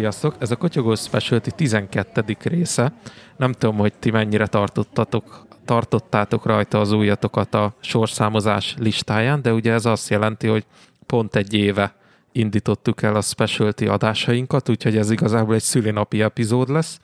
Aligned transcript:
Sziasztok! 0.00 0.34
Ez 0.38 0.50
a 0.50 0.56
Kotyogó 0.56 0.94
Specialty 0.94 1.50
12. 1.50 2.36
része. 2.42 2.92
Nem 3.36 3.52
tudom, 3.52 3.76
hogy 3.76 3.92
ti 3.98 4.10
mennyire 4.10 4.46
tartottatok, 4.46 5.46
tartottátok 5.64 6.46
rajta 6.46 6.80
az 6.80 6.92
újatokat 6.92 7.54
a 7.54 7.74
sorszámozás 7.80 8.74
listáján, 8.78 9.42
de 9.42 9.52
ugye 9.52 9.72
ez 9.72 9.84
azt 9.86 10.08
jelenti, 10.08 10.46
hogy 10.46 10.64
pont 11.06 11.36
egy 11.36 11.54
éve 11.54 11.94
indítottuk 12.32 13.02
el 13.02 13.16
a 13.16 13.20
specialty 13.20 13.86
adásainkat, 13.86 14.68
úgyhogy 14.68 14.96
ez 14.96 15.10
igazából 15.10 15.54
egy 15.54 15.62
szülinapi 15.62 16.22
epizód 16.22 16.68
lesz, 16.68 17.00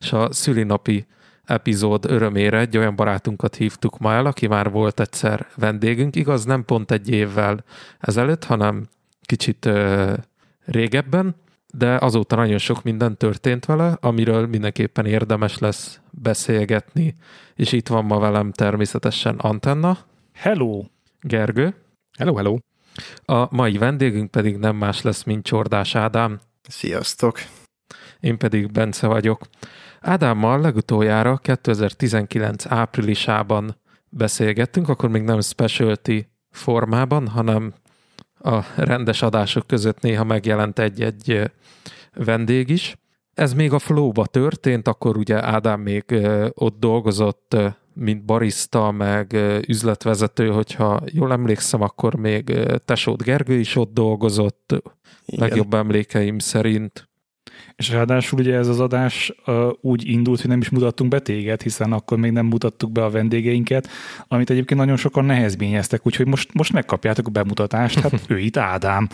és 0.00 0.12
a 0.12 0.32
szülinapi 0.32 1.06
epizód 1.44 2.04
örömére 2.04 2.58
egy 2.58 2.76
olyan 2.76 2.96
barátunkat 2.96 3.54
hívtuk 3.54 3.98
ma 3.98 4.12
el, 4.12 4.26
aki 4.26 4.46
már 4.46 4.70
volt 4.70 5.00
egyszer 5.00 5.46
vendégünk, 5.56 6.16
igaz 6.16 6.44
nem 6.44 6.64
pont 6.64 6.90
egy 6.90 7.10
évvel 7.10 7.64
ezelőtt, 8.00 8.44
hanem 8.44 8.88
kicsit 9.22 9.66
ö, 9.66 10.12
régebben, 10.64 11.34
de 11.72 11.96
azóta 11.96 12.36
nagyon 12.36 12.58
sok 12.58 12.82
minden 12.82 13.16
történt 13.16 13.64
vele, 13.64 13.96
amiről 14.00 14.46
mindenképpen 14.46 15.06
érdemes 15.06 15.58
lesz 15.58 16.00
beszélgetni, 16.10 17.14
és 17.54 17.72
itt 17.72 17.88
van 17.88 18.04
ma 18.04 18.18
velem 18.18 18.52
természetesen 18.52 19.36
Antenna. 19.36 19.98
Hello! 20.34 20.84
Gergő. 21.20 21.74
Hello, 22.18 22.34
hello! 22.34 22.56
A 23.24 23.54
mai 23.54 23.78
vendégünk 23.78 24.30
pedig 24.30 24.56
nem 24.56 24.76
más 24.76 25.02
lesz, 25.02 25.22
mint 25.22 25.44
Csordás 25.44 25.94
Ádám. 25.94 26.40
Sziasztok! 26.68 27.38
Én 28.20 28.38
pedig 28.38 28.72
Bence 28.72 29.06
vagyok. 29.06 29.46
Ádámmal 30.00 30.60
legutoljára 30.60 31.36
2019 31.36 32.66
áprilisában 32.66 33.76
beszélgettünk, 34.08 34.88
akkor 34.88 35.08
még 35.08 35.22
nem 35.22 35.40
specialty 35.40 36.26
formában, 36.50 37.28
hanem 37.28 37.74
a 38.42 38.64
rendes 38.76 39.22
adások 39.22 39.66
között 39.66 40.00
néha 40.00 40.24
megjelent 40.24 40.78
egy-egy 40.78 41.50
vendég 42.14 42.68
is. 42.68 42.96
Ez 43.34 43.52
még 43.52 43.72
a 43.72 43.78
Flow-ba 43.78 44.26
történt, 44.26 44.88
akkor 44.88 45.16
ugye 45.16 45.46
Ádám 45.46 45.80
még 45.80 46.04
ott 46.54 46.78
dolgozott, 46.78 47.56
mint 47.94 48.24
barista, 48.24 48.90
meg 48.90 49.32
üzletvezető, 49.68 50.48
hogyha 50.48 51.00
jól 51.12 51.32
emlékszem, 51.32 51.82
akkor 51.82 52.14
még 52.14 52.58
Tesót 52.84 53.22
Gergő 53.22 53.58
is 53.58 53.76
ott 53.76 53.92
dolgozott, 53.92 54.82
Igen. 55.26 55.48
legjobb 55.48 55.74
emlékeim 55.74 56.38
szerint. 56.38 57.09
És 57.80 57.90
ráadásul 57.90 58.38
ugye 58.38 58.54
ez 58.54 58.68
az 58.68 58.80
adás 58.80 59.32
uh, 59.46 59.70
úgy 59.80 60.08
indult, 60.08 60.40
hogy 60.40 60.50
nem 60.50 60.60
is 60.60 60.68
mutattunk 60.68 61.10
be 61.10 61.18
téged, 61.18 61.62
hiszen 61.62 61.92
akkor 61.92 62.18
még 62.18 62.32
nem 62.32 62.46
mutattuk 62.46 62.92
be 62.92 63.04
a 63.04 63.10
vendégeinket, 63.10 63.88
amit 64.28 64.50
egyébként 64.50 64.80
nagyon 64.80 64.96
sokan 64.96 65.24
nehezményeztek, 65.24 66.06
úgyhogy 66.06 66.26
most, 66.26 66.54
most 66.54 66.72
megkapjátok 66.72 67.26
a 67.26 67.30
bemutatást, 67.30 67.98
hát 67.98 68.20
ő 68.28 68.38
itt 68.38 68.56
Ádám. 68.56 69.08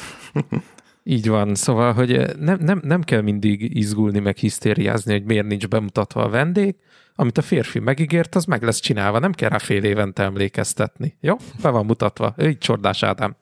Így 1.02 1.28
van, 1.28 1.54
szóval, 1.54 1.92
hogy 1.92 2.36
nem, 2.40 2.58
nem, 2.60 2.80
nem 2.84 3.02
kell 3.02 3.20
mindig 3.20 3.76
izgulni, 3.76 4.18
meg 4.18 4.36
hisztériázni, 4.36 5.12
hogy 5.12 5.24
miért 5.24 5.46
nincs 5.46 5.68
bemutatva 5.68 6.22
a 6.22 6.28
vendég, 6.28 6.74
amit 7.14 7.38
a 7.38 7.42
férfi 7.42 7.78
megígért, 7.78 8.34
az 8.34 8.44
meg 8.44 8.62
lesz 8.62 8.80
csinálva, 8.80 9.18
nem 9.18 9.32
kell 9.32 9.48
rá 9.48 9.58
fél 9.58 9.84
évente 9.84 10.22
emlékeztetni. 10.22 11.16
Jó? 11.20 11.36
Be 11.62 11.68
van 11.68 11.86
mutatva. 11.86 12.34
Ő 12.36 12.48
így 12.48 12.58
Csordás 12.58 13.02
Ádám 13.02 13.36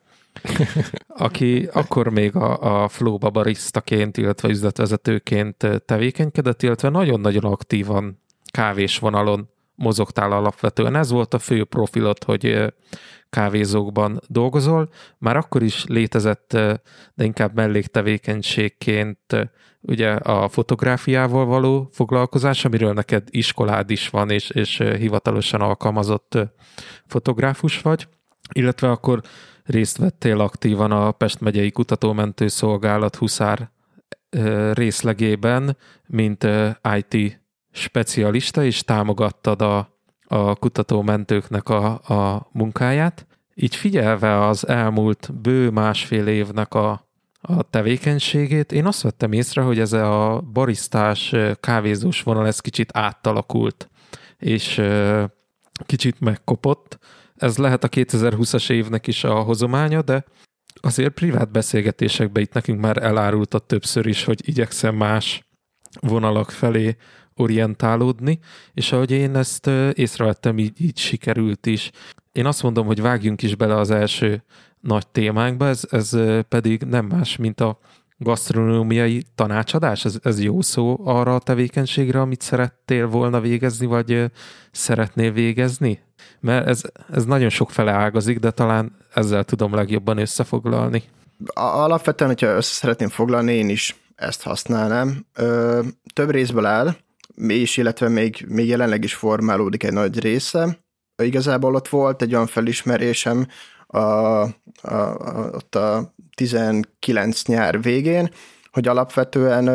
aki 1.09 1.69
akkor 1.73 2.09
még 2.09 2.37
a, 2.37 2.83
a 2.83 2.89
Flow-ba 2.89 3.31
baristaként, 3.31 4.17
illetve 4.17 4.49
üzletvezetőként 4.49 5.83
tevékenykedett, 5.85 6.63
illetve 6.63 6.89
nagyon-nagyon 6.89 7.45
aktívan 7.45 8.23
kávés 8.51 8.99
vonalon 8.99 9.49
mozogtál 9.75 10.33
alapvetően. 10.33 10.97
Ez 10.97 11.11
volt 11.11 11.35
a 11.35 11.39
fő 11.39 11.65
profilot, 11.65 12.25
hogy 12.25 12.75
kávézókban 13.31 14.21
dolgozol. 14.27 14.89
Már 15.19 15.37
akkor 15.37 15.63
is 15.63 15.85
létezett, 15.87 16.51
de 17.15 17.25
inkább 17.25 17.55
melléktevékenységként 17.55 19.51
ugye 19.81 20.11
a 20.11 20.49
fotográfiával 20.49 21.45
való 21.45 21.89
foglalkozás, 21.93 22.65
amiről 22.65 22.93
neked 22.93 23.29
iskolád 23.31 23.91
is 23.91 24.09
van, 24.09 24.31
és, 24.31 24.51
és 24.51 24.79
hivatalosan 24.99 25.61
alkalmazott 25.61 26.39
fotográfus 27.07 27.81
vagy, 27.81 28.09
illetve 28.53 28.91
akkor 28.91 29.21
részt 29.65 29.97
vettél 29.97 30.41
aktívan 30.41 30.91
a 30.91 31.13
Pest 31.13 31.41
megyei 31.41 31.71
kutatómentő 31.71 32.49
szolgálat 32.49 33.17
Huszár 33.17 33.71
részlegében, 34.73 35.77
mint 36.07 36.47
IT 36.97 37.41
specialista, 37.71 38.65
és 38.65 38.83
támogattad 38.83 39.63
a, 39.63 39.99
a 40.27 40.55
kutatómentőknek 40.55 41.69
a, 41.69 41.85
a 41.93 42.49
munkáját. 42.53 43.27
Így 43.55 43.77
figyelve 43.77 44.47
az 44.47 44.69
elmúlt 44.69 45.31
bő 45.41 45.71
másfél 45.71 46.27
évnek 46.27 46.75
a, 46.75 47.09
a 47.41 47.63
tevékenységét, 47.63 48.73
én 48.73 48.87
azt 48.87 49.03
vettem 49.03 49.33
észre, 49.33 49.63
hogy 49.63 49.79
ez 49.79 49.93
a 49.93 50.45
barisztás, 50.53 51.35
kávézós 51.61 52.23
vonal 52.23 52.47
ez 52.47 52.61
kicsit 52.61 52.97
átalakult, 52.97 53.91
és 54.39 54.83
kicsit 55.87 56.21
megkopott, 56.21 56.99
ez 57.45 57.57
lehet 57.57 57.85
a 57.85 57.89
2020-as 57.89 58.71
évnek 58.71 59.07
is 59.07 59.25
a 59.25 59.35
hozománya, 59.35 60.03
de 60.03 60.25
azért 60.81 61.15
privát 61.15 61.51
beszélgetésekben 61.51 62.43
itt 62.43 62.53
nekünk 62.53 62.81
már 62.81 63.03
elárultat 63.03 63.67
többször 63.67 64.07
is, 64.07 64.25
hogy 64.25 64.49
igyekszem 64.49 64.95
más 64.95 65.49
vonalak 66.01 66.51
felé 66.51 66.97
orientálódni, 67.35 68.39
és 68.75 68.93
ahogy 68.93 69.11
én 69.11 69.37
ezt 69.37 69.67
észrevettem, 69.93 70.59
így, 70.59 70.81
így 70.81 70.99
sikerült 70.99 71.67
is. 71.67 71.91
Én 72.33 72.47
azt 72.47 72.63
mondom, 72.63 72.87
hogy 72.87 73.01
vágjunk 73.01 73.43
is 73.43 73.57
bele 73.57 73.75
az 73.77 73.91
első 73.91 74.43
nagy 74.81 75.07
témánkba, 75.07 75.67
ez, 75.67 75.83
ez 75.91 76.17
pedig 76.49 76.83
nem 76.83 77.07
más, 77.07 77.37
mint 77.37 77.61
a 77.61 77.79
gasztronómiai 78.19 79.25
tanácsadás? 79.35 80.05
Ez, 80.05 80.19
ez 80.23 80.43
jó 80.43 80.61
szó 80.61 81.01
arra 81.05 81.35
a 81.35 81.39
tevékenységre, 81.39 82.21
amit 82.21 82.41
szerettél 82.41 83.07
volna 83.07 83.41
végezni, 83.41 83.87
vagy 83.87 84.31
szeretnél 84.71 85.33
végezni? 85.33 86.04
Mert 86.41 86.67
ez, 86.67 86.83
ez 87.13 87.25
nagyon 87.25 87.49
sok 87.49 87.71
fele 87.71 87.93
ágazik, 87.93 88.39
de 88.39 88.51
talán 88.51 88.97
ezzel 89.15 89.45
tudom 89.45 89.75
legjobban 89.75 90.19
összefoglalni. 90.19 91.03
Alapvetően, 91.55 92.31
hogyha 92.31 92.57
össze 92.57 92.73
szeretném 92.73 93.09
foglalni, 93.09 93.53
én 93.53 93.69
is 93.69 93.97
ezt 94.15 94.43
használnám. 94.43 95.27
Ö, 95.35 95.81
több 96.13 96.31
részből 96.31 96.65
áll, 96.65 96.97
és 97.47 97.77
illetve 97.77 98.09
még, 98.09 98.45
még 98.49 98.67
jelenleg 98.69 99.05
is 99.05 99.15
formálódik 99.15 99.83
egy 99.83 99.93
nagy 99.93 100.21
része. 100.21 100.79
Igazából 101.23 101.75
ott 101.75 101.89
volt 101.89 102.23
egy 102.23 102.35
olyan 102.35 102.47
felismerésem 102.47 103.47
a, 103.87 103.99
a, 103.99 104.49
a, 104.83 105.51
ott 105.53 105.75
a 105.75 106.15
19 106.37 107.45
nyár 107.47 107.83
végén, 107.83 108.31
hogy 108.71 108.89
alapvetően 108.89 109.69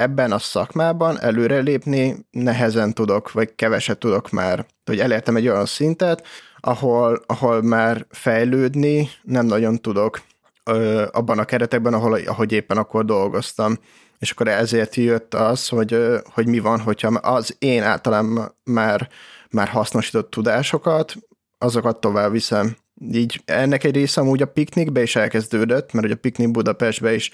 ebben 0.00 0.32
a 0.32 0.38
szakmában 0.38 1.20
előrelépni 1.20 2.26
nehezen 2.30 2.94
tudok, 2.94 3.32
vagy 3.32 3.54
keveset 3.54 3.98
tudok 3.98 4.30
már, 4.30 4.66
hogy 4.84 4.98
elértem 4.98 5.36
egy 5.36 5.48
olyan 5.48 5.66
szintet, 5.66 6.26
ahol, 6.60 7.22
ahol 7.26 7.62
már 7.62 8.06
fejlődni 8.10 9.08
nem 9.22 9.46
nagyon 9.46 9.80
tudok 9.80 10.20
ö, 10.64 11.06
abban 11.12 11.38
a 11.38 11.44
keretekben, 11.44 11.94
ahol, 11.94 12.14
ahogy 12.14 12.52
éppen 12.52 12.76
akkor 12.76 13.04
dolgoztam. 13.04 13.78
És 14.18 14.30
akkor 14.30 14.48
ezért 14.48 14.94
jött 14.94 15.34
az, 15.34 15.68
hogy, 15.68 15.92
ö, 15.92 16.18
hogy 16.24 16.46
mi 16.46 16.58
van, 16.58 16.80
hogyha 16.80 17.08
az 17.08 17.56
én 17.58 17.82
általán 17.82 18.54
már, 18.64 19.08
már 19.50 19.68
hasznosított 19.68 20.30
tudásokat, 20.30 21.16
azokat 21.58 22.00
tovább 22.00 22.32
viszem 22.32 22.76
így 23.12 23.42
ennek 23.44 23.84
egy 23.84 23.94
része 23.94 24.20
amúgy 24.20 24.42
a 24.42 24.46
piknikbe 24.46 25.02
is 25.02 25.16
elkezdődött, 25.16 25.92
mert 25.92 26.04
ugye 26.06 26.14
a 26.14 26.18
piknik 26.20 26.50
Budapestbe 26.50 27.14
is 27.14 27.30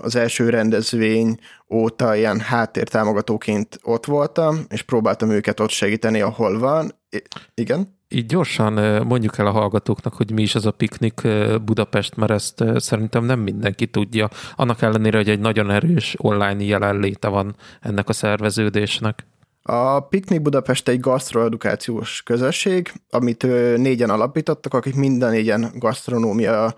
az 0.00 0.16
első 0.16 0.48
rendezvény 0.48 1.38
óta 1.70 2.14
ilyen 2.14 2.40
háttértámogatóként 2.40 3.78
ott 3.82 4.06
voltam, 4.06 4.64
és 4.68 4.82
próbáltam 4.82 5.30
őket 5.30 5.60
ott 5.60 5.70
segíteni, 5.70 6.20
ahol 6.20 6.58
van. 6.58 6.92
I- 7.10 7.22
igen? 7.54 7.98
Így 8.08 8.26
gyorsan 8.26 9.02
mondjuk 9.06 9.38
el 9.38 9.46
a 9.46 9.50
hallgatóknak, 9.50 10.14
hogy 10.14 10.32
mi 10.32 10.42
is 10.42 10.54
az 10.54 10.66
a 10.66 10.70
piknik 10.70 11.20
Budapest, 11.64 12.16
mert 12.16 12.30
ezt 12.30 12.64
szerintem 12.76 13.24
nem 13.24 13.40
mindenki 13.40 13.86
tudja. 13.86 14.28
Annak 14.56 14.82
ellenére, 14.82 15.16
hogy 15.16 15.28
egy 15.28 15.40
nagyon 15.40 15.70
erős 15.70 16.14
online 16.18 16.62
jelenléte 16.62 17.28
van 17.28 17.56
ennek 17.80 18.08
a 18.08 18.12
szerveződésnek. 18.12 19.26
A 19.62 20.00
Piknik 20.00 20.42
Budapest 20.42 20.88
egy 20.88 21.00
gasztroedukációs 21.00 22.22
közösség, 22.22 22.92
amit 23.10 23.42
négyen 23.76 24.10
alapítottak, 24.10 24.74
akik 24.74 24.94
minden 24.94 25.30
négyen 25.30 25.72
gasztronómia 25.74 26.74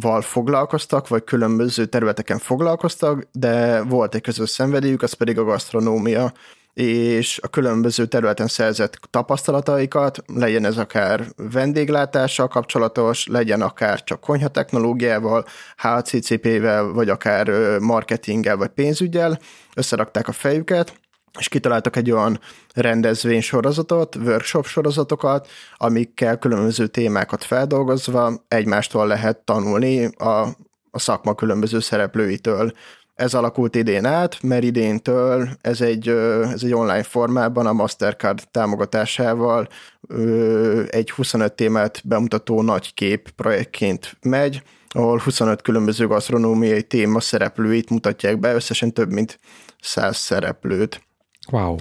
val 0.00 0.20
foglalkoztak, 0.20 1.08
vagy 1.08 1.24
különböző 1.24 1.84
területeken 1.84 2.38
foglalkoztak, 2.38 3.28
de 3.32 3.82
volt 3.82 4.14
egy 4.14 4.20
közös 4.20 4.50
szenvedélyük, 4.50 5.02
az 5.02 5.12
pedig 5.12 5.38
a 5.38 5.44
gasztronómia, 5.44 6.32
és 6.74 7.38
a 7.42 7.48
különböző 7.48 8.06
területen 8.06 8.46
szerzett 8.46 8.98
tapasztalataikat, 9.10 10.22
legyen 10.26 10.64
ez 10.64 10.76
akár 10.76 11.24
vendéglátással 11.36 12.48
kapcsolatos, 12.48 13.26
legyen 13.26 13.62
akár 13.62 14.04
csak 14.04 14.20
konyhatechnológiával, 14.20 15.44
HCCP-vel, 15.76 16.84
vagy 16.84 17.08
akár 17.08 17.78
marketinggel, 17.78 18.56
vagy 18.56 18.68
pénzügyel, 18.68 19.38
összerakták 19.74 20.28
a 20.28 20.32
fejüket, 20.32 20.92
és 21.38 21.48
kitaláltak 21.48 21.96
egy 21.96 22.10
olyan 22.10 22.40
rendezvény 22.74 23.40
sorozatot, 23.40 24.16
workshop 24.16 24.66
sorozatokat, 24.66 25.48
amikkel 25.76 26.38
különböző 26.38 26.86
témákat 26.86 27.44
feldolgozva 27.44 28.44
egymástól 28.48 29.06
lehet 29.06 29.38
tanulni 29.38 30.04
a, 30.04 30.46
a 30.90 30.98
szakma 30.98 31.34
különböző 31.34 31.80
szereplőitől. 31.80 32.72
ez 33.14 33.34
alakult 33.34 33.74
idén 33.74 34.04
át, 34.04 34.42
mert 34.42 34.62
idéntől 34.62 35.48
ez 35.60 35.80
egy, 35.80 36.08
ez 36.52 36.62
egy 36.62 36.74
online 36.74 37.02
formában 37.02 37.66
a 37.66 37.72
Mastercard 37.72 38.42
támogatásával 38.50 39.68
egy 40.88 41.10
25 41.10 41.52
témát 41.52 42.00
bemutató 42.04 42.62
nagy 42.62 42.94
kép 42.94 43.30
projektként 43.30 44.16
megy, 44.22 44.62
ahol 44.88 45.18
25 45.18 45.62
különböző 45.62 46.06
gasztronómiai 46.06 46.82
téma 46.82 47.20
szereplőit 47.20 47.90
mutatják 47.90 48.38
be, 48.38 48.54
összesen 48.54 48.92
több 48.92 49.12
mint 49.12 49.38
100 49.80 50.16
szereplőt. 50.16 51.05
Wow. 51.50 51.76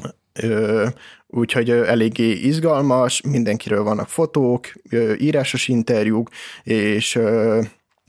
Úgyhogy 1.28 1.70
eléggé 1.70 2.32
izgalmas, 2.32 3.22
mindenkiről 3.22 3.84
vannak 3.84 4.10
fotók, 4.10 4.72
írásos 5.18 5.68
interjúk, 5.68 6.30
és 6.64 7.20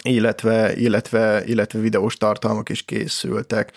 illetve, 0.03 0.77
illetve, 0.77 1.45
illetve 1.45 1.79
videós 1.79 2.17
tartalmak 2.17 2.69
is 2.69 2.83
készültek. 2.83 3.73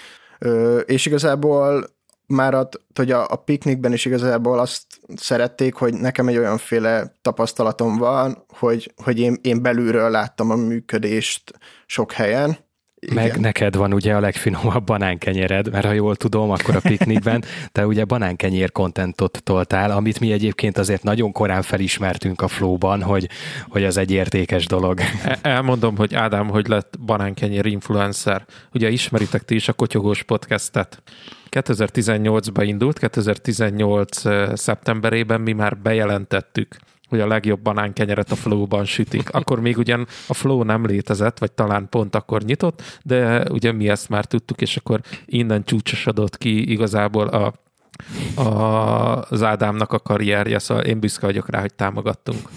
És 0.85 1.05
igazából 1.05 1.97
már 2.25 2.53
a, 2.53 2.69
hogy 2.95 3.11
a, 3.11 3.25
a 3.29 3.35
piknikben 3.35 3.93
is 3.93 4.05
igazából 4.05 4.59
azt 4.59 4.83
szerették, 5.15 5.73
hogy 5.73 5.93
nekem 5.93 6.27
egy 6.27 6.37
olyanféle 6.37 7.15
tapasztalatom 7.21 7.97
van, 7.97 8.45
hogy, 8.47 8.93
hogy 9.03 9.19
én, 9.19 9.37
én 9.41 9.61
belülről 9.61 10.09
láttam 10.09 10.49
a 10.49 10.55
működést 10.55 11.53
sok 11.85 12.11
helyen, 12.11 12.57
igen. 12.99 13.15
Meg 13.15 13.39
neked 13.39 13.75
van 13.75 13.93
ugye 13.93 14.15
a 14.15 14.19
legfinomabb 14.19 14.83
banánkenyered, 14.83 15.71
mert 15.71 15.85
ha 15.85 15.91
jól 15.91 16.15
tudom, 16.15 16.49
akkor 16.49 16.75
a 16.75 16.79
piknikben 16.79 17.43
te 17.71 17.87
ugye 17.87 18.05
banánkenyér 18.05 18.71
kontentot 18.71 19.41
toltál, 19.43 19.91
amit 19.91 20.19
mi 20.19 20.31
egyébként 20.31 20.77
azért 20.77 21.03
nagyon 21.03 21.31
korán 21.31 21.61
felismertünk 21.61 22.41
a 22.41 22.47
flowban, 22.47 23.03
hogy, 23.03 23.29
hogy 23.69 23.83
az 23.83 23.97
egy 23.97 24.11
értékes 24.11 24.65
dolog. 24.65 24.99
E, 25.23 25.39
elmondom, 25.41 25.97
hogy 25.97 26.15
Ádám, 26.15 26.47
hogy 26.47 26.67
lett 26.67 26.99
banánkenyér 26.99 27.65
influencer. 27.65 28.45
Ugye 28.73 28.89
ismeritek 28.89 29.45
ti 29.45 29.55
is 29.55 29.67
a 29.67 29.73
Kotyogós 29.73 30.23
podcastet. 30.23 31.01
2018-ban 31.49 32.63
indult, 32.65 32.99
2018 32.99 34.21
szeptemberében 34.59 35.41
mi 35.41 35.51
már 35.51 35.77
bejelentettük, 35.77 36.75
hogy 37.09 37.19
a 37.19 37.27
legjobb 37.27 37.59
banánkenyeret 37.59 38.31
a 38.31 38.35
Flow-ban 38.35 38.85
sütik. 38.85 39.29
Akkor 39.29 39.59
még 39.59 39.77
ugyan 39.77 40.07
a 40.27 40.33
Flow 40.33 40.63
nem 40.63 40.85
létezett, 40.85 41.39
vagy 41.39 41.51
talán 41.51 41.89
pont 41.89 42.15
akkor 42.15 42.41
nyitott, 42.41 43.00
de 43.03 43.44
ugye 43.51 43.71
mi 43.71 43.89
ezt 43.89 44.09
már 44.09 44.25
tudtuk, 44.25 44.61
és 44.61 44.77
akkor 44.77 45.01
innen 45.25 45.63
csúcsosodott 45.63 46.38
ki 46.38 46.71
igazából 46.71 47.27
a 47.27 47.53
a, 48.35 49.21
az 49.21 49.44
Ádámnak 49.44 49.94
a 49.94 50.00
karrierje, 50.00 50.59
szóval 50.59 50.83
én 50.83 51.00
büszke 51.00 51.25
vagyok 51.25 51.50
rá, 51.50 51.59
hogy 51.59 51.73
támogattunk. 51.73 52.50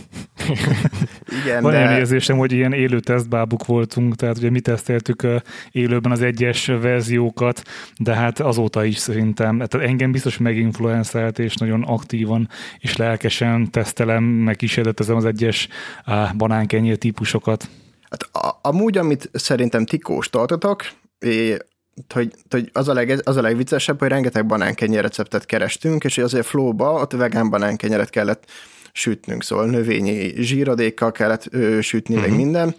Igen, 1.43 1.63
Van 1.63 1.73
de... 1.73 1.79
olyan 1.79 1.93
érzésem, 1.93 2.37
hogy 2.37 2.53
ilyen 2.53 2.73
élő 2.73 3.01
tesztbábuk 3.01 3.67
voltunk, 3.67 4.17
tehát 4.17 4.37
ugye 4.37 4.51
mi 4.51 4.61
teszteltük 4.61 5.27
élőben 5.71 6.13
az 6.13 6.23
egyes 6.23 6.67
verziókat, 6.67 7.63
de 7.99 8.15
hát 8.15 8.41
azóta 8.41 8.85
is 8.85 8.99
szerintem, 8.99 9.59
tehát 9.69 9.89
engem 9.89 10.13
biztos 10.13 10.39
meginfluenszelt, 10.39 11.39
és 11.39 11.55
nagyon 11.55 11.83
aktívan 11.83 12.49
és 12.79 12.97
lelkesen 12.97 13.71
tesztelem, 13.71 14.25
meg 14.25 14.57
kísérletezem 14.57 15.17
az 15.17 15.25
egyes 15.25 15.69
banánkenyér 16.37 16.99
típusokat. 16.99 17.69
Hát 18.11 18.23
a, 18.45 18.59
amúgy, 18.63 18.99
amit 18.99 19.31
szerintem 19.33 19.85
ti 19.85 19.99
kóstoltatok, 19.99 20.83
hogy, 22.15 22.31
hogy 22.51 22.71
az, 22.73 22.89
a 22.89 22.93
leg, 22.93 23.21
az 23.25 23.37
a 23.37 23.41
legviccesebb, 23.41 23.99
hogy 23.99 24.09
rengeteg 24.09 24.47
banánkenyér 24.47 25.03
receptet 25.03 25.47
kerestünk, 25.47 26.05
és 26.05 26.19
azért 26.19 26.47
flóba 26.47 26.93
ott 26.93 27.13
vegán 27.13 27.51
banánkenyeret 27.51 28.11
kellett 28.11 28.45
sütnünk, 28.93 29.43
szóval 29.43 29.67
növényi 29.67 30.43
zsíradékkal 30.43 31.13
kellett 31.13 31.47
ö, 31.51 31.81
sütni, 31.81 32.15
uh-huh. 32.15 32.31
meg 32.31 32.39
mhm. 32.39 32.47
minden, 32.47 32.75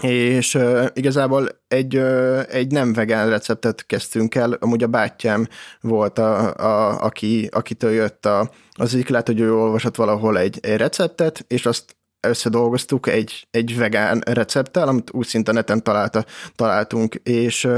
és 0.00 0.54
uh, 0.54 0.86
igazából 0.92 1.48
egy, 1.68 1.96
uh, 1.96 2.42
egy 2.48 2.70
nem 2.70 2.92
vegán 2.92 3.30
receptet 3.30 3.86
kezdtünk 3.86 4.34
el, 4.34 4.52
amúgy 4.52 4.82
a 4.82 4.86
bátyám 4.86 5.48
volt, 5.80 6.18
a, 6.18 6.54
a, 6.54 7.02
aki, 7.02 7.48
akitől 7.52 7.92
jött 7.92 8.26
a, 8.26 8.50
az 8.72 8.94
egyik, 8.94 9.08
lehet, 9.08 9.26
hogy 9.26 9.40
ő 9.40 9.54
olvasott 9.54 9.96
valahol 9.96 10.38
egy, 10.38 10.58
egy 10.62 10.76
receptet, 10.76 11.44
és 11.48 11.66
azt 11.66 11.96
összedolgoztuk 12.20 13.06
egy, 13.06 13.46
egy 13.50 13.76
vegán 13.76 14.22
recepttel, 14.26 14.88
amit 14.88 15.10
úgy 15.12 15.26
szinte 15.26 15.52
neten 15.52 15.82
találta, 15.82 16.24
találtunk, 16.54 17.14
és, 17.14 17.68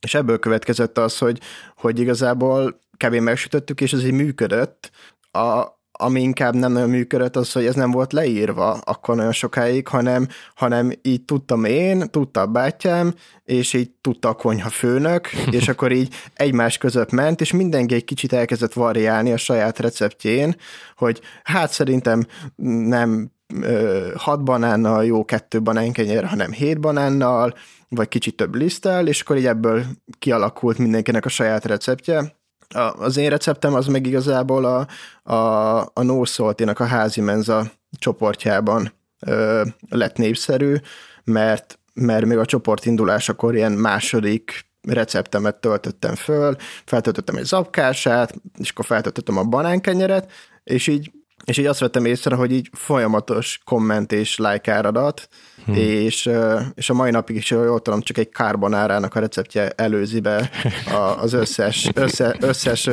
és 0.00 0.14
ebből 0.14 0.38
következett 0.38 0.98
az, 0.98 1.18
hogy, 1.18 1.40
hogy 1.76 1.98
igazából 2.00 2.80
kb. 2.96 3.14
megsütöttük, 3.14 3.80
és 3.80 3.92
ez 3.92 4.04
így 4.04 4.12
működött. 4.12 4.90
A, 5.30 5.79
ami 6.00 6.20
inkább 6.20 6.54
nem 6.54 6.72
nagyon 6.72 6.90
működött, 6.90 7.36
az, 7.36 7.52
hogy 7.52 7.66
ez 7.66 7.74
nem 7.74 7.90
volt 7.90 8.12
leírva 8.12 8.70
akkor 8.70 9.16
nagyon 9.16 9.32
sokáig, 9.32 9.88
hanem, 9.88 10.28
hanem 10.54 10.92
így 11.02 11.24
tudtam 11.24 11.64
én, 11.64 12.10
tudta 12.10 12.40
a 12.40 12.46
bátyám, 12.46 13.14
és 13.44 13.72
így 13.72 13.90
tudta 14.00 14.28
a 14.28 14.34
konyha 14.34 14.68
főnök, 14.68 15.28
és 15.58 15.68
akkor 15.68 15.92
így 15.92 16.14
egymás 16.34 16.78
között 16.78 17.10
ment, 17.10 17.40
és 17.40 17.52
mindenki 17.52 17.94
egy 17.94 18.04
kicsit 18.04 18.32
elkezdett 18.32 18.72
variálni 18.72 19.32
a 19.32 19.36
saját 19.36 19.78
receptjén, 19.78 20.56
hogy 20.96 21.20
hát 21.42 21.72
szerintem 21.72 22.26
nem 22.88 23.30
hat 24.16 24.44
banánnal 24.44 25.04
jó 25.04 25.24
kettő 25.24 25.62
banánkenyér, 25.62 26.24
hanem 26.24 26.52
hét 26.52 26.80
banánnal, 26.80 27.54
vagy 27.88 28.08
kicsit 28.08 28.36
több 28.36 28.54
liszttel, 28.54 29.06
és 29.06 29.20
akkor 29.20 29.36
így 29.36 29.46
ebből 29.46 29.84
kialakult 30.18 30.78
mindenkinek 30.78 31.24
a 31.24 31.28
saját 31.28 31.64
receptje. 31.64 32.39
Az 32.98 33.16
én 33.16 33.30
receptem 33.30 33.74
az 33.74 33.86
meg 33.86 34.06
igazából 34.06 34.64
a, 34.64 34.86
a, 35.32 35.80
a 35.80 36.02
No 36.02 36.22
a 36.74 36.84
házi 36.84 37.20
menza 37.20 37.70
csoportjában 37.98 38.92
ö, 39.26 39.62
lett 39.88 40.16
népszerű, 40.16 40.76
mert, 41.24 41.78
mert 41.94 42.24
még 42.24 42.38
a 42.38 42.44
csoport 42.44 42.86
indulásakor 42.86 43.54
ilyen 43.54 43.72
második 43.72 44.68
receptemet 44.88 45.56
töltöttem 45.56 46.14
föl, 46.14 46.56
feltöltöttem 46.84 47.36
egy 47.36 47.44
zapkását, 47.44 48.34
és 48.58 48.70
akkor 48.70 48.84
feltöltöttem 48.84 49.36
a 49.36 49.44
banánkenyeret, 49.44 50.32
és 50.64 50.86
így 50.86 51.10
és 51.44 51.58
így 51.58 51.66
azt 51.66 51.80
vettem 51.80 52.04
észre, 52.04 52.34
hogy 52.34 52.52
így 52.52 52.70
folyamatos 52.72 53.60
komment 53.64 54.12
és 54.12 54.38
like 54.38 54.72
áradat, 54.72 55.28
hmm. 55.64 55.74
és, 55.74 56.30
és 56.74 56.90
a 56.90 56.94
mai 56.94 57.10
napig 57.10 57.36
is 57.36 57.50
jól 57.50 57.82
tudom, 57.82 58.00
csak 58.00 58.18
egy 58.18 58.28
kárbonárának 58.28 59.14
a 59.14 59.20
receptje 59.20 59.70
előzi 59.70 60.20
be 60.20 60.50
az 61.20 61.32
összes, 61.32 61.90
össze, 61.94 62.36
összes 62.40 62.88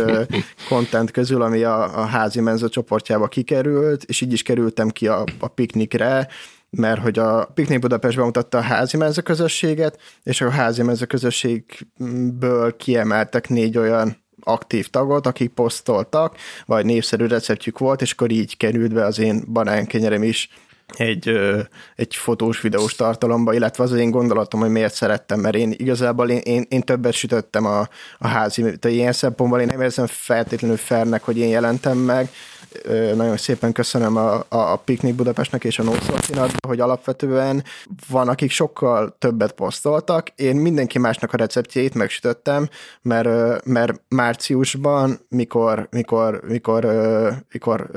content 0.70 1.12
közül, 1.12 1.42
ami 1.42 1.63
a, 1.63 2.00
a 2.01 2.06
házi 2.06 2.39
menza 2.39 2.70
csoportjába 2.70 3.27
kikerült, 3.27 4.04
és 4.04 4.22
így 4.22 4.34
is 4.34 4.42
kerültem 4.42 4.89
ki 4.89 5.08
a, 5.08 5.24
a 5.39 5.48
piknikre, 5.48 6.27
mert 6.70 7.01
hogy 7.01 7.20
a 7.20 7.46
Piknik 7.46 7.80
Budapest 7.80 8.18
bemutatta 8.18 8.58
a 8.58 8.62
házi 8.62 8.98
közösséget, 9.24 10.00
és 10.24 10.42
a 10.42 10.50
házi 10.50 10.84
közösségből 11.08 12.75
kiemeltek 12.75 13.50
négy 13.50 13.77
olyan 13.77 14.25
aktív 14.44 14.88
tagot, 14.88 15.27
akik 15.27 15.50
posztoltak, 15.50 16.36
vagy 16.65 16.86
népszerű 16.86 17.25
receptjük 17.25 17.77
volt, 17.77 18.01
és 18.01 18.12
akkor 18.12 18.32
így 18.32 18.58
került 18.58 18.94
be 18.94 19.06
az 19.06 19.20
én 19.20 19.44
banánkenyerem 19.51 20.24
is 20.24 20.50
egy, 20.96 21.39
egy 21.96 22.15
fotós, 22.15 22.62
videós 22.62 22.96
tartalomba, 22.96 23.53
illetve 23.53 23.84
az 23.84 23.91
én 23.91 24.12
gondolatom, 24.12 24.60
hogy 24.60 24.70
miért 24.70 24.94
szerettem, 24.94 25.39
mert 25.39 25.56
én 25.56 25.74
igazából 25.77 26.29
én, 26.29 26.38
én, 26.38 26.65
én 26.70 26.82
többet 26.82 27.13
sütöttem 27.13 27.65
a, 27.65 27.79
a 28.17 28.27
házi, 28.27 28.62
tehát 28.62 28.86
ilyen 28.86 29.13
szempontból 29.13 29.60
én 29.60 29.67
nem 29.67 29.82
érzem 29.82 30.06
feltétlenül 30.08 30.77
fernek, 30.77 31.24
hogy 31.24 31.38
én 31.38 31.50
jelentem 31.50 31.98
meg, 31.98 32.29
nagyon 33.15 33.38
szépen 33.38 33.72
köszönöm 33.72 34.15
a, 34.15 34.43
a, 34.50 34.75
Piknik 34.75 35.15
Budapestnek 35.15 35.63
és 35.63 35.79
a 35.79 35.84
Nószortinak, 35.84 36.50
hogy 36.67 36.79
alapvetően 36.79 37.63
van, 38.10 38.27
akik 38.27 38.51
sokkal 38.51 39.15
többet 39.19 39.51
posztoltak. 39.51 40.29
Én 40.36 40.55
mindenki 40.55 41.00
másnak 41.00 41.34
a 41.34 41.38
receptjét 41.38 41.93
megsütöttem, 41.93 42.69
mert, 43.01 43.65
mert 43.65 44.01
márciusban, 44.07 45.19
mikor, 45.29 45.88
mikor, 45.91 46.41
mikor, 46.48 46.88
mikor 47.51 47.89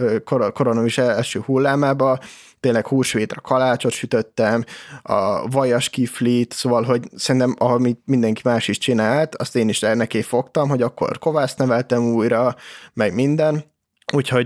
koronavírus 0.52 0.98
első 0.98 1.40
hullámába 1.40 2.18
tényleg 2.60 2.86
húsvétra 2.86 3.40
kalácsot 3.40 3.92
sütöttem, 3.92 4.64
a 5.02 5.48
vajas 5.48 5.88
kiflit, 5.88 6.52
szóval, 6.52 6.82
hogy 6.82 7.08
szerintem, 7.16 7.54
amit 7.58 8.00
mindenki 8.04 8.42
más 8.44 8.68
is 8.68 8.78
csinált, 8.78 9.34
azt 9.34 9.56
én 9.56 9.68
is 9.68 9.80
neki 9.80 10.22
fogtam, 10.22 10.68
hogy 10.68 10.82
akkor 10.82 11.18
kovászt 11.18 11.58
neveltem 11.58 12.02
újra, 12.02 12.56
meg 12.92 13.14
minden, 13.14 13.64
Úgyhogy, 14.12 14.44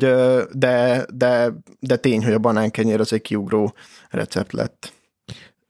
de, 0.53 1.07
de, 1.15 1.53
de 1.81 1.97
tény, 1.97 2.25
hogy 2.25 2.33
a 2.33 2.39
banánkenyér 2.39 3.01
az 3.01 3.13
egy 3.13 3.23
kiugró 3.23 3.75
recept 4.11 4.53
lett. 4.53 4.93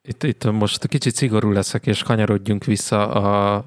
Itt, 0.03 0.23
itt 0.23 0.51
most 0.51 0.87
kicsit 0.87 1.15
szigorú 1.15 1.51
leszek, 1.51 1.87
és 1.87 2.03
kanyarodjunk 2.03 2.65
vissza 2.65 3.09
a 3.11 3.67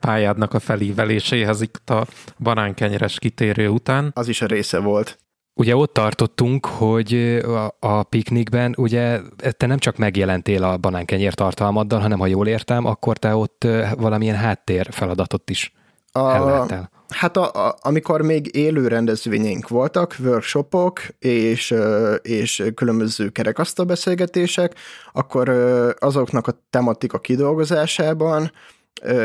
pályádnak 0.00 0.54
a 0.54 0.58
felíveléséhez 0.58 1.60
itt 1.60 1.90
a 1.90 2.06
banánkenyeres 2.38 3.18
kitérő 3.18 3.68
után. 3.68 4.10
Az 4.14 4.28
is 4.28 4.42
a 4.42 4.46
része 4.46 4.78
volt. 4.78 5.18
Ugye 5.54 5.76
ott 5.76 5.92
tartottunk, 5.92 6.66
hogy 6.66 7.14
a, 7.44 7.76
a 7.80 8.02
piknikben 8.02 8.74
ugye 8.78 9.20
te 9.56 9.66
nem 9.66 9.78
csak 9.78 9.96
megjelentél 9.96 10.64
a 10.64 10.76
banánkenyér 10.76 11.34
tartalmaddal, 11.34 12.00
hanem 12.00 12.18
ha 12.18 12.26
jól 12.26 12.46
értem, 12.46 12.84
akkor 12.84 13.18
te 13.18 13.34
ott 13.34 13.66
valamilyen 13.96 14.36
háttér 14.36 14.88
feladatot 14.90 15.50
is 15.50 15.72
a. 16.12 16.66
Hát 17.08 17.36
a, 17.36 17.66
a, 17.66 17.76
amikor 17.80 18.22
még 18.22 18.56
élő 18.56 18.88
rendezvényeink 18.88 19.68
voltak, 19.68 20.16
workshopok 20.24 21.00
és, 21.18 21.74
és 22.22 22.64
különböző 22.74 23.28
kerekasztal 23.28 23.84
beszélgetések, 23.84 24.74
akkor 25.12 25.48
azoknak 25.98 26.46
a 26.46 26.62
tematika 26.70 27.18
kidolgozásában 27.18 28.52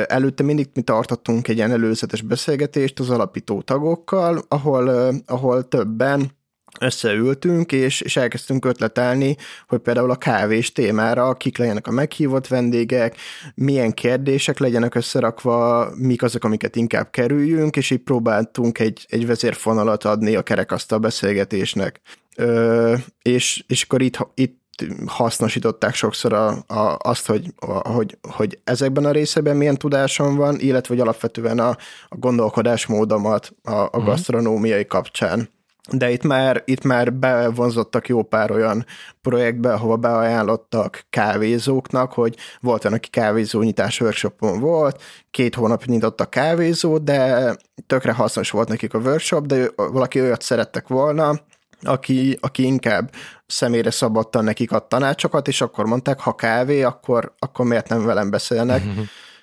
előtte 0.06 0.44
mindig 0.44 0.70
mi 0.74 0.82
tartottunk 0.82 1.48
egy 1.48 1.56
ilyen 1.56 1.72
előzetes 1.72 2.22
beszélgetést 2.22 3.00
az 3.00 3.10
alapító 3.10 3.62
tagokkal, 3.62 4.41
ahol, 4.48 5.13
ahol 5.25 5.67
többen 5.67 6.37
összeültünk, 6.79 7.72
és, 7.72 8.01
és 8.01 8.15
elkezdtünk 8.15 8.65
ötletelni, 8.65 9.36
hogy 9.67 9.79
például 9.79 10.12
a 10.12 10.15
kávés 10.15 10.72
témára 10.72 11.34
kik 11.34 11.57
legyenek 11.57 11.88
a 11.88 11.91
meghívott 11.91 12.48
vendégek, 12.48 13.15
milyen 13.55 13.93
kérdések 13.93 14.60
legyenek 14.60 14.96
összerakva, 14.96 15.89
mik 15.96 16.24
azok, 16.24 16.43
amiket 16.43 16.75
inkább 16.75 17.10
kerüljünk, 17.10 17.75
és 17.75 17.89
így 17.89 18.03
próbáltunk 18.03 18.79
egy, 18.79 19.05
egy 19.10 19.27
vezérfonalat 19.27 20.03
adni 20.03 20.36
a 20.36 20.41
kerekasztal 20.41 21.00
beszélgetésnek. 21.00 22.01
Ö, 22.36 22.96
és, 23.22 23.63
és 23.67 23.84
akkor 23.84 24.01
itt, 24.01 24.17
itt 24.34 24.65
hasznosították 25.05 25.96
sokszor 25.96 26.34
a, 26.34 26.48
a, 26.67 26.98
azt, 27.00 27.27
hogy, 27.27 27.53
a, 27.55 27.89
hogy, 27.89 28.17
hogy 28.22 28.60
ezekben 28.63 29.05
a 29.05 29.12
részekben 29.12 29.55
milyen 29.55 29.77
tudásom 29.77 30.36
van, 30.36 30.60
illetve 30.60 30.93
hogy 30.93 31.03
alapvetően 31.03 31.60
a, 31.60 31.69
a 32.07 32.15
gondolkodásmódomat 32.15 33.55
a, 33.63 33.72
a 33.72 33.84
uh-huh. 33.84 34.05
gasztronómiai 34.05 34.86
kapcsán. 34.86 35.50
De 35.91 36.12
itt 36.12 36.24
már, 36.24 36.62
itt 36.65 36.84
már 36.84 37.13
bevonzottak 37.13 38.08
jó 38.08 38.24
pár 38.24 38.51
olyan 38.51 38.86
projektbe, 39.22 39.74
ahova 39.74 39.96
beajánlottak 39.96 41.06
kávézóknak, 41.10 42.13
hogy 42.13 42.36
volt 42.62 42.86
olyan, 42.86 42.98
aki 42.98 43.10
kávézó 43.10 43.62
nyitás 43.62 44.01
workshopon 44.01 44.60
volt, 44.60 45.01
két 45.32 45.56
hónap 45.56 45.86
nyitott 45.86 46.22
a 46.22 46.25
kávézó, 46.25 46.98
de 46.98 47.56
tökre 47.88 48.12
hasznos 48.12 48.51
volt 48.51 48.67
nekik 48.67 48.94
a 48.94 49.00
workshop, 49.00 49.46
de 49.46 49.70
valaki 49.75 50.22
olyat 50.22 50.41
szerettek 50.41 50.88
volna, 50.88 51.39
aki, 51.82 52.38
aki 52.41 52.63
inkább 52.63 53.12
személyre 53.46 53.91
szabadtan 53.91 54.44
nekik 54.44 54.72
ad 54.72 54.88
tanácsokat, 54.88 55.48
és 55.48 55.62
akkor 55.62 55.86
mondták, 55.86 56.20
ha 56.20 56.36
kávé, 56.36 56.84
akkor, 56.84 57.34
akkor 57.39 57.65
miért 57.65 57.89
nem 57.89 58.06
velem 58.06 58.29
beszélnek. 58.29 58.84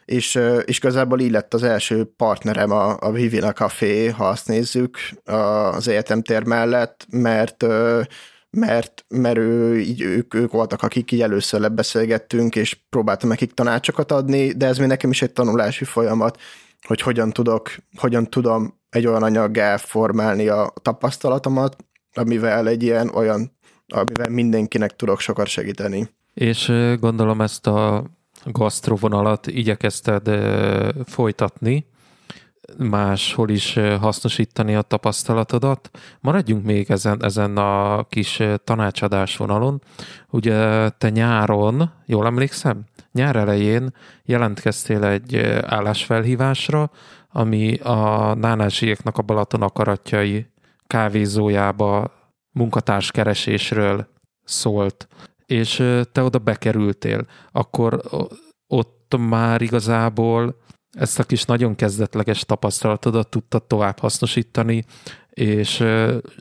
és, 0.05 0.41
és 0.65 0.77
igazából 0.77 1.21
így 1.21 1.31
lett 1.31 1.55
az 1.55 1.63
első 1.63 2.05
partnerem 2.17 2.71
a, 2.71 2.97
a 3.01 3.11
Vivina 3.11 3.53
Café, 3.53 4.07
ha 4.07 4.29
azt 4.29 4.49
nézzük, 4.49 4.99
az 5.25 5.89
egyetemtér 5.89 6.45
mellett, 6.45 7.07
mert 7.11 7.67
mert, 8.57 9.05
mert 9.09 9.39
ő, 9.39 9.79
így, 9.79 10.01
ők, 10.01 10.35
ők 10.35 10.53
voltak, 10.53 10.83
akik 10.83 11.13
így 11.13 11.23
először 11.23 11.61
lebeszélgettünk, 11.61 12.57
és 12.57 12.77
próbáltam 12.89 13.29
nekik 13.29 13.53
tanácsokat 13.53 14.13
adni, 14.13 14.53
de 14.53 14.67
ez 14.67 14.79
még 14.79 14.89
nekem 14.89 15.11
is 15.11 15.23
egy 15.23 15.33
tanulási 15.33 15.85
folyamat, 15.85 16.39
hogy 16.87 17.01
hogyan 17.01 17.31
tudok, 17.31 17.71
hogyan 17.97 18.31
tudom 18.31 18.81
egy 18.91 19.07
olyan 19.07 19.23
anyaggá 19.23 19.77
formálni 19.77 20.49
a 20.49 20.73
tapasztalatomat, 20.83 21.77
amivel 22.15 22.69
egy 22.69 22.83
ilyen 22.83 23.11
olyan, 23.15 23.57
amivel 23.87 24.29
mindenkinek 24.29 24.97
tudok 24.97 25.21
sokat 25.21 25.47
segíteni. 25.47 26.09
És 26.35 26.73
gondolom 27.01 27.41
ezt 27.41 27.67
a 27.67 28.05
gasztrovonalat 28.45 29.47
igyekezted 29.47 30.31
folytatni, 31.05 31.87
máshol 32.79 33.49
is 33.49 33.79
hasznosítani 34.01 34.75
a 34.75 34.83
tapasztalatodat. 34.83 35.91
Maradjunk 36.21 36.65
még 36.65 36.91
ezen, 36.91 37.25
ezen 37.25 37.57
a 37.57 38.05
kis 38.09 38.43
tanácsadás 38.65 39.37
vonalon. 39.37 39.83
Ugye 40.31 40.89
te 40.89 41.11
nyáron, 41.11 41.93
jól 42.07 42.27
emlékszem, 42.27 42.85
nyár 43.13 43.37
elején 43.37 43.95
jelentkeztél 44.25 45.05
egy 45.05 45.37
állásfelhívásra, 45.67 46.91
ami 47.29 47.75
a 47.75 48.35
nánázsieknak 48.35 49.19
a 49.19 49.23
Balaton 49.23 49.63
akaratjai 49.63 50.47
kávézójába 50.87 52.13
munkatárskeresésről 52.53 54.07
szólt, 54.45 55.09
és 55.47 55.77
te 56.13 56.23
oda 56.23 56.39
bekerültél, 56.39 57.27
akkor 57.53 58.01
ott 58.67 59.15
már 59.19 59.63
igazából 59.63 60.57
ezt 60.91 61.19
a 61.19 61.25
kis 61.25 61.45
nagyon 61.45 61.75
kezdetleges 61.75 62.45
tapasztalatodat 62.45 63.29
tudtad 63.29 63.63
tovább 63.63 63.99
hasznosítani, 63.99 64.85
és 65.31 65.85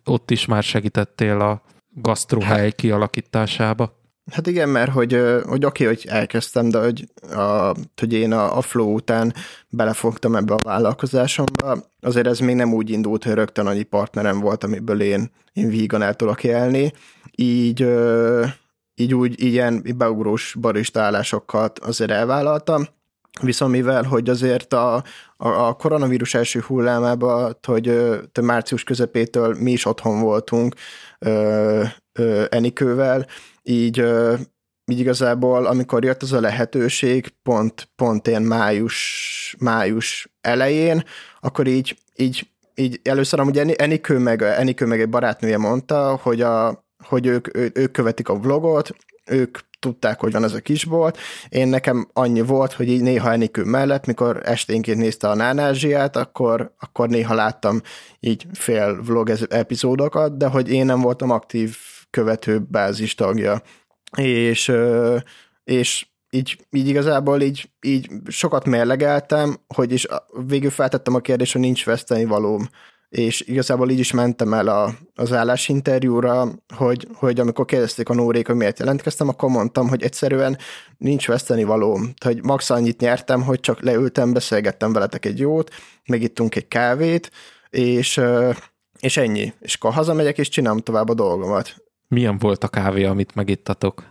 ott 0.06 0.32
is 0.32 0.46
már 0.46 0.64
segítettél 0.64 1.40
a 1.40 1.62
gasztrohely 1.96 2.72
kialakításába. 2.72 4.02
Hát 4.32 4.48
igen, 4.48 4.70
mert 4.70 4.92
hogy, 4.92 5.14
hogy 5.44 5.66
oké, 5.66 5.84
okay, 5.84 5.86
hogy 5.96 6.06
elkezdtem, 6.08 6.70
de 6.70 6.80
hogy, 6.80 7.08
a, 7.32 7.76
hogy 7.96 8.14
én 8.14 8.32
a, 8.32 8.58
a 8.58 8.62
flow 8.62 8.94
után 8.94 9.34
belefogtam 9.70 10.36
ebbe 10.36 10.54
a 10.54 10.62
vállalkozásomba, 10.64 11.78
azért 12.02 12.28
ez 12.28 12.40
még 12.40 12.56
nem 12.56 12.74
úgy 12.74 12.90
indult, 12.90 13.24
hogy 13.24 13.34
rögtön 13.34 13.68
annyi 13.68 13.84
partnerem 13.84 14.40
volt, 14.40 14.64
amiből 14.64 15.02
én, 15.02 15.32
én 15.54 15.70
vígan 15.70 16.02
el 16.02 16.16
tudok 16.16 16.44
élni. 16.44 16.94
Így, 17.36 17.88
így 18.96 19.14
úgy 19.14 19.44
ilyen 19.44 19.84
beugrós 19.96 20.56
barista 20.60 21.00
azért 21.82 22.12
elvállaltam, 22.12 22.86
Viszont 23.42 23.72
mivel, 23.72 24.04
hogy 24.04 24.30
azért 24.30 24.74
a, 24.74 24.96
a, 25.38 25.48
a 25.48 25.74
koronavírus 25.74 26.34
első 26.34 26.60
hullámában, 26.60 27.58
hogy 27.66 27.88
hogy 28.34 28.42
március 28.42 28.84
közepétől 28.84 29.56
mi 29.60 29.72
is 29.72 29.86
otthon 29.86 30.22
voltunk 30.22 30.76
ö, 31.20 31.84
ö, 32.14 32.46
Enikővel, 32.50 33.28
így, 33.64 34.06
így 34.86 35.00
igazából, 35.00 35.66
amikor 35.66 36.04
jött 36.04 36.22
az 36.22 36.32
a 36.34 36.40
lehetőség, 36.40 37.34
pont, 37.44 37.90
pont 37.96 38.28
ilyen 38.28 38.44
május, 38.44 39.56
május 39.60 40.30
elején, 40.42 41.04
akkor 41.40 41.68
így, 41.68 41.98
így, 42.16 42.48
így 42.76 43.00
először 43.04 43.40
amúgy 43.40 43.58
Enikő 43.58 44.18
meg, 44.18 44.42
Enikő 44.42 44.86
meg 44.86 45.02
egy 45.02 45.10
barátnője 45.10 45.58
mondta, 45.58 46.20
hogy, 46.22 46.42
a, 46.42 46.86
hogy 47.04 47.26
ők, 47.26 47.58
ő, 47.58 47.72
ők 47.74 47.92
követik 47.92 48.30
a 48.30 48.40
vlogot, 48.40 48.96
ők 49.26 49.58
tudták, 49.80 50.20
hogy 50.20 50.32
van 50.32 50.44
ez 50.44 50.54
a 50.54 50.60
kisbolt. 50.60 51.18
Én 51.50 51.68
nekem 51.68 52.10
annyi 52.14 52.42
volt, 52.42 52.74
hogy 52.74 52.88
így 52.88 53.02
néha 53.02 53.32
Enikő 53.32 53.64
mellett, 53.64 54.06
mikor 54.06 54.42
esténként 54.44 54.98
nézte 54.98 55.30
a 55.30 55.36
Nánázsiát, 55.36 56.16
akkor, 56.16 56.74
akkor 56.80 57.10
néha 57.10 57.34
láttam 57.34 57.82
így 58.20 58.46
fél 58.54 59.02
vlog 59.02 59.32
epizódokat, 59.50 60.38
de 60.38 60.48
hogy 60.48 60.72
én 60.72 60.86
nem 60.86 61.02
voltam 61.02 61.30
aktív 61.30 61.78
követő 62.10 62.60
bázis 62.60 63.16
tagja. 63.16 63.62
És, 64.18 64.72
és 65.64 66.06
így, 66.30 66.66
így 66.70 66.88
igazából 66.88 67.42
így, 67.42 67.70
így 67.82 68.10
sokat 68.28 68.66
mérlegeltem, 68.66 69.58
hogy 69.68 69.92
is 69.92 70.08
végül 70.48 70.70
feltettem 70.70 71.16
a 71.16 71.20
kérdést, 71.20 71.52
hogy 71.52 71.62
nincs 71.62 71.86
veszteni 71.86 72.26
valóm 72.26 72.70
és 73.14 73.42
igazából 73.42 73.90
így 73.90 74.00
is 74.00 74.12
mentem 74.12 74.54
el 74.54 74.68
a, 74.68 74.94
az 75.16 75.34
állásinterjúra, 75.34 76.48
hogy, 76.76 77.08
hogy 77.14 77.40
amikor 77.40 77.66
kérdezték 77.66 78.10
a 78.10 78.14
Nórék, 78.14 78.48
hogy 78.48 78.56
miért 78.56 78.80
jelentkeztem, 78.80 79.28
akkor 79.28 79.50
mondtam, 79.50 79.90
hogy 79.90 80.04
egyszerűen 80.04 80.58
nincs 80.98 81.28
veszteni 81.28 81.64
valóm. 81.64 82.14
Hogy 82.26 82.44
max 82.44 82.70
annyit 82.70 83.00
nyertem, 83.00 83.42
hogy 83.42 83.60
csak 83.60 83.82
leültem, 83.82 84.34
beszélgettem 84.34 84.94
veletek 84.94 85.26
egy 85.26 85.40
jót, 85.40 85.72
megittunk 86.06 86.56
egy 86.56 86.68
kávét, 86.68 87.32
és, 87.70 88.22
és 89.00 89.18
ennyi. 89.18 89.54
És 89.60 89.76
akkor 89.76 89.94
hazamegyek, 89.94 90.38
és 90.38 90.50
csinálom 90.50 90.80
tovább 90.80 91.10
a 91.10 91.14
dolgomat. 91.14 91.76
Milyen 92.08 92.38
volt 92.38 92.64
a 92.64 92.68
kávé, 92.68 93.04
amit 93.04 93.36
megittatok? 93.36 94.04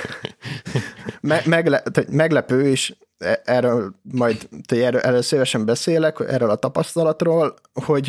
Me- 1.20 1.46
megle- 1.46 2.10
meglepő, 2.10 2.70
és 2.70 2.94
erről 3.44 3.94
majd 4.02 4.48
erről, 4.66 5.00
erről 5.00 5.22
szívesen 5.22 5.64
beszélek, 5.64 6.20
erről 6.28 6.50
a 6.50 6.56
tapasztalatról, 6.56 7.54
hogy 7.84 8.04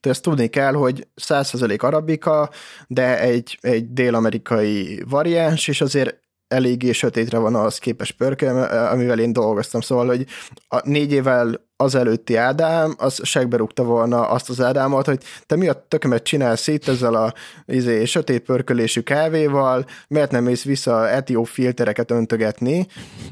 te 0.00 0.10
ezt 0.10 0.22
tudni 0.22 0.46
kell, 0.46 0.72
hogy 0.72 1.06
100% 1.22 1.80
arabika, 1.80 2.50
de 2.86 3.20
egy, 3.20 3.58
egy 3.60 3.92
dél-amerikai 3.92 5.02
variáns, 5.08 5.68
és 5.68 5.80
azért 5.80 6.20
eléggé 6.52 6.92
sötétre 6.92 7.38
van 7.38 7.54
az 7.54 7.78
képes 7.78 8.12
pörke, 8.12 8.50
amivel 8.88 9.18
én 9.18 9.32
dolgoztam. 9.32 9.80
Szóval, 9.80 10.06
hogy 10.06 10.26
a 10.68 10.88
négy 10.88 11.12
évvel 11.12 11.70
az 11.76 11.94
előtti 11.94 12.36
Ádám, 12.36 12.94
az 12.98 13.20
segbe 13.22 13.56
rúgta 13.56 13.82
volna 13.82 14.28
azt 14.28 14.48
az 14.48 14.60
Ádámot, 14.60 15.06
hogy 15.06 15.22
te 15.46 15.56
mi 15.56 15.68
a 15.68 15.86
tökömet 15.88 16.22
csinálsz 16.22 16.66
itt 16.66 16.88
ezzel 16.88 17.14
a 17.14 17.34
izé, 17.66 18.04
sötét 18.04 18.42
pörkölésű 18.42 19.00
kávéval, 19.00 19.84
miért 20.08 20.30
nem 20.30 20.44
mész 20.44 20.64
vissza 20.64 21.08
etió 21.08 21.44
filtereket 21.44 22.10
öntögetni, 22.10 22.86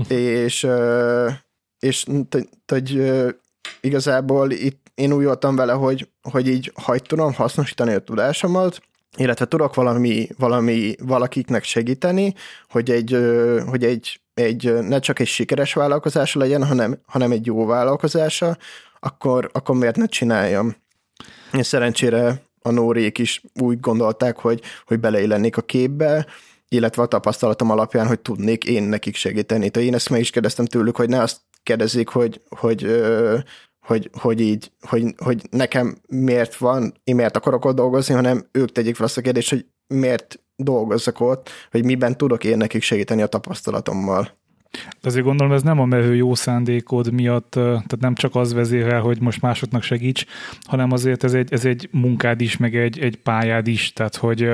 és, 0.08 0.66
és 1.78 2.06
hogy 2.66 3.12
igazából 3.80 4.50
itt 4.50 4.90
én 4.94 5.12
úgy 5.12 5.24
voltam 5.24 5.56
vele, 5.56 5.72
hogy, 5.72 6.08
hogy 6.22 6.48
így 6.48 6.72
hagy 6.74 7.02
tudom 7.02 7.32
hasznosítani 7.32 7.92
a 7.92 7.98
tudásomat, 7.98 8.80
illetve 9.16 9.44
tudok 9.44 9.74
valami, 9.74 10.28
valami 10.38 10.94
valakiknek 11.02 11.64
segíteni, 11.64 12.34
hogy 12.68 12.90
egy, 12.90 13.18
hogy 13.66 13.84
egy, 13.84 14.20
egy 14.34 14.74
ne 14.80 14.98
csak 14.98 15.18
egy 15.18 15.26
sikeres 15.26 15.72
vállalkozása 15.74 16.38
legyen, 16.38 16.66
hanem, 16.66 16.98
hanem 17.06 17.30
egy 17.30 17.46
jó 17.46 17.66
vállalkozása, 17.66 18.56
akkor, 19.00 19.50
akkor 19.52 19.76
miért 19.76 19.96
ne 19.96 20.06
csináljam? 20.06 20.76
És 21.52 21.66
szerencsére 21.66 22.42
a 22.62 22.70
Nórék 22.70 23.18
is 23.18 23.42
úgy 23.60 23.80
gondolták, 23.80 24.38
hogy, 24.38 24.62
hogy 24.86 25.00
beleillenék 25.00 25.56
a 25.56 25.62
képbe, 25.62 26.26
illetve 26.68 27.02
a 27.02 27.06
tapasztalatom 27.06 27.70
alapján, 27.70 28.06
hogy 28.06 28.20
tudnék 28.20 28.64
én 28.64 28.82
nekik 28.82 29.16
segíteni. 29.16 29.70
Tehát 29.70 29.88
én 29.88 29.94
ezt 29.94 30.10
meg 30.10 30.20
is 30.20 30.30
kérdeztem 30.30 30.64
tőlük, 30.64 30.96
hogy 30.96 31.08
ne 31.08 31.20
azt 31.20 31.40
kérdezik, 31.62 32.08
hogy, 32.08 32.40
hogy 32.48 33.02
hogy, 33.90 34.10
hogy 34.12 34.40
így, 34.40 34.72
hogy, 34.80 35.14
hogy 35.16 35.42
nekem 35.50 35.96
miért 36.08 36.56
van, 36.56 36.94
én 37.04 37.14
miért 37.14 37.36
akarok 37.36 37.64
ott 37.64 37.76
dolgozni, 37.76 38.14
hanem 38.14 38.46
ők 38.52 38.72
tegyék 38.72 38.96
fel 38.96 39.06
azt 39.06 39.18
a 39.18 39.20
kérdést, 39.20 39.50
hogy 39.50 39.66
miért 39.86 40.38
dolgozzak 40.56 41.20
ott, 41.20 41.50
hogy 41.70 41.84
miben 41.84 42.16
tudok 42.16 42.44
én 42.44 42.56
nekik 42.56 42.82
segíteni 42.82 43.22
a 43.22 43.26
tapasztalatommal. 43.26 44.30
De 44.70 45.08
azért 45.08 45.24
gondolom, 45.24 45.52
ez 45.52 45.62
nem 45.62 45.80
a 45.80 45.84
mevő 45.84 46.14
jó 46.14 46.34
szándékod 46.34 47.12
miatt, 47.12 47.50
tehát 47.50 47.98
nem 48.00 48.14
csak 48.14 48.34
az 48.34 48.52
vezérel, 48.52 49.00
hogy 49.00 49.20
most 49.20 49.40
másoknak 49.40 49.82
segíts, 49.82 50.24
hanem 50.62 50.92
azért 50.92 51.24
ez 51.24 51.34
egy, 51.34 51.52
ez 51.52 51.64
egy 51.64 51.88
munkád 51.92 52.40
is, 52.40 52.56
meg 52.56 52.76
egy, 52.76 52.98
egy 52.98 53.16
pályád 53.16 53.66
is, 53.66 53.92
tehát 53.92 54.16
hogy 54.16 54.48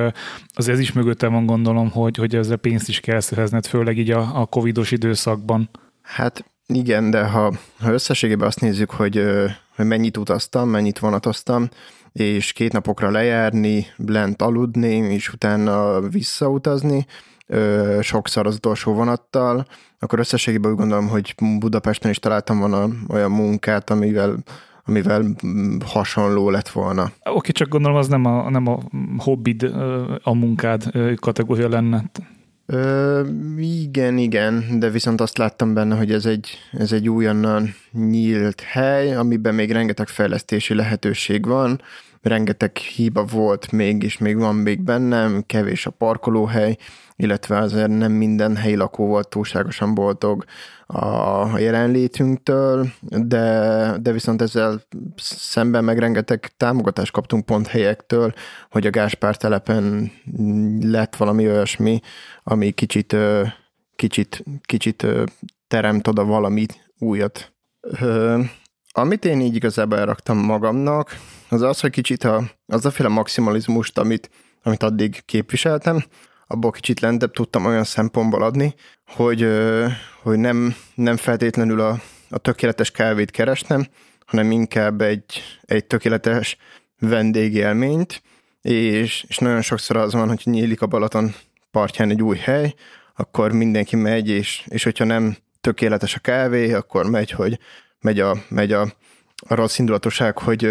az 0.55 0.69
ez 0.69 0.79
is 0.79 0.93
mögöttem 0.93 1.33
van 1.33 1.47
gondolom, 1.47 1.91
hogy, 1.91 2.17
hogy 2.17 2.37
ezzel 2.37 2.57
pénzt 2.57 2.89
is 2.89 3.01
kell 3.01 3.21
szerezned, 3.21 3.67
főleg 3.67 3.99
így 3.99 4.11
a, 4.11 4.41
a 4.41 4.47
covidos 4.47 4.91
időszakban. 4.91 5.71
Hát 6.03 6.45
igen, 6.67 7.11
de 7.11 7.25
ha, 7.25 7.53
ha 7.79 7.93
összességében 7.93 8.47
azt 8.47 8.61
nézzük, 8.61 8.91
hogy, 8.91 9.23
hogy 9.77 9.87
mennyit 9.87 10.17
utaztam, 10.17 10.69
mennyit 10.69 10.99
vonatoztam, 10.99 11.69
és 12.13 12.53
két 12.53 12.73
napokra 12.73 13.11
lejárni, 13.11 13.87
lent 13.97 14.43
aludni, 14.43 14.95
és 14.95 15.33
utána 15.33 16.01
visszautazni, 16.01 17.07
sokszor 18.01 18.47
az 18.47 18.55
utolsó 18.55 18.93
vonattal, 18.93 19.67
akkor 19.99 20.19
összességében 20.19 20.71
úgy 20.71 20.77
gondolom, 20.77 21.09
hogy 21.09 21.35
Budapesten 21.59 22.11
is 22.11 22.19
találtam 22.19 22.59
volna 22.59 22.89
olyan 23.09 23.31
munkát, 23.31 23.91
amivel 23.91 24.37
amivel 24.89 25.25
hasonló 25.85 26.51
lett 26.51 26.69
volna. 26.69 27.11
Oké, 27.25 27.53
csak 27.53 27.69
gondolom 27.69 27.97
az 27.97 28.09
nem 28.09 28.25
a, 28.25 28.51
nem 28.51 28.67
a 28.67 28.79
hobbid, 29.19 29.63
a 30.23 30.35
munkád 30.35 30.91
kategória 31.21 31.69
lenne. 31.69 32.05
Ö, 32.67 33.27
igen, 33.59 34.19
igen, 34.19 34.79
de 34.79 34.91
viszont 34.91 35.21
azt 35.21 35.39
láttam 35.39 35.75
benne, 35.75 35.97
hogy 35.97 36.13
ez 36.13 36.27
egy, 36.27 36.59
ez 36.73 36.93
egy 36.93 37.09
újonnan 37.09 37.75
nyílt 37.93 38.61
hely, 38.61 39.15
amiben 39.15 39.55
még 39.55 39.73
rengeteg 39.73 40.09
fejlesztési 40.09 40.75
lehetőség 40.75 41.47
van, 41.47 41.81
rengeteg 42.27 42.77
hiba 42.77 43.25
volt 43.25 43.73
még, 43.73 44.03
és 44.03 44.19
még 44.19 44.37
van 44.37 44.55
még 44.55 44.81
bennem, 44.81 45.43
kevés 45.47 45.87
a 45.87 45.91
parkolóhely, 45.91 46.77
illetve 47.17 47.59
azért 47.59 47.89
nem 47.89 48.13
minden 48.13 48.57
helyi 48.57 48.75
lakó 48.75 49.07
volt 49.07 49.29
túlságosan 49.29 49.95
boldog 49.95 50.45
a 50.87 51.59
jelenlétünktől, 51.59 52.87
de, 53.01 53.97
de 54.01 54.13
viszont 54.13 54.43
ezzel 54.43 54.83
szemben 55.17 55.85
meg 55.85 55.99
rengeteg 55.99 56.51
támogatást 56.57 57.13
kaptunk 57.13 57.45
pont 57.45 57.67
helyektől, 57.67 58.33
hogy 58.71 58.87
a 58.87 58.91
Gáspár 58.91 59.37
telepen 59.37 60.13
lett 60.81 61.17
valami 61.17 61.49
olyasmi, 61.49 62.01
ami 62.43 62.71
kicsit, 62.71 63.17
kicsit, 63.97 64.45
kicsit 64.61 65.07
teremt 65.69 66.09
oda 66.09 66.25
valamit 66.25 66.93
újat. 66.99 67.53
Amit 68.99 69.25
én 69.25 69.41
így 69.41 69.55
igazából 69.55 69.99
elraktam 69.99 70.39
magamnak, 70.39 71.19
az 71.49 71.63
az, 71.63 71.81
hogy 71.81 71.91
kicsit 71.91 72.25
a, 72.25 72.43
az 72.67 72.87
a 72.87 72.91
féle 72.91 73.09
maximalizmust, 73.09 73.99
amit, 73.99 74.31
amit 74.63 74.83
addig 74.83 75.25
képviseltem, 75.25 76.05
abból 76.47 76.71
kicsit 76.71 77.01
lentebb 77.01 77.33
tudtam 77.33 77.65
olyan 77.65 77.85
szempontból 77.85 78.43
adni, 78.43 78.75
hogy, 79.07 79.49
hogy 80.23 80.39
nem, 80.39 80.75
nem 80.95 81.17
feltétlenül 81.17 81.81
a, 81.81 82.01
a 82.31 82.39
tökéletes 82.39 82.91
kávét 82.91 83.31
kerestem, 83.31 83.87
hanem 84.27 84.51
inkább 84.51 85.01
egy, 85.01 85.43
egy 85.63 85.85
tökéletes 85.85 86.57
vendégélményt, 86.99 88.23
és, 88.63 89.25
és 89.29 89.39
nagyon 89.39 89.63
sokszor 89.63 89.97
az 89.97 90.13
van, 90.13 90.29
hogy 90.29 90.41
nyílik 90.45 90.83
a 90.83 90.87
Balaton 90.87 91.35
partján 91.71 92.11
egy 92.11 92.23
új 92.23 92.37
hely, 92.37 92.75
akkor 93.15 93.53
mindenki 93.53 93.97
megy, 93.97 94.29
és, 94.29 94.67
és 94.69 94.85
hogyha 94.85 95.05
nem 95.05 95.37
tökéletes 95.61 96.15
a 96.15 96.19
kávé, 96.19 96.73
akkor 96.73 97.11
megy, 97.11 97.31
hogy 97.31 97.59
megy 98.01 98.21
a, 98.21 98.37
megy 98.49 98.73
a, 98.73 98.83
a 99.49 99.55
rossz 99.55 99.79
indulatosság, 99.79 100.39
hogy, 100.39 100.69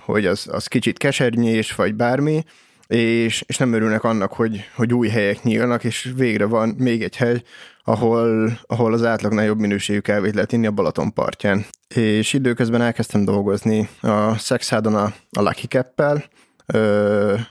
hogy 0.00 0.26
az, 0.26 0.48
az 0.50 0.66
kicsit 0.66 0.98
kesernyés, 0.98 1.74
vagy 1.74 1.94
bármi, 1.94 2.44
és, 2.86 3.44
és 3.46 3.56
nem 3.56 3.72
örülnek 3.72 4.04
annak, 4.04 4.32
hogy, 4.32 4.64
hogy 4.74 4.94
új 4.94 5.08
helyek 5.08 5.42
nyílnak, 5.42 5.84
és 5.84 6.12
végre 6.16 6.44
van 6.44 6.68
még 6.78 7.02
egy 7.02 7.16
hely, 7.16 7.42
ahol, 7.84 8.50
ahol 8.66 8.92
az 8.92 9.04
átlagnál 9.04 9.44
jobb 9.44 9.58
minőségű 9.58 9.98
kávét 9.98 10.34
lehet 10.34 10.52
inni 10.52 10.66
a 10.66 10.70
Balaton 10.70 11.12
partján. 11.12 11.64
És 11.94 12.32
időközben 12.32 12.82
elkezdtem 12.82 13.24
dolgozni 13.24 13.88
a 14.00 14.38
Szexádon 14.38 14.94
a, 14.94 15.04
a 15.30 15.40
Lucky 15.40 15.66
Cap-pel, 15.66 16.24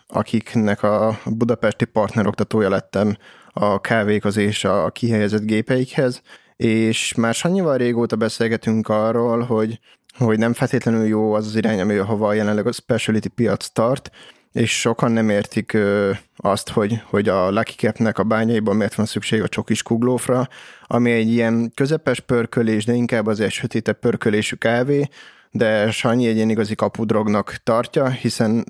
akiknek 0.07 0.83
a 0.83 1.19
budapesti 1.25 1.85
partneroktatója 1.85 2.69
lettem 2.69 3.17
a 3.51 3.81
kávékozés 3.81 4.63
a 4.63 4.89
kihelyezett 4.89 5.43
gépeikhez, 5.43 6.21
és 6.55 7.13
már 7.13 7.35
annyival 7.41 7.77
régóta 7.77 8.15
beszélgetünk 8.15 8.89
arról, 8.89 9.41
hogy, 9.41 9.79
hogy 10.17 10.37
nem 10.37 10.53
feltétlenül 10.53 11.05
jó 11.05 11.33
az 11.33 11.45
az 11.45 11.55
irány, 11.55 11.79
ami 11.79 11.95
hova 11.95 12.33
jelenleg 12.33 12.67
a 12.67 12.71
specialty 12.71 13.27
piac 13.27 13.67
tart, 13.67 14.11
és 14.51 14.79
sokan 14.79 15.11
nem 15.11 15.29
értik 15.29 15.73
ö, 15.73 16.11
azt, 16.35 16.69
hogy, 16.69 17.01
hogy 17.09 17.29
a 17.29 17.51
Lucky 17.51 17.73
Cap-nek 17.75 18.19
a 18.19 18.23
bányaiban 18.23 18.75
miért 18.75 18.95
van 18.95 19.05
szükség 19.05 19.41
a 19.41 19.47
csokis 19.47 19.83
kuglófra, 19.83 20.47
ami 20.83 21.11
egy 21.11 21.31
ilyen 21.31 21.71
közepes 21.73 22.19
pörkölés, 22.19 22.85
de 22.85 22.93
inkább 22.93 23.27
az 23.27 23.39
egy 23.39 23.51
sötétebb 23.51 23.99
pörkölésű 23.99 24.55
kávé, 24.55 25.07
de 25.51 25.91
Sanyi 25.91 26.27
egy 26.27 26.35
ilyen 26.35 26.49
igazi 26.49 26.75
kapudrognak 26.75 27.55
tartja, 27.63 28.09
hiszen 28.09 28.65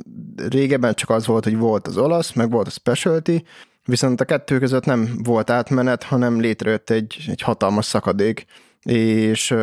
régebben 0.49 0.93
csak 0.93 1.09
az 1.09 1.25
volt, 1.25 1.43
hogy 1.43 1.57
volt 1.57 1.87
az 1.87 1.97
olasz, 1.97 2.33
meg 2.33 2.49
volt 2.49 2.67
a 2.67 2.69
specialty, 2.69 3.43
viszont 3.85 4.21
a 4.21 4.25
kettő 4.25 4.59
között 4.59 4.85
nem 4.85 5.19
volt 5.23 5.49
átmenet, 5.49 6.03
hanem 6.03 6.39
létrejött 6.39 6.89
egy, 6.89 7.25
egy 7.27 7.41
hatalmas 7.41 7.85
szakadék, 7.85 8.45
és, 8.81 9.55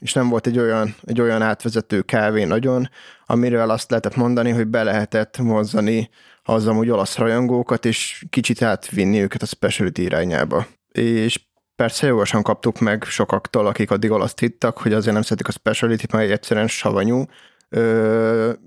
és 0.00 0.12
nem 0.12 0.28
volt 0.28 0.46
egy 0.46 0.58
olyan, 0.58 0.94
egy 1.04 1.20
olyan 1.20 1.42
átvezető 1.42 2.02
kávé 2.02 2.44
nagyon, 2.44 2.90
amiről 3.26 3.70
azt 3.70 3.90
lehetett 3.90 4.16
mondani, 4.16 4.50
hogy 4.50 4.66
be 4.66 4.82
lehetett 4.82 5.38
mozzani 5.38 6.10
az 6.42 6.66
amúgy 6.66 6.90
olasz 6.90 7.16
rajongókat, 7.16 7.84
és 7.84 8.24
kicsit 8.30 8.62
átvinni 8.62 9.20
őket 9.20 9.42
a 9.42 9.46
specialty 9.46 9.98
irányába. 10.02 10.66
És 10.92 11.40
persze 11.76 12.06
jogosan 12.06 12.42
kaptuk 12.42 12.78
meg 12.78 13.04
sokaktól, 13.04 13.66
akik 13.66 13.90
addig 13.90 14.10
olaszt 14.10 14.38
hittak, 14.38 14.78
hogy 14.78 14.92
azért 14.92 15.12
nem 15.12 15.22
szeretik 15.22 15.48
a 15.48 15.52
specialty, 15.52 16.04
mert 16.12 16.30
egyszerűen 16.30 16.68
savanyú, 16.68 17.24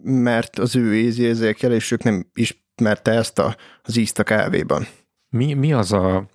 mert 0.04 0.60
az 0.60 0.76
ő 0.76 0.96
ízérzékelésük 0.96 2.04
nem 2.04 2.30
ismerte 2.34 3.12
ezt 3.12 3.40
a, 3.40 3.56
az 3.82 3.98
ízt 3.98 4.20
a 4.20 4.24
kávéban. 4.24 4.88
Mi, 5.34 5.54
mi 5.54 5.74
az 5.74 5.92
a 5.92 6.26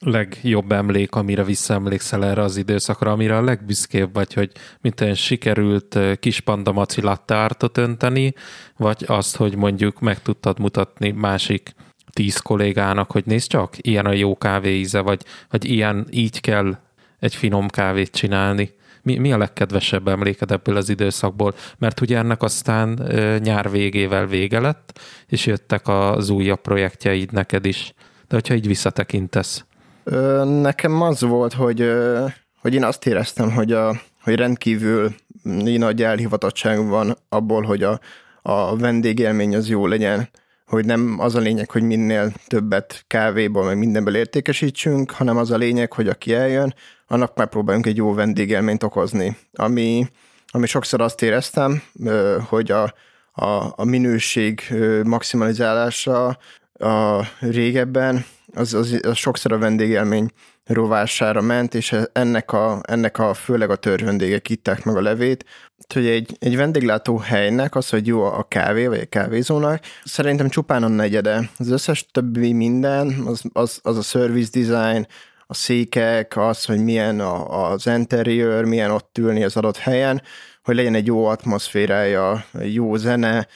legjobb 0.00 0.72
emlék, 0.72 1.14
amire 1.14 1.44
visszaemlékszel 1.44 2.24
erre 2.24 2.42
az 2.42 2.56
időszakra, 2.56 3.10
amire 3.10 3.36
a 3.36 3.42
legbüszkébb 3.42 4.14
vagy, 4.14 4.34
hogy 4.34 4.52
mint 4.80 5.16
sikerült 5.16 5.98
kis 6.18 6.40
panda 6.40 6.72
maci 6.72 7.02
ártot 7.26 7.78
önteni, 7.78 8.34
vagy 8.76 9.04
azt, 9.06 9.36
hogy 9.36 9.56
mondjuk 9.56 10.00
meg 10.00 10.22
tudtad 10.22 10.58
mutatni 10.58 11.10
másik 11.10 11.74
tíz 12.12 12.36
kollégának, 12.38 13.10
hogy 13.10 13.26
nézd 13.26 13.48
csak, 13.48 13.74
ilyen 13.78 14.06
a 14.06 14.12
jó 14.12 14.36
kávé 14.36 14.78
íze, 14.78 15.00
vagy, 15.00 15.24
vagy 15.50 15.64
ilyen, 15.64 16.06
így 16.10 16.40
kell 16.40 16.78
egy 17.18 17.34
finom 17.34 17.68
kávét 17.68 18.10
csinálni. 18.10 18.74
Mi, 19.02 19.16
mi 19.18 19.32
a 19.32 19.38
legkedvesebb 19.38 20.08
emléked 20.08 20.50
ebből 20.50 20.76
az 20.76 20.88
időszakból? 20.88 21.54
Mert 21.78 22.00
ugye 22.00 22.18
ennek 22.18 22.42
aztán 22.42 22.88
nyár 23.42 23.70
végével 23.70 24.26
vége 24.26 24.60
lett, 24.60 25.00
és 25.26 25.46
jöttek 25.46 25.88
az 25.88 26.30
újabb 26.30 26.60
projektjeid 26.60 27.32
neked 27.32 27.64
is. 27.64 27.94
De 28.28 28.34
hogyha 28.34 28.54
így 28.54 28.66
visszatekintesz. 28.66 29.64
Nekem 30.44 31.02
az 31.02 31.20
volt, 31.20 31.52
hogy, 31.52 31.92
hogy 32.60 32.74
én 32.74 32.84
azt 32.84 33.06
éreztem, 33.06 33.50
hogy, 33.52 33.72
a, 33.72 34.00
hogy 34.22 34.34
rendkívül 34.34 35.14
nagy 35.42 36.02
elhivatottság 36.02 36.86
van 36.86 37.16
abból, 37.28 37.62
hogy 37.62 37.82
a, 37.82 38.00
a 38.42 38.76
vendégélmény 38.76 39.56
az 39.56 39.68
jó 39.68 39.86
legyen, 39.86 40.28
hogy 40.66 40.84
nem 40.84 41.16
az 41.18 41.34
a 41.34 41.40
lényeg, 41.40 41.70
hogy 41.70 41.82
minél 41.82 42.32
többet 42.46 43.04
kávéból, 43.06 43.64
meg 43.64 43.78
mindenből 43.78 44.16
értékesítsünk, 44.16 45.10
hanem 45.10 45.36
az 45.36 45.50
a 45.50 45.56
lényeg, 45.56 45.92
hogy 45.92 46.08
aki 46.08 46.34
eljön, 46.34 46.74
annak 47.06 47.36
megpróbáljunk 47.36 47.86
egy 47.86 47.96
jó 47.96 48.14
vendégélményt 48.14 48.82
okozni. 48.82 49.36
Ami, 49.52 50.06
ami 50.46 50.66
sokszor 50.66 51.00
azt 51.00 51.22
éreztem, 51.22 51.82
hogy 52.48 52.70
a, 52.70 52.94
a, 53.32 53.72
a 53.76 53.84
minőség 53.84 54.74
maximalizálása 55.04 56.38
a 56.78 57.24
régebben 57.40 58.24
az, 58.54 58.74
az, 58.74 59.00
az 59.02 59.16
sokszor 59.16 59.52
a 59.52 59.58
vendégélmény 59.58 60.30
rovására 60.64 61.40
ment, 61.40 61.74
és 61.74 61.96
ennek 62.12 62.52
a, 62.52 62.80
ennek 62.82 63.18
a 63.18 63.34
főleg 63.34 63.70
a 63.70 63.76
törvendégek 63.76 64.48
itták 64.48 64.84
meg 64.84 64.96
a 64.96 65.00
levét, 65.00 65.44
hogy 65.94 66.06
egy, 66.06 66.36
egy 66.38 66.56
vendéglátó 66.56 67.16
helynek 67.16 67.74
az, 67.74 67.88
hogy 67.88 68.06
jó 68.06 68.22
a 68.22 68.42
kávé, 68.48 68.86
vagy 68.86 69.00
a 69.00 69.08
kávézónak, 69.08 69.80
szerintem 70.04 70.48
csupán 70.48 70.82
a 70.82 70.88
negyede. 70.88 71.50
Az 71.58 71.70
összes 71.70 72.06
többi 72.12 72.52
minden, 72.52 73.22
az, 73.26 73.42
az, 73.52 73.80
az 73.82 73.96
a 73.96 74.02
service 74.02 74.50
design, 74.60 75.06
a 75.46 75.54
székek, 75.54 76.36
az, 76.36 76.64
hogy 76.64 76.84
milyen 76.84 77.20
a, 77.20 77.70
az 77.70 77.86
interior, 77.86 78.64
milyen 78.64 78.90
ott 78.90 79.18
ülni 79.18 79.44
az 79.44 79.56
adott 79.56 79.76
helyen, 79.76 80.22
hogy 80.62 80.74
legyen 80.74 80.94
egy 80.94 81.06
jó 81.06 81.24
atmoszférája, 81.24 82.44
jó 82.62 82.96
zene, 82.96 83.46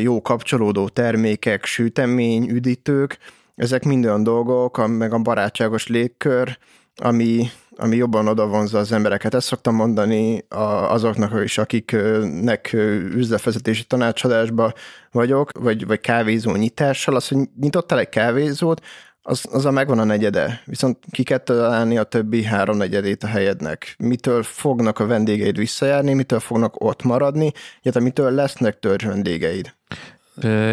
jó 0.00 0.22
kapcsolódó 0.22 0.88
termékek, 0.88 1.64
sütemény, 1.64 2.48
üdítők, 2.48 3.18
ezek 3.54 3.84
mind 3.84 4.04
olyan 4.04 4.22
dolgok, 4.22 4.88
meg 4.88 5.12
a 5.12 5.18
barátságos 5.18 5.86
légkör, 5.86 6.58
ami, 6.96 7.50
ami 7.76 7.96
jobban 7.96 8.28
odavonza 8.28 8.78
az 8.78 8.92
embereket. 8.92 9.34
Ezt 9.34 9.46
szoktam 9.46 9.74
mondani 9.74 10.44
azoknak 10.88 11.44
is, 11.44 11.58
akiknek 11.58 12.72
üzletvezetési 13.14 13.84
tanácsadásba 13.84 14.72
vagyok, 15.10 15.50
vagy, 15.58 15.86
vagy 15.86 16.00
kávézó 16.00 16.54
nyitással, 16.54 17.16
az, 17.16 17.28
hogy 17.28 17.38
nyitottál 17.60 17.98
egy 17.98 18.08
kávézót, 18.08 18.80
az, 19.22 19.46
az 19.50 19.64
a 19.64 19.70
megvan 19.70 19.98
a 19.98 20.04
negyede, 20.04 20.62
viszont 20.64 20.98
ki 21.10 21.22
kell 21.22 21.38
találni 21.38 21.98
a 21.98 22.02
többi 22.02 22.44
háromnegyedét 22.44 23.22
a 23.22 23.26
helyednek. 23.26 23.94
Mitől 23.98 24.42
fognak 24.42 24.98
a 24.98 25.06
vendégeid 25.06 25.56
visszajárni, 25.56 26.12
mitől 26.12 26.40
fognak 26.40 26.84
ott 26.84 27.02
maradni, 27.02 27.52
illetve 27.82 28.02
mitől 28.02 28.30
lesznek 28.30 28.78
törzs 28.78 29.04
vendégeid. 29.04 29.74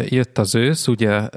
Jött 0.04 0.38
az 0.38 0.54
ősz, 0.54 0.86
ugye 0.86 1.28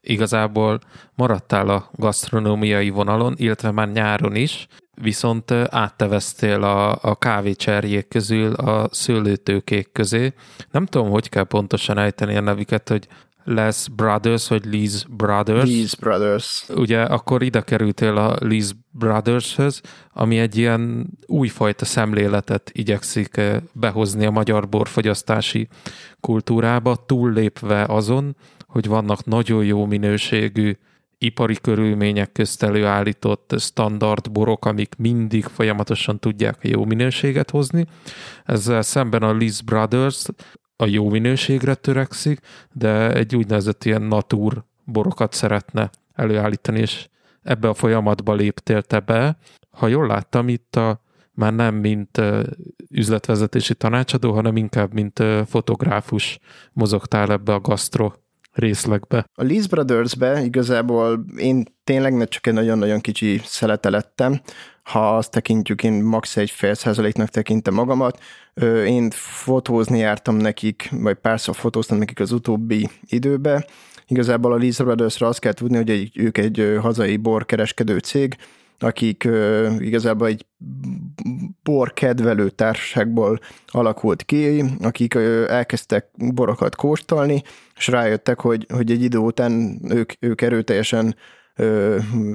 igazából 0.00 0.80
maradtál 1.14 1.68
a 1.68 1.90
gasztronómiai 1.92 2.90
vonalon, 2.90 3.34
illetve 3.36 3.70
már 3.70 3.88
nyáron 3.88 4.34
is, 4.34 4.66
viszont 5.02 5.50
átteveztél 5.50 6.62
a, 6.62 6.98
a 7.02 7.14
kávécserjék 7.14 8.08
közül 8.08 8.52
a 8.54 8.88
szőlőtőkék 8.92 9.92
közé. 9.92 10.32
Nem 10.70 10.86
tudom, 10.86 11.10
hogy 11.10 11.28
kell 11.28 11.44
pontosan 11.44 11.98
ejteni 11.98 12.36
a 12.36 12.40
nevüket, 12.40 12.88
hogy 12.88 13.08
Les 13.44 13.88
Brothers, 13.96 14.48
vagy 14.48 14.64
Lee's 14.64 15.04
Brothers. 15.10 15.70
Lee's 15.70 15.92
Brothers. 16.00 16.64
Ugye 16.74 17.02
akkor 17.02 17.42
ide 17.42 17.60
kerültél 17.60 18.16
a 18.16 18.38
Lee's 18.38 18.70
Brothers-höz, 18.90 19.80
ami 20.12 20.38
egy 20.38 20.56
ilyen 20.56 21.10
újfajta 21.26 21.84
szemléletet 21.84 22.70
igyekszik 22.74 23.40
behozni 23.72 24.26
a 24.26 24.30
magyar 24.30 24.68
borfogyasztási 24.68 25.68
kultúrába, 26.20 27.04
túllépve 27.06 27.84
azon, 27.84 28.36
hogy 28.66 28.86
vannak 28.86 29.24
nagyon 29.24 29.64
jó 29.64 29.86
minőségű 29.86 30.76
ipari 31.18 31.56
körülmények 31.60 32.32
közt 32.32 32.62
előállított 32.62 33.54
standard 33.58 34.30
borok, 34.30 34.64
amik 34.64 34.94
mindig 34.98 35.44
folyamatosan 35.44 36.18
tudják 36.18 36.56
jó 36.60 36.84
minőséget 36.84 37.50
hozni. 37.50 37.86
Ezzel 38.44 38.82
szemben 38.82 39.22
a 39.22 39.34
Lee's 39.34 39.58
Brothers 39.64 40.26
a 40.80 40.86
jó 40.86 41.08
minőségre 41.08 41.74
törekszik, 41.74 42.40
de 42.72 43.12
egy 43.14 43.36
úgynevezett 43.36 43.84
ilyen 43.84 44.02
natúr 44.02 44.64
borokat 44.84 45.32
szeretne 45.32 45.90
előállítani, 46.14 46.80
és 46.80 47.08
ebbe 47.42 47.68
a 47.68 47.74
folyamatba 47.74 48.34
léptél 48.34 48.82
te 48.82 49.00
be. 49.00 49.38
Ha 49.70 49.86
jól 49.86 50.06
láttam, 50.06 50.48
itt 50.48 50.76
a, 50.76 51.00
már 51.32 51.54
nem 51.54 51.74
mint 51.74 52.20
üzletvezetési 52.90 53.74
tanácsadó, 53.74 54.32
hanem 54.32 54.56
inkább 54.56 54.92
mint 54.92 55.22
fotográfus 55.46 56.38
mozogtál 56.72 57.32
ebbe 57.32 57.52
a 57.52 57.60
gasztro 57.60 58.12
részlegbe. 58.52 59.24
A 59.34 59.42
Lees 59.42 59.68
Brothers-be 59.68 60.42
igazából 60.42 61.24
én 61.36 61.64
tényleg 61.84 62.28
csak 62.28 62.46
egy 62.46 62.54
nagyon-nagyon 62.54 63.00
kicsi 63.00 63.40
szelete 63.44 63.90
lettem. 63.90 64.40
Ha 64.90 65.16
azt 65.16 65.30
tekintjük, 65.30 65.82
én 65.82 65.92
max. 65.92 66.36
egy 66.36 66.50
fél 66.50 66.74
százaléknak 66.74 67.28
tekintem 67.28 67.74
magamat. 67.74 68.18
Én 68.86 69.10
fotózni 69.10 69.98
jártam 69.98 70.36
nekik, 70.36 70.88
vagy 70.92 71.16
párszor 71.16 71.54
fotóztam 71.54 71.98
nekik 71.98 72.20
az 72.20 72.32
utóbbi 72.32 72.88
időbe. 73.06 73.66
Igazából 74.06 74.52
a 74.52 74.56
Lees 74.56 74.76
Brothers-ra 74.76 75.26
azt 75.26 75.38
kell 75.38 75.52
tudni, 75.52 75.76
hogy 75.76 75.90
egy, 75.90 76.18
ők 76.18 76.38
egy 76.38 76.78
hazai 76.80 77.16
borkereskedő 77.16 77.98
cég, 77.98 78.36
akik 78.78 79.28
igazából 79.78 80.26
egy 80.26 80.46
borkedvelő 81.62 82.50
társaságból 82.50 83.40
alakult 83.66 84.22
ki, 84.22 84.64
akik 84.80 85.14
uh, 85.14 85.44
elkezdtek 85.48 86.06
borokat 86.16 86.76
kóstolni, 86.76 87.42
és 87.76 87.86
rájöttek, 87.86 88.40
hogy, 88.40 88.66
hogy 88.72 88.90
egy 88.90 89.02
idő 89.02 89.18
után 89.18 89.80
ők, 89.88 90.12
ők 90.20 90.40
erőteljesen 90.40 91.16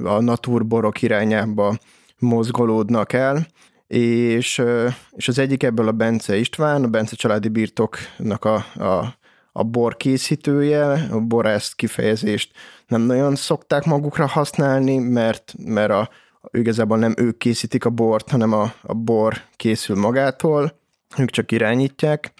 a 0.04 0.20
naturborok 0.20 1.02
irányába 1.02 1.76
mozgolódnak 2.18 3.12
el, 3.12 3.46
és, 3.86 4.62
és 5.10 5.28
az 5.28 5.38
egyik 5.38 5.62
ebből 5.62 5.88
a 5.88 5.92
Bence 5.92 6.36
István, 6.36 6.84
a 6.84 6.88
Bence 6.88 7.16
családi 7.16 7.48
birtoknak 7.48 8.44
a, 8.44 8.54
a, 8.74 9.14
a 9.52 9.62
bor 9.62 9.96
készítője, 9.96 11.08
a 11.10 11.20
borász 11.20 11.72
kifejezést 11.72 12.52
nem 12.86 13.00
nagyon 13.00 13.34
szokták 13.34 13.84
magukra 13.84 14.26
használni, 14.26 14.98
mert, 14.98 15.54
mert 15.58 15.90
a, 15.90 16.08
igazából 16.50 16.98
nem 16.98 17.14
ők 17.16 17.38
készítik 17.38 17.84
a 17.84 17.90
bort, 17.90 18.30
hanem 18.30 18.52
a, 18.52 18.72
a 18.82 18.94
bor 18.94 19.34
készül 19.56 19.96
magától, 19.96 20.78
ők 21.18 21.30
csak 21.30 21.52
irányítják. 21.52 22.32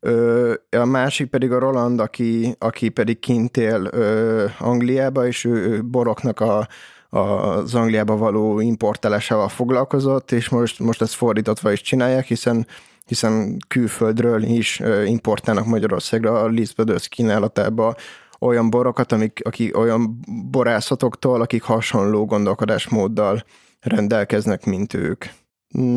Ö, 0.00 0.54
a 0.70 0.84
másik 0.84 1.30
pedig 1.30 1.52
a 1.52 1.58
Roland, 1.58 2.00
aki, 2.00 2.54
aki 2.58 2.88
pedig 2.88 3.18
kint 3.18 3.56
él 3.56 3.88
ö, 3.90 4.44
Angliába, 4.58 5.26
és 5.26 5.44
ő, 5.44 5.52
ő 5.52 5.82
boroknak 5.84 6.40
a, 6.40 6.68
az 7.10 7.74
Angliába 7.74 8.16
való 8.16 8.60
importálásával 8.60 9.48
foglalkozott, 9.48 10.32
és 10.32 10.48
most, 10.48 10.78
most 10.78 11.02
ezt 11.02 11.14
fordítatva 11.14 11.72
is 11.72 11.80
csinálják, 11.80 12.26
hiszen 12.26 12.66
hiszen 13.08 13.56
külföldről 13.68 14.42
is 14.42 14.82
importálnak 15.04 15.66
Magyarországra 15.66 16.40
a 16.40 16.46
Lisbeth 16.46 17.08
kínálatába 17.08 17.94
olyan 18.38 18.70
borokat, 18.70 19.12
amik, 19.12 19.40
akik 19.44 19.76
olyan 19.78 20.20
borászatoktól, 20.50 21.40
akik 21.40 21.62
hasonló 21.62 22.24
gondolkodásmóddal 22.24 23.44
rendelkeznek, 23.80 24.64
mint 24.64 24.94
ők. 24.94 25.24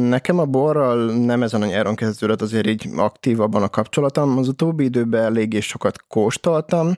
Nekem 0.09 0.39
a 0.39 0.45
borral 0.45 1.11
nem 1.11 1.43
ezen 1.43 1.61
a 1.61 1.65
nyáron 1.65 1.95
kezdődött 1.95 2.41
azért 2.41 2.67
így 2.67 2.89
aktívabban 2.95 3.63
a 3.63 3.69
kapcsolatom. 3.69 4.37
Az 4.37 4.47
utóbbi 4.47 4.83
időben 4.83 5.23
eléggé 5.23 5.59
sokat 5.59 6.03
kóstoltam, 6.07 6.93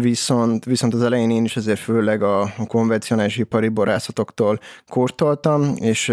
viszont, 0.00 0.64
viszont 0.64 0.94
az 0.94 1.02
elején 1.02 1.30
én 1.30 1.44
is 1.44 1.56
azért 1.56 1.78
főleg 1.78 2.22
a 2.22 2.54
konvencionális 2.66 3.36
ipari 3.36 3.68
borászatoktól 3.68 4.60
kóstoltam, 4.88 5.74
és, 5.76 6.12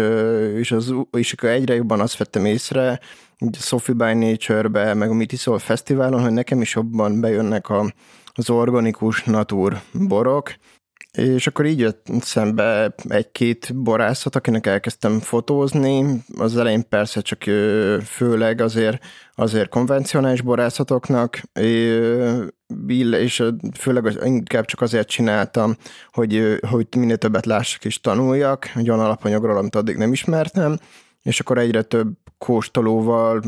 és, 0.56 0.72
az, 0.72 0.94
és 1.10 1.32
egyre 1.32 1.74
jobban 1.74 2.00
azt 2.00 2.16
vettem 2.16 2.44
észre, 2.44 3.00
a 3.38 3.46
Sophie 3.52 3.94
by 3.94 4.12
Nature-be, 4.12 4.94
meg 4.94 5.10
a 5.10 5.14
Mitisol 5.14 5.58
Fesztiválon, 5.58 6.22
hogy 6.22 6.32
nekem 6.32 6.60
is 6.60 6.74
jobban 6.74 7.20
bejönnek 7.20 7.68
a, 7.68 7.92
az 8.32 8.50
organikus 8.50 9.24
natur 9.24 9.80
borok, 9.92 10.54
és 11.14 11.46
akkor 11.46 11.66
így 11.66 11.78
jött 11.78 12.06
szembe 12.20 12.94
egy-két 13.08 13.74
borászat, 13.74 14.36
akinek 14.36 14.66
elkezdtem 14.66 15.20
fotózni. 15.20 16.22
Az 16.38 16.56
elején 16.56 16.88
persze 16.88 17.20
csak 17.20 17.42
főleg 18.04 18.60
azért, 18.60 19.04
azért 19.34 19.68
konvencionális 19.68 20.40
borászatoknak, 20.40 21.40
és 23.18 23.42
főleg 23.78 24.18
inkább 24.24 24.64
csak 24.64 24.80
azért 24.80 25.08
csináltam, 25.08 25.76
hogy, 26.12 26.58
hogy 26.68 26.86
minél 26.96 27.16
többet 27.16 27.46
lássak 27.46 27.84
és 27.84 28.00
tanuljak, 28.00 28.70
egy 28.74 28.90
olyan 28.90 29.04
alapanyagról, 29.04 29.56
amit 29.56 29.76
addig 29.76 29.96
nem 29.96 30.12
ismertem, 30.12 30.78
és 31.22 31.40
akkor 31.40 31.58
egyre 31.58 31.82
több 31.82 32.08
kóstolóval 32.38 33.42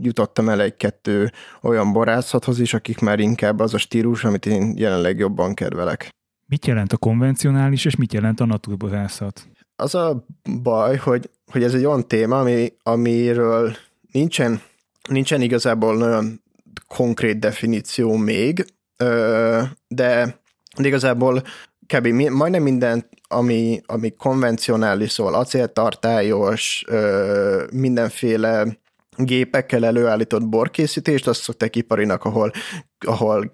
jutottam 0.00 0.48
el 0.48 0.60
egy-kettő 0.60 1.32
olyan 1.62 1.92
borászathoz 1.92 2.60
is, 2.60 2.74
akik 2.74 3.00
már 3.00 3.18
inkább 3.18 3.60
az 3.60 3.74
a 3.74 3.78
stílus, 3.78 4.24
amit 4.24 4.46
én 4.46 4.74
jelenleg 4.76 5.18
jobban 5.18 5.54
kedvelek. 5.54 6.10
Mit 6.52 6.66
jelent 6.66 6.92
a 6.92 6.96
konvencionális, 6.96 7.84
és 7.84 7.96
mit 7.96 8.12
jelent 8.12 8.40
a 8.40 8.44
naturborászat? 8.44 9.48
Az 9.76 9.94
a 9.94 10.24
baj, 10.62 10.96
hogy, 10.96 11.30
hogy 11.52 11.62
ez 11.62 11.74
egy 11.74 11.84
olyan 11.84 12.08
téma, 12.08 12.38
ami, 12.38 12.72
amiről 12.82 13.76
nincsen, 14.12 14.60
nincsen 15.08 15.40
igazából 15.40 15.96
nagyon 15.96 16.42
konkrét 16.88 17.38
definíció 17.38 18.16
még, 18.16 18.64
de, 19.88 20.40
de 20.76 20.86
igazából 20.86 21.42
kb. 21.86 22.06
majdnem 22.06 22.62
minden, 22.62 23.08
ami, 23.28 23.80
ami 23.86 24.10
konvencionális, 24.10 25.10
szóval 25.10 25.34
acéltartályos, 25.34 26.84
mindenféle 27.70 28.78
gépekkel 29.16 29.84
előállított 29.84 30.48
borkészítést, 30.48 31.26
azt 31.26 31.42
szokták 31.42 31.76
iparinak, 31.76 32.24
ahol, 32.24 32.52
ahol 33.06 33.50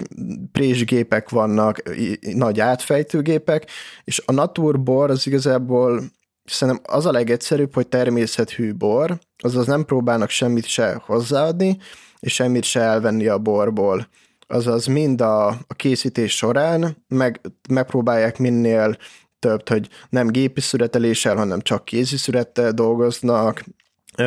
présgépek 0.52 1.28
vannak, 1.28 1.82
nagy 2.20 2.60
átfejtőgépek, 2.60 3.70
és 4.04 4.22
a 4.26 4.32
naturbor 4.32 5.10
az 5.10 5.26
igazából 5.26 6.02
szerintem 6.44 6.82
az 6.94 7.06
a 7.06 7.12
legegyszerűbb, 7.12 7.74
hogy 7.74 7.88
természethű 7.88 8.74
bor, 8.74 9.18
azaz 9.36 9.66
nem 9.66 9.84
próbálnak 9.84 10.30
semmit 10.30 10.66
se 10.66 11.02
hozzáadni, 11.04 11.78
és 12.20 12.34
semmit 12.34 12.64
se 12.64 12.80
elvenni 12.80 13.26
a 13.26 13.38
borból. 13.38 14.08
Azaz 14.46 14.86
mind 14.86 15.20
a, 15.20 15.46
a 15.48 15.74
készítés 15.76 16.36
során 16.36 17.04
meg, 17.08 17.40
megpróbálják 17.68 18.38
minél 18.38 18.96
több, 19.38 19.68
hogy 19.68 19.88
nem 20.08 20.26
gépi 20.26 20.60
szüreteléssel, 20.60 21.36
hanem 21.36 21.60
csak 21.60 21.84
kézi 21.84 22.16
szürettel 22.16 22.72
dolgoznak, 22.72 23.64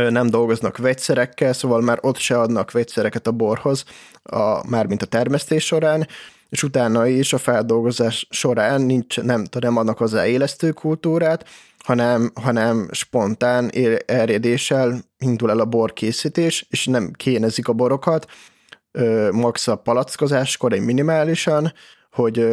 nem 0.10 0.30
dolgoznak 0.30 0.78
vegyszerekkel, 0.78 1.54
szóval 1.54 1.82
már 1.82 1.98
ott 2.02 2.18
se 2.18 2.40
adnak 2.40 2.72
vegyszereket 2.72 3.28
a 3.28 3.32
borhoz, 3.32 3.84
a, 4.24 4.70
mármint 4.70 5.02
a 5.02 5.06
termesztés 5.06 5.66
során, 5.66 6.08
és 6.50 6.64
utána 6.64 7.08
is 7.08 7.34
a 7.34 7.38
feldolgozás 7.38 8.28
során 8.30 8.82
nincs, 8.82 9.22
nem, 9.22 9.46
nem 9.60 9.78
adnak 9.78 9.98
hozzá 9.98 10.28
élesztő 10.28 10.72
kultúrát, 10.72 11.46
hanem, 11.78 12.32
hanem 12.34 12.88
spontán 12.92 13.72
erjedéssel 14.06 15.02
indul 15.18 15.50
el 15.50 15.60
a 15.60 15.66
borkészítés, 15.66 16.66
és 16.70 16.86
nem 16.86 17.12
kénezik 17.12 17.68
a 17.68 17.74
borokat, 17.74 18.26
max 19.32 19.68
a 19.68 19.76
palackozáskor 19.76 20.74
egy 20.74 20.82
minimálisan, 20.82 21.74
hogy 22.12 22.48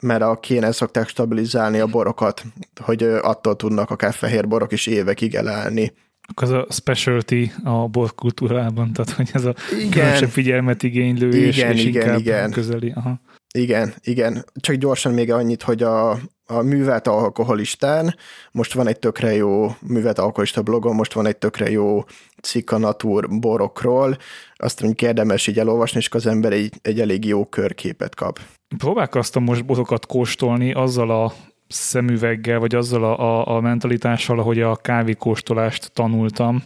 mert 0.00 0.22
a 0.22 0.40
kéne 0.40 0.72
szokták 0.72 1.08
stabilizálni 1.08 1.78
a 1.78 1.86
borokat, 1.86 2.42
hogy 2.80 3.02
attól 3.02 3.56
tudnak 3.56 3.90
akár 3.90 4.12
fehér 4.12 4.48
borok 4.48 4.72
is 4.72 4.86
évekig 4.86 5.34
elállni 5.34 5.92
az 6.34 6.50
a 6.50 6.66
specialty 6.70 7.52
a 7.64 7.88
borkultúrában, 7.88 8.92
tehát 8.92 9.10
hogy 9.10 9.30
ez 9.32 9.44
a 9.44 9.54
igen. 9.72 9.90
különösebb 9.90 10.28
figyelmet 10.28 10.82
igénylő 10.82 11.28
igen, 11.28 11.42
és, 11.42 11.56
és 11.56 11.84
igen, 11.84 12.02
inkább 12.02 12.18
igen. 12.18 12.50
közeli. 12.50 12.92
Aha. 12.94 13.20
Igen, 13.58 13.94
igen. 14.02 14.44
Csak 14.54 14.76
gyorsan 14.76 15.12
még 15.12 15.32
annyit, 15.32 15.62
hogy 15.62 15.82
a, 15.82 16.10
a 16.46 16.62
művelt 16.62 17.06
alkoholistán 17.06 18.16
most 18.52 18.72
van 18.72 18.86
egy 18.86 18.98
tökre 18.98 19.34
jó 19.34 19.76
művelt 19.80 20.18
alkoholista 20.18 20.62
blogon, 20.62 20.94
most 20.94 21.12
van 21.12 21.26
egy 21.26 21.36
tökre 21.36 21.70
jó 21.70 22.04
cikk 22.42 22.70
a 22.70 22.78
natur 22.78 23.28
borokról, 23.40 24.18
azt 24.54 24.80
mondjuk 24.80 25.02
érdemes 25.02 25.46
így 25.46 25.58
elolvasni, 25.58 25.98
és 25.98 26.08
az 26.10 26.26
ember 26.26 26.52
egy, 26.52 26.74
egy 26.82 27.00
elég 27.00 27.24
jó 27.24 27.44
körképet 27.44 28.14
kap. 28.14 28.40
Próbálkoztam 28.78 29.44
most 29.44 29.64
borokat 29.64 30.06
kóstolni 30.06 30.72
azzal 30.72 31.10
a 31.10 31.32
szemüveggel, 31.74 32.58
vagy 32.58 32.74
azzal 32.74 33.04
a, 33.04 33.18
a, 33.18 33.56
a 33.56 33.60
mentalitással, 33.60 34.38
ahogy 34.38 34.60
a 34.60 34.76
kávékóstolást 34.76 35.90
tanultam, 35.92 36.62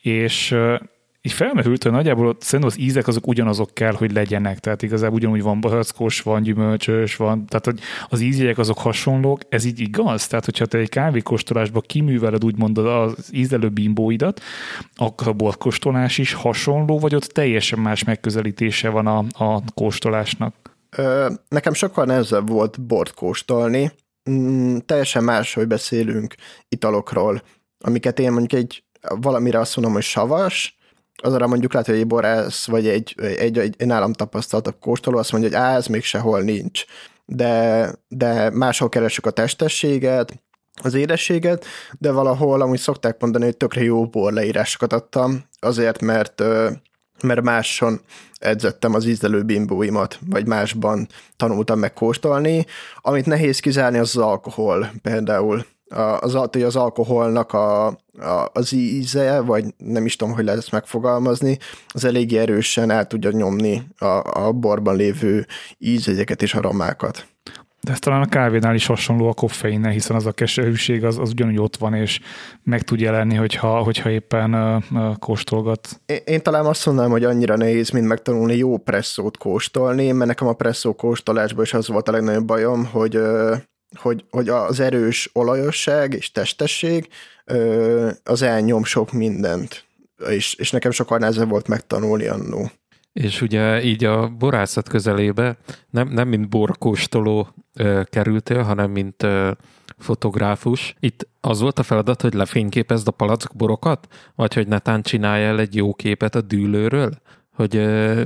és 0.00 0.56
így 1.24 1.32
felmerült, 1.32 1.82
hogy 1.82 1.92
nagyjából 1.92 2.36
szerintem 2.40 2.74
az 2.74 2.84
ízek 2.84 3.06
azok 3.06 3.26
ugyanazok 3.26 3.74
kell, 3.74 3.92
hogy 3.92 4.12
legyenek. 4.12 4.58
Tehát 4.58 4.82
igazából 4.82 5.16
ugyanúgy 5.16 5.42
van 5.42 5.60
barackos, 5.60 6.20
van 6.20 6.42
gyümölcsös, 6.42 7.16
van, 7.16 7.46
tehát 7.46 7.64
hogy 7.64 7.80
az 8.08 8.20
ízjegyek 8.20 8.58
azok 8.58 8.78
hasonlók, 8.78 9.40
ez 9.48 9.64
így 9.64 9.80
igaz? 9.80 10.26
Tehát, 10.26 10.44
hogyha 10.44 10.66
te 10.66 10.78
egy 10.78 10.88
kávékóstolásba 10.88 11.80
kiműveled 11.80 12.44
úgymond 12.44 12.78
az 12.78 13.28
ízelő 13.32 13.68
bimbóidat, 13.68 14.40
akkor 14.94 15.28
a 15.28 15.32
borkóstolás 15.32 16.18
is 16.18 16.32
hasonló, 16.32 16.98
vagy 16.98 17.14
ott 17.14 17.24
teljesen 17.24 17.78
más 17.78 18.04
megközelítése 18.04 18.88
van 18.88 19.06
a, 19.06 19.24
a 19.44 19.62
kóstolásnak? 19.74 20.54
Ö, 20.96 21.30
nekem 21.48 21.72
sokkal 21.72 22.04
nehezebb 22.04 22.48
volt 22.48 22.80
bort 22.80 23.14
kóstolni. 23.14 23.92
Mm, 24.30 24.76
teljesen 24.76 25.24
más, 25.24 25.54
hogy 25.54 25.66
beszélünk 25.66 26.34
italokról, 26.68 27.42
amiket 27.78 28.18
én 28.18 28.32
mondjuk 28.32 28.62
egy 28.62 28.84
valamire 29.00 29.58
azt 29.58 29.76
mondom, 29.76 29.94
hogy 29.94 30.02
savas, 30.02 30.76
azra 31.22 31.46
mondjuk 31.46 31.72
lehet, 31.72 31.88
hogy 31.88 31.96
egy 31.98 32.06
borász, 32.06 32.66
vagy 32.66 32.88
egy, 32.88 33.14
egy, 33.16 33.58
egy, 33.58 33.74
egy 33.78 33.86
nálam 33.86 34.12
tapasztaltabb 34.12 34.78
kóstoló 34.80 35.18
azt 35.18 35.32
mondja, 35.32 35.50
hogy 35.50 35.58
á, 35.58 35.76
ez 35.76 35.86
még 35.86 36.04
sehol 36.04 36.40
nincs. 36.40 36.84
De, 37.24 37.94
de 38.08 38.50
máshol 38.50 38.88
keresünk 38.88 39.26
a 39.26 39.30
testességet, 39.30 40.42
az 40.82 40.94
édességet, 40.94 41.64
de 41.98 42.12
valahol 42.12 42.60
amúgy 42.60 42.78
szokták 42.78 43.20
mondani, 43.20 43.44
hogy 43.44 43.56
tökre 43.56 43.82
jó 43.82 44.06
bor 44.06 44.32
leírásokat 44.32 44.92
adtam, 44.92 45.44
azért, 45.58 46.00
mert 46.00 46.42
mert 47.22 47.42
máson 47.42 48.00
edzettem 48.38 48.94
az 48.94 49.06
ízlelő 49.06 49.42
bimbóimat, 49.42 50.18
vagy 50.26 50.46
másban 50.46 51.08
tanultam 51.36 51.78
meg 51.78 51.92
kóstolni. 51.92 52.66
Amit 53.00 53.26
nehéz 53.26 53.60
kizárni, 53.60 53.98
az 53.98 54.16
az 54.16 54.22
alkohol 54.22 54.90
például 55.02 55.64
az, 56.20 56.32
hogy 56.32 56.62
az 56.62 56.76
alkoholnak 56.76 57.52
a, 57.52 57.86
a, 57.86 58.50
az 58.52 58.72
íze, 58.72 59.40
vagy 59.40 59.64
nem 59.76 60.04
is 60.04 60.16
tudom, 60.16 60.34
hogy 60.34 60.44
lehet 60.44 60.60
ezt 60.60 60.72
megfogalmazni, 60.72 61.58
az 61.88 62.04
elég 62.04 62.32
erősen 62.34 62.90
el 62.90 63.06
tudja 63.06 63.30
nyomni 63.30 63.82
a, 63.98 64.44
a 64.44 64.52
borban 64.52 64.96
lévő 64.96 65.46
ízegyeket 65.78 66.42
és 66.42 66.54
aromákat. 66.54 67.26
De 67.86 67.92
ez 67.92 67.98
talán 67.98 68.22
a 68.22 68.28
kávénál 68.28 68.74
is 68.74 68.86
hasonló 68.86 69.28
a 69.28 69.34
koffeinnel, 69.34 69.90
hiszen 69.90 70.16
az 70.16 70.26
a 70.26 70.32
keserűség 70.32 71.04
az, 71.04 71.18
az 71.18 71.30
ugyanúgy 71.30 71.58
ott 71.58 71.76
van, 71.76 71.94
és 71.94 72.20
meg 72.62 72.82
tud 72.82 73.00
jelenni, 73.00 73.34
hogyha, 73.34 73.82
hogyha 73.82 74.10
éppen 74.10 74.54
uh, 74.54 74.82
uh, 74.92 75.18
kóstolgat. 75.18 76.00
Én, 76.06 76.18
én 76.24 76.42
talán 76.42 76.66
azt 76.66 76.86
mondanám, 76.86 77.10
hogy 77.10 77.24
annyira 77.24 77.56
nehéz, 77.56 77.90
mint 77.90 78.06
megtanulni 78.06 78.56
jó 78.56 78.78
presszót 78.78 79.36
kóstolni, 79.36 80.12
mert 80.12 80.28
nekem 80.28 80.48
a 80.48 80.52
presszó 80.52 80.94
kóstolásban 80.94 81.64
is 81.64 81.74
az 81.74 81.88
volt 81.88 82.08
a 82.08 82.12
legnagyobb 82.12 82.44
bajom, 82.44 82.84
hogy 82.84 83.16
uh, 83.16 83.56
hogy, 83.94 84.24
hogy 84.30 84.48
az 84.48 84.80
erős 84.80 85.30
olajosság 85.32 86.12
és 86.12 86.32
testesség 86.32 87.08
az 88.24 88.42
elnyom 88.42 88.84
sok 88.84 89.12
mindent, 89.12 89.84
és, 90.28 90.54
és 90.54 90.70
nekem 90.70 90.90
sokkal 90.90 91.18
nehezebb 91.18 91.48
volt 91.48 91.68
megtanulni 91.68 92.26
annó. 92.26 92.70
És 93.12 93.40
ugye 93.40 93.82
így 93.82 94.04
a 94.04 94.28
borászat 94.28 94.88
közelébe 94.88 95.56
nem, 95.90 96.08
nem 96.08 96.28
mint 96.28 96.48
borkóstoló 96.48 97.48
ö, 97.74 98.02
kerültél, 98.04 98.62
hanem 98.62 98.90
mint 98.90 99.22
ö, 99.22 99.50
fotográfus. 99.98 100.94
Itt 101.00 101.28
az 101.40 101.60
volt 101.60 101.78
a 101.78 101.82
feladat, 101.82 102.22
hogy 102.22 102.34
lefényképezd 102.34 103.08
a 103.08 103.10
palack 103.10 103.56
borokat, 103.56 104.08
vagy 104.34 104.54
hogy 104.54 104.68
netán 104.68 105.02
csinálj 105.02 105.44
el 105.44 105.58
egy 105.58 105.76
jó 105.76 105.94
képet 105.94 106.34
a 106.34 106.40
dűlőről? 106.40 107.10
Hogy 107.54 107.76
ö, 107.76 108.22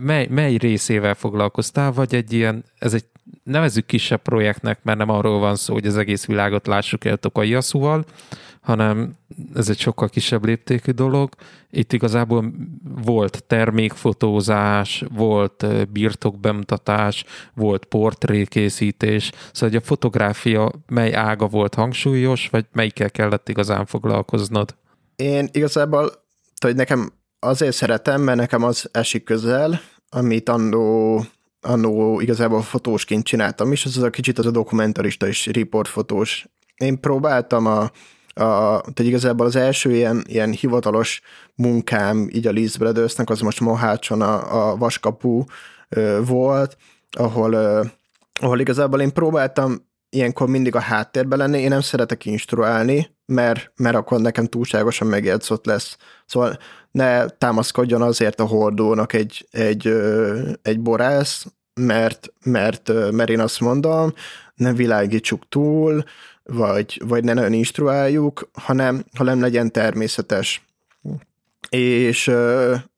mely, 0.00 0.26
mely 0.26 0.56
részével 0.56 1.14
foglalkoztál, 1.14 1.92
vagy 1.92 2.14
egy 2.14 2.32
ilyen, 2.32 2.64
ez 2.78 2.94
egy 2.94 3.04
nevezzük 3.42 3.86
kisebb 3.86 4.22
projektnek, 4.22 4.78
mert 4.82 4.98
nem 4.98 5.08
arról 5.08 5.38
van 5.38 5.56
szó, 5.56 5.72
hogy 5.72 5.86
az 5.86 5.96
egész 5.96 6.26
világot 6.26 6.66
lássuk 6.66 7.04
el 7.04 7.16
Tokaiaszúval, 7.16 8.04
hanem 8.60 9.12
ez 9.54 9.68
egy 9.68 9.78
sokkal 9.78 10.08
kisebb 10.08 10.44
léptékű 10.44 10.92
dolog. 10.92 11.34
Itt 11.70 11.92
igazából 11.92 12.52
volt 13.04 13.44
termékfotózás, 13.44 15.04
volt 15.14 15.66
birtokbemutatás, 15.90 17.24
volt 17.54 17.84
portrékészítés, 17.84 19.32
szóval 19.52 19.76
a 19.76 19.80
fotográfia 19.80 20.72
mely 20.86 21.14
ága 21.14 21.46
volt 21.46 21.74
hangsúlyos, 21.74 22.48
vagy 22.48 22.66
melyikkel 22.72 23.10
kellett 23.10 23.48
igazán 23.48 23.86
foglalkoznod? 23.86 24.74
Én 25.16 25.48
igazából, 25.52 26.12
hogy 26.60 26.74
nekem 26.74 27.12
azért 27.38 27.76
szeretem, 27.76 28.22
mert 28.22 28.38
nekem 28.38 28.62
az 28.62 28.88
esik 28.92 29.24
közel, 29.24 29.80
amit 30.08 30.48
annó 30.48 31.24
annó 31.62 32.20
igazából 32.20 32.62
fotósként 32.62 33.24
csináltam 33.24 33.72
is, 33.72 33.84
az, 33.84 33.96
az 33.96 34.02
a 34.02 34.10
kicsit 34.10 34.38
az 34.38 34.46
a 34.46 34.50
dokumentarista 34.50 35.26
és 35.26 35.46
riportfotós. 35.46 36.46
Én 36.76 37.00
próbáltam 37.00 37.66
a, 37.66 37.90
a, 38.34 38.80
tehát 38.80 38.98
igazából 38.98 39.46
az 39.46 39.56
első 39.56 39.94
ilyen, 39.94 40.24
ilyen 40.26 40.50
hivatalos 40.50 41.20
munkám 41.54 42.28
így 42.32 42.46
a 42.46 42.50
Liz 42.50 42.76
Brothersnek, 42.76 43.30
az 43.30 43.40
most 43.40 43.60
Mohácson 43.60 44.22
a, 44.22 44.70
a 44.70 44.76
Vaskapu 44.76 45.44
ö, 45.88 46.20
volt, 46.24 46.76
ahol, 47.10 47.52
ö, 47.52 47.82
ahol 48.40 48.60
igazából 48.60 49.00
én 49.00 49.12
próbáltam 49.12 49.88
ilyenkor 50.10 50.48
mindig 50.48 50.74
a 50.74 50.80
háttérben 50.80 51.38
lenni, 51.38 51.58
én 51.58 51.68
nem 51.68 51.80
szeretek 51.80 52.24
instruálni, 52.24 53.16
mert, 53.26 53.72
mert 53.76 53.96
akkor 53.96 54.20
nekem 54.20 54.46
túlságosan 54.46 55.08
megjátszott 55.08 55.66
lesz. 55.66 55.96
Szóval 56.26 56.58
ne 56.90 57.28
támaszkodjon 57.28 58.02
azért 58.02 58.40
a 58.40 58.46
hordónak 58.46 59.12
egy, 59.12 59.48
egy, 59.50 59.92
egy 60.62 60.80
borász, 60.80 61.46
mert, 61.80 62.32
mert, 62.44 62.92
mert 63.12 63.30
én 63.30 63.40
azt 63.40 63.60
mondom, 63.60 64.12
ne 64.60 64.72
világítsuk 64.72 65.48
túl, 65.48 66.04
vagy, 66.42 67.02
vagy 67.04 67.24
ne 67.24 67.32
nagyon 67.32 67.52
instruáljuk, 67.52 68.50
hanem, 68.52 69.04
hanem 69.16 69.40
legyen 69.40 69.72
természetes. 69.72 70.64
És, 71.68 72.30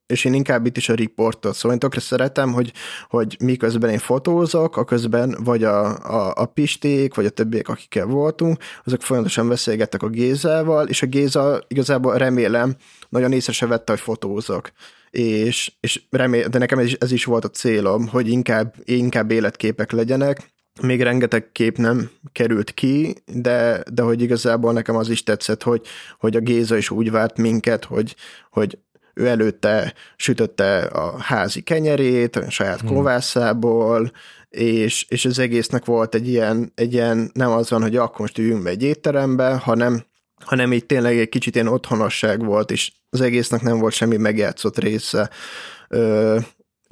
és 0.07 0.25
én 0.25 0.35
inkább 0.35 0.67
itt 0.67 0.77
is 0.77 0.89
a 0.89 0.95
riportot, 0.95 1.55
szóval 1.55 1.73
én 1.73 1.79
tökre 1.79 2.01
szeretem, 2.01 2.53
hogy, 2.53 2.73
hogy 3.09 3.37
miközben 3.41 3.91
én 3.91 3.99
fotózok, 3.99 4.77
a 4.77 4.85
közben 4.85 5.37
vagy 5.45 5.65
a, 5.65 5.87
a, 5.97 6.33
a 6.37 6.47
Pisték, 6.47 7.15
vagy 7.15 7.27
a 7.27 7.31
többiek, 7.31 7.69
akikkel 7.69 8.07
voltunk, 8.07 8.59
azok 8.85 9.03
folyamatosan 9.03 9.49
beszélgettek 9.49 10.03
a 10.03 10.09
Gézával, 10.09 10.89
és 10.89 11.03
a 11.03 11.07
Géza 11.07 11.61
igazából 11.69 12.17
remélem 12.17 12.77
nagyon 13.09 13.33
észre 13.33 13.53
se 13.53 13.67
vette, 13.67 13.93
hogy 13.93 14.01
fotózok. 14.01 14.73
És, 15.11 15.73
és 15.81 16.03
remél, 16.11 16.49
de 16.49 16.59
nekem 16.59 16.79
ez 16.79 16.93
ez 16.99 17.13
is 17.13 17.25
volt 17.25 17.45
a 17.45 17.51
célom, 17.51 18.09
hogy 18.09 18.29
inkább, 18.29 18.75
inkább 18.85 19.31
életképek 19.31 19.91
legyenek, 19.91 20.53
még 20.81 21.03
rengeteg 21.03 21.53
kép 21.53 21.77
nem 21.77 22.11
került 22.33 22.71
ki, 22.71 23.15
de, 23.27 23.83
de 23.93 24.03
hogy 24.03 24.23
igazából 24.23 24.73
nekem 24.73 24.97
az 24.97 25.09
is 25.09 25.23
tetszett, 25.23 25.63
hogy, 25.63 25.87
hogy 26.19 26.37
a 26.37 26.41
Géza 26.41 26.77
is 26.77 26.91
úgy 26.91 27.11
várt 27.11 27.39
minket, 27.39 27.85
hogy, 27.85 28.17
hogy 28.51 28.79
ő 29.15 29.27
előtte 29.27 29.95
sütötte 30.17 30.81
a 30.81 31.19
házi 31.19 31.61
kenyerét, 31.61 32.37
a 32.37 32.51
saját 32.51 32.81
hmm. 32.81 32.95
kovászából, 32.95 34.13
és, 34.49 35.07
és 35.09 35.25
az 35.25 35.39
egésznek 35.39 35.85
volt 35.85 36.15
egy 36.15 36.29
ilyen, 36.29 36.73
egy 36.75 36.93
ilyen, 36.93 37.31
nem 37.35 37.51
az 37.51 37.71
van, 37.71 37.83
hogy 37.83 37.97
akkor 37.97 38.21
most 38.21 38.39
üljünk 38.39 38.63
be 38.63 38.71
egy 38.71 38.83
étterembe, 38.83 39.55
hanem, 39.55 40.05
hanem 40.45 40.73
így 40.73 40.87
tényleg 40.87 41.19
egy 41.19 41.29
kicsit 41.29 41.55
ilyen 41.55 41.67
otthonosság 41.67 42.45
volt, 42.45 42.71
és 42.71 42.93
az 43.11 43.21
egésznek 43.21 43.63
nem 43.63 43.79
volt 43.79 43.95
semmi 43.95 44.17
megjátszott 44.17 44.79
része. 44.79 45.31
Ö, 45.89 46.39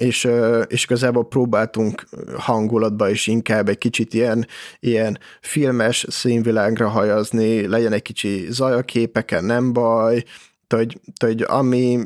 és, 0.01 0.27
és 0.67 0.83
igazából 0.83 1.27
próbáltunk 1.27 2.03
hangulatba 2.37 3.09
is 3.09 3.27
inkább 3.27 3.69
egy 3.69 3.77
kicsit 3.77 4.13
ilyen, 4.13 4.47
ilyen 4.79 5.19
filmes 5.41 6.05
színvilágra 6.09 6.89
hajazni, 6.89 7.67
legyen 7.67 7.93
egy 7.93 8.01
kicsi 8.01 8.45
zaj 8.49 8.73
a 8.73 8.81
képeken, 8.81 9.43
nem 9.43 9.73
baj, 9.73 10.23
hogy, 10.69 10.99
hogy 11.19 11.41
ami, 11.47 11.99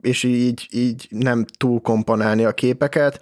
és 0.00 0.22
így, 0.22 0.68
így 0.70 1.06
nem 1.10 1.44
túl 1.58 1.80
komponálni 1.80 2.44
a 2.44 2.52
képeket. 2.52 3.20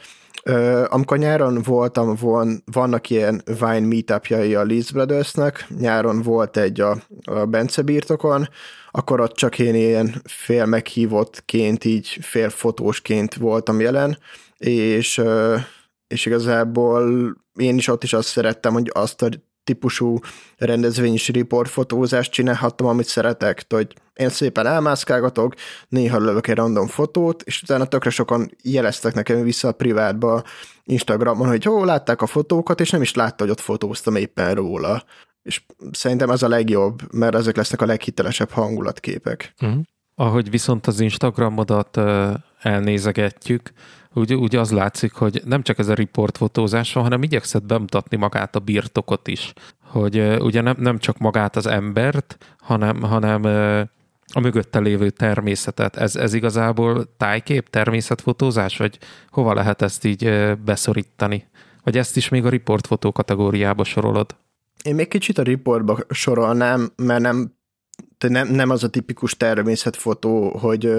Amikor 0.89 1.19
nyáron 1.19 1.63
voltam, 1.63 2.15
von, 2.15 2.63
vannak 2.73 3.11
ilyen 3.11 3.43
Vine 3.45 3.81
meetupjai 3.81 4.55
a 4.55 4.65
Leeds 4.65 4.93
Brothersnek, 4.93 5.67
nyáron 5.79 6.23
volt 6.23 6.57
egy 6.57 6.81
a, 6.81 6.97
a 7.25 7.45
Bence 7.45 7.83
birtokon, 7.83 8.49
akkor 8.91 9.21
ott 9.21 9.35
csak 9.35 9.59
én 9.59 9.75
ilyen 9.75 10.23
fél 10.25 10.67
meghívottként, 10.67 11.85
így 11.85 12.19
fél 12.21 12.51
fotósként 12.51 13.35
voltam 13.35 13.81
jelen, 13.81 14.19
és, 14.59 15.23
és 16.09 16.27
igazából 16.27 17.33
én 17.55 17.77
is 17.77 17.89
ott 17.89 18.03
is 18.05 18.13
azt 18.13 18.29
szerettem, 18.29 18.73
hogy 18.73 18.91
azt 18.95 19.23
a 19.23 19.29
típusú 19.65 20.19
rendezvényes 20.57 21.29
riportfotózást 21.29 22.33
csinálhattam, 22.33 22.87
amit 22.87 23.07
szeretek, 23.07 23.65
hogy 23.69 23.95
én 24.15 24.29
szépen 24.29 24.67
elmászkálgatok, 24.67 25.55
néha 25.89 26.19
lövök 26.19 26.47
egy 26.47 26.57
random 26.57 26.87
fotót, 26.87 27.43
és 27.43 27.63
utána 27.63 27.85
tökre 27.85 28.11
sokan 28.11 28.51
jeleztek 28.63 29.15
nekem 29.15 29.43
vissza 29.43 29.69
a 29.69 29.73
privátba 29.73 30.43
Instagramon, 30.85 31.49
hogy 31.49 31.65
jó, 31.65 31.85
látták 31.85 32.23
a 32.23 32.27
fotókat, 32.27 32.81
és 32.81 32.91
nem 32.91 33.03
is 33.03 33.15
látta, 33.15 33.43
hogy 33.43 33.53
ott 33.53 33.61
fotóztam 33.61 34.17
éppen 34.17 34.55
róla. 34.55 35.05
És 35.43 35.63
szerintem 35.93 36.31
ez 36.31 36.43
a 36.43 36.49
legjobb, 36.49 37.15
mert 37.15 37.35
ezek 37.35 37.57
lesznek 37.57 37.83
a 37.83 37.87
leghitelesebb 37.87 38.51
hangulatképek. 38.51 39.55
Uh-huh. 39.61 39.81
Ahogy 40.15 40.51
viszont 40.51 40.87
az 40.87 41.01
Instagramodat 41.01 42.01
elnézegetjük, 42.61 43.73
úgy, 44.15 44.35
úgy 44.35 44.57
az 44.57 44.71
látszik, 44.71 45.13
hogy 45.13 45.43
nem 45.45 45.63
csak 45.63 45.79
ez 45.79 45.89
a 45.89 45.95
riportfotózás 45.95 46.93
van, 46.93 47.03
hanem 47.03 47.23
igyekszed 47.23 47.63
bemutatni 47.63 48.17
magát 48.17 48.57
a 48.57 48.61
birtokot 48.61 49.29
is. 49.29 49.53
Hogy 49.85 50.19
uh, 50.19 50.37
ugye 50.41 50.61
nem, 50.61 50.77
nem 50.79 50.99
csak 50.99 51.19
magát 51.19 51.57
az 51.57 51.67
embert, 51.67 52.57
hanem, 52.61 53.03
hanem 53.03 53.43
uh, 53.43 53.81
a 54.33 54.41
mögötte 54.41 54.79
lévő 54.79 55.11
természetet. 55.11 55.97
Ez, 55.97 56.17
ez 56.17 56.35
igazából 56.35 57.15
tájkép, 57.17 57.69
természetfotózás, 57.69 58.77
vagy 58.77 58.99
hova 59.31 59.55
lehet 59.55 59.83
ezt 59.83 60.05
így 60.05 60.55
beszorítani? 60.65 61.49
Vagy 61.85 61.99
ezt 61.99 62.17
is 62.17 62.29
még 62.29 62.45
a 62.45 62.49
riportfotó 62.49 63.13
kategóriába 63.13 63.85
sorolod? 63.85 64.37
Én 64.83 64.95
még 64.95 65.09
kicsit 65.09 65.39
a 65.39 65.43
riportba 65.43 65.99
sorolnám, 66.09 66.93
mert 66.97 67.21
nem, 67.21 67.55
nem, 68.19 68.49
nem 68.49 68.71
az 68.71 68.85
a 68.85 68.89
tipikus 68.89 69.37
természetfotó, 69.37 70.59
hogy 70.59 70.93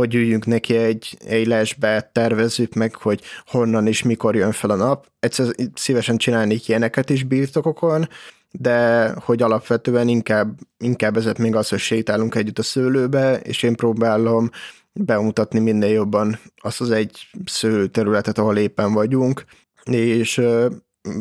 hogy 0.00 0.14
üljünk 0.14 0.46
neki 0.46 0.76
egy, 0.76 1.18
egy 1.26 1.46
lesbe, 1.46 2.10
tervezzük 2.12 2.74
meg, 2.74 2.94
hogy 2.94 3.20
honnan 3.46 3.86
és 3.86 4.02
mikor 4.02 4.34
jön 4.34 4.52
fel 4.52 4.70
a 4.70 4.74
nap. 4.74 5.06
Egyszer 5.18 5.46
szívesen 5.74 6.16
csinálnék 6.16 6.68
ilyeneket 6.68 7.10
is 7.10 7.24
birtokokon, 7.24 8.08
de 8.50 9.08
hogy 9.24 9.42
alapvetően 9.42 10.08
inkább, 10.08 10.58
inkább 10.78 11.16
ezért 11.16 11.38
még 11.38 11.54
az, 11.54 11.68
hogy 11.68 11.78
sétálunk 11.78 12.34
együtt 12.34 12.58
a 12.58 12.62
szőlőbe, 12.62 13.40
és 13.40 13.62
én 13.62 13.74
próbálom 13.74 14.50
bemutatni 14.92 15.58
minél 15.58 15.90
jobban 15.90 16.38
azt 16.56 16.80
az 16.80 16.90
egy 16.90 17.26
szőlőterületet, 17.44 18.38
ahol 18.38 18.56
éppen 18.56 18.92
vagyunk, 18.92 19.44
és 19.90 20.42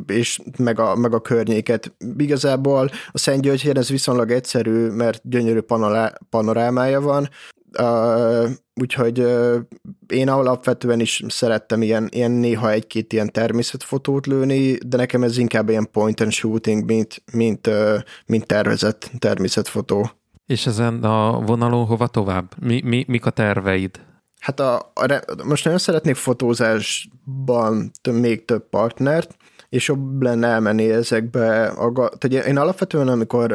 és 0.07 0.39
meg 0.57 0.79
a, 0.79 0.95
meg 0.95 1.13
a 1.13 1.21
környéket. 1.21 1.95
Igazából 2.17 2.89
a 3.11 3.17
Szent 3.17 3.41
Györgyhelyen 3.41 3.77
ez 3.77 3.89
viszonylag 3.89 4.31
egyszerű, 4.31 4.87
mert 4.87 5.21
gyönyörű 5.23 5.59
panorámája 6.29 7.01
van, 7.01 7.29
Uh, 7.77 8.49
úgyhogy 8.82 9.19
uh, 9.19 9.55
én 10.08 10.29
alapvetően 10.29 10.99
is 10.99 11.23
szerettem 11.27 11.82
ilyen, 11.82 12.08
ilyen 12.12 12.32
néha 12.32 12.71
egy-két 12.71 13.13
ilyen 13.13 13.32
természetfotót 13.32 14.27
lőni, 14.27 14.77
de 14.86 14.97
nekem 14.97 15.23
ez 15.23 15.38
inkább 15.38 15.69
ilyen 15.69 15.91
point 15.91 16.21
and 16.21 16.32
shooting, 16.32 16.86
mint, 16.86 17.23
mint, 17.34 17.67
uh, 17.67 17.95
mint 18.25 18.45
tervezett 18.45 19.12
természetfotó. 19.19 20.12
És 20.45 20.65
ezen 20.65 21.03
a 21.03 21.39
vonalon 21.39 21.86
hova 21.86 22.08
tovább? 22.08 22.51
Mi, 22.62 22.82
mi, 22.86 23.05
mik 23.08 23.25
a 23.25 23.29
terveid? 23.29 23.99
Hát 24.39 24.60
a, 24.60 24.75
a, 24.75 25.21
most 25.43 25.63
nagyon 25.63 25.79
szeretnék 25.79 26.15
fotózásban 26.15 27.91
még 28.12 28.45
több 28.45 28.69
partnert, 28.69 29.36
és 29.69 29.88
jobb 29.88 30.21
lenne 30.21 30.47
elmenni 30.47 30.89
ezekbe. 30.89 31.65
A, 31.65 32.10
tehát 32.17 32.47
én 32.47 32.58
alapvetően, 32.58 33.08
amikor 33.08 33.51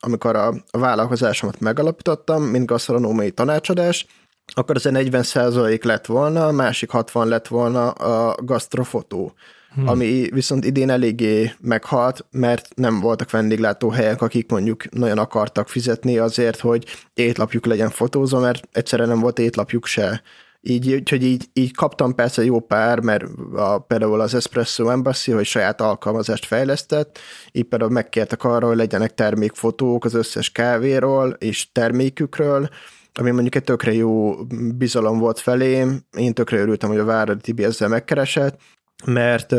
amikor 0.00 0.36
a, 0.36 0.54
a 0.70 0.78
vállalkozásomat 0.78 1.60
megalapítottam, 1.60 2.42
mint 2.42 2.66
gasztronómiai 2.66 3.30
tanácsadás, 3.30 4.06
akkor 4.54 4.76
ez 4.76 4.82
40% 4.84 5.84
lett 5.84 6.06
volna, 6.06 6.46
a 6.46 6.52
másik 6.52 6.90
60 6.90 7.28
lett 7.28 7.48
volna 7.48 7.90
a 7.90 8.36
gasztrofotó, 8.42 9.32
hmm. 9.74 9.88
ami 9.88 10.28
viszont 10.32 10.64
idén 10.64 10.90
eléggé 10.90 11.52
meghalt, 11.60 12.26
mert 12.30 12.68
nem 12.74 13.00
voltak 13.00 13.30
vendéglátóhelyek, 13.30 14.22
akik 14.22 14.50
mondjuk 14.50 14.90
nagyon 14.90 15.18
akartak 15.18 15.68
fizetni 15.68 16.18
azért, 16.18 16.60
hogy 16.60 16.86
étlapjuk 17.14 17.66
legyen 17.66 17.90
fotózva, 17.90 18.40
mert 18.40 18.68
egyszerűen 18.72 19.08
nem 19.08 19.20
volt 19.20 19.38
étlapjuk 19.38 19.86
se. 19.86 20.22
Így, 20.62 20.92
úgyhogy 20.92 21.24
így, 21.24 21.48
így 21.52 21.74
kaptam 21.74 22.14
persze 22.14 22.44
jó 22.44 22.60
pár, 22.60 23.00
mert 23.00 23.24
a, 23.52 23.78
például 23.78 24.20
az 24.20 24.34
Espresso 24.34 24.88
Embassy, 24.88 25.32
hogy 25.32 25.44
saját 25.44 25.80
alkalmazást 25.80 26.46
fejlesztett, 26.46 27.18
így 27.52 27.64
például 27.64 27.90
megkértek 27.90 28.44
arra, 28.44 28.66
hogy 28.66 28.76
legyenek 28.76 29.14
termékfotók 29.14 30.04
az 30.04 30.14
összes 30.14 30.52
kávéról 30.52 31.30
és 31.30 31.72
termékükről, 31.72 32.68
ami 33.14 33.30
mondjuk 33.30 33.54
egy 33.54 33.64
tökre 33.64 33.92
jó 33.92 34.34
bizalom 34.76 35.18
volt 35.18 35.38
felém, 35.38 36.00
én 36.16 36.34
tökre 36.34 36.58
örültem, 36.58 36.88
hogy 36.88 36.98
a 36.98 37.04
Váradi 37.04 37.40
Tibi 37.40 37.64
ezzel 37.64 37.88
megkeresett, 37.88 38.60
mert, 39.04 39.50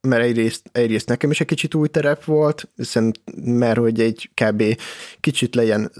mert 0.00 0.22
egyrészt, 0.22 0.70
egyrészt 0.72 1.08
nekem 1.08 1.30
is 1.30 1.40
egy 1.40 1.46
kicsit 1.46 1.74
új 1.74 1.88
terep 1.88 2.24
volt, 2.24 2.68
hiszen 2.76 3.12
mert 3.44 3.78
hogy 3.78 4.00
egy 4.00 4.30
kb. 4.34 4.62
kicsit 5.20 5.54
legyen 5.54 5.90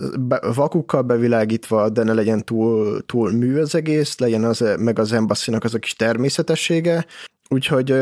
vakukkal 0.54 1.02
bevilágítva, 1.02 1.88
de 1.88 2.02
ne 2.02 2.12
legyen 2.12 2.44
túl, 2.44 3.02
túl 3.07 3.33
mű 3.33 3.59
az 3.59 3.74
egész, 3.74 4.18
legyen 4.18 4.44
az, 4.44 4.64
meg 4.78 4.98
az 4.98 5.12
embasszinak 5.12 5.64
az 5.64 5.74
a 5.74 5.78
kis 5.78 5.94
természetessége, 5.94 7.07
úgyhogy, 7.48 7.94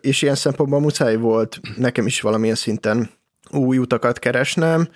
és 0.00 0.22
ilyen 0.22 0.34
szempontból 0.34 0.80
muszáj 0.80 1.16
volt 1.16 1.60
nekem 1.76 2.06
is 2.06 2.20
valamilyen 2.20 2.54
szinten 2.54 3.10
új 3.50 3.78
utakat 3.78 4.18
keresnem, 4.18 4.88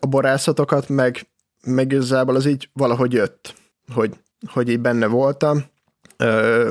a 0.00 0.06
borászatokat 0.06 0.88
meg, 0.88 1.26
meg 1.64 1.92
az 1.92 2.46
így 2.46 2.68
valahogy 2.72 3.12
jött, 3.12 3.54
hogy, 3.92 4.14
hogy 4.46 4.68
így 4.68 4.80
benne 4.80 5.06
voltam, 5.06 5.64
ö, 6.16 6.70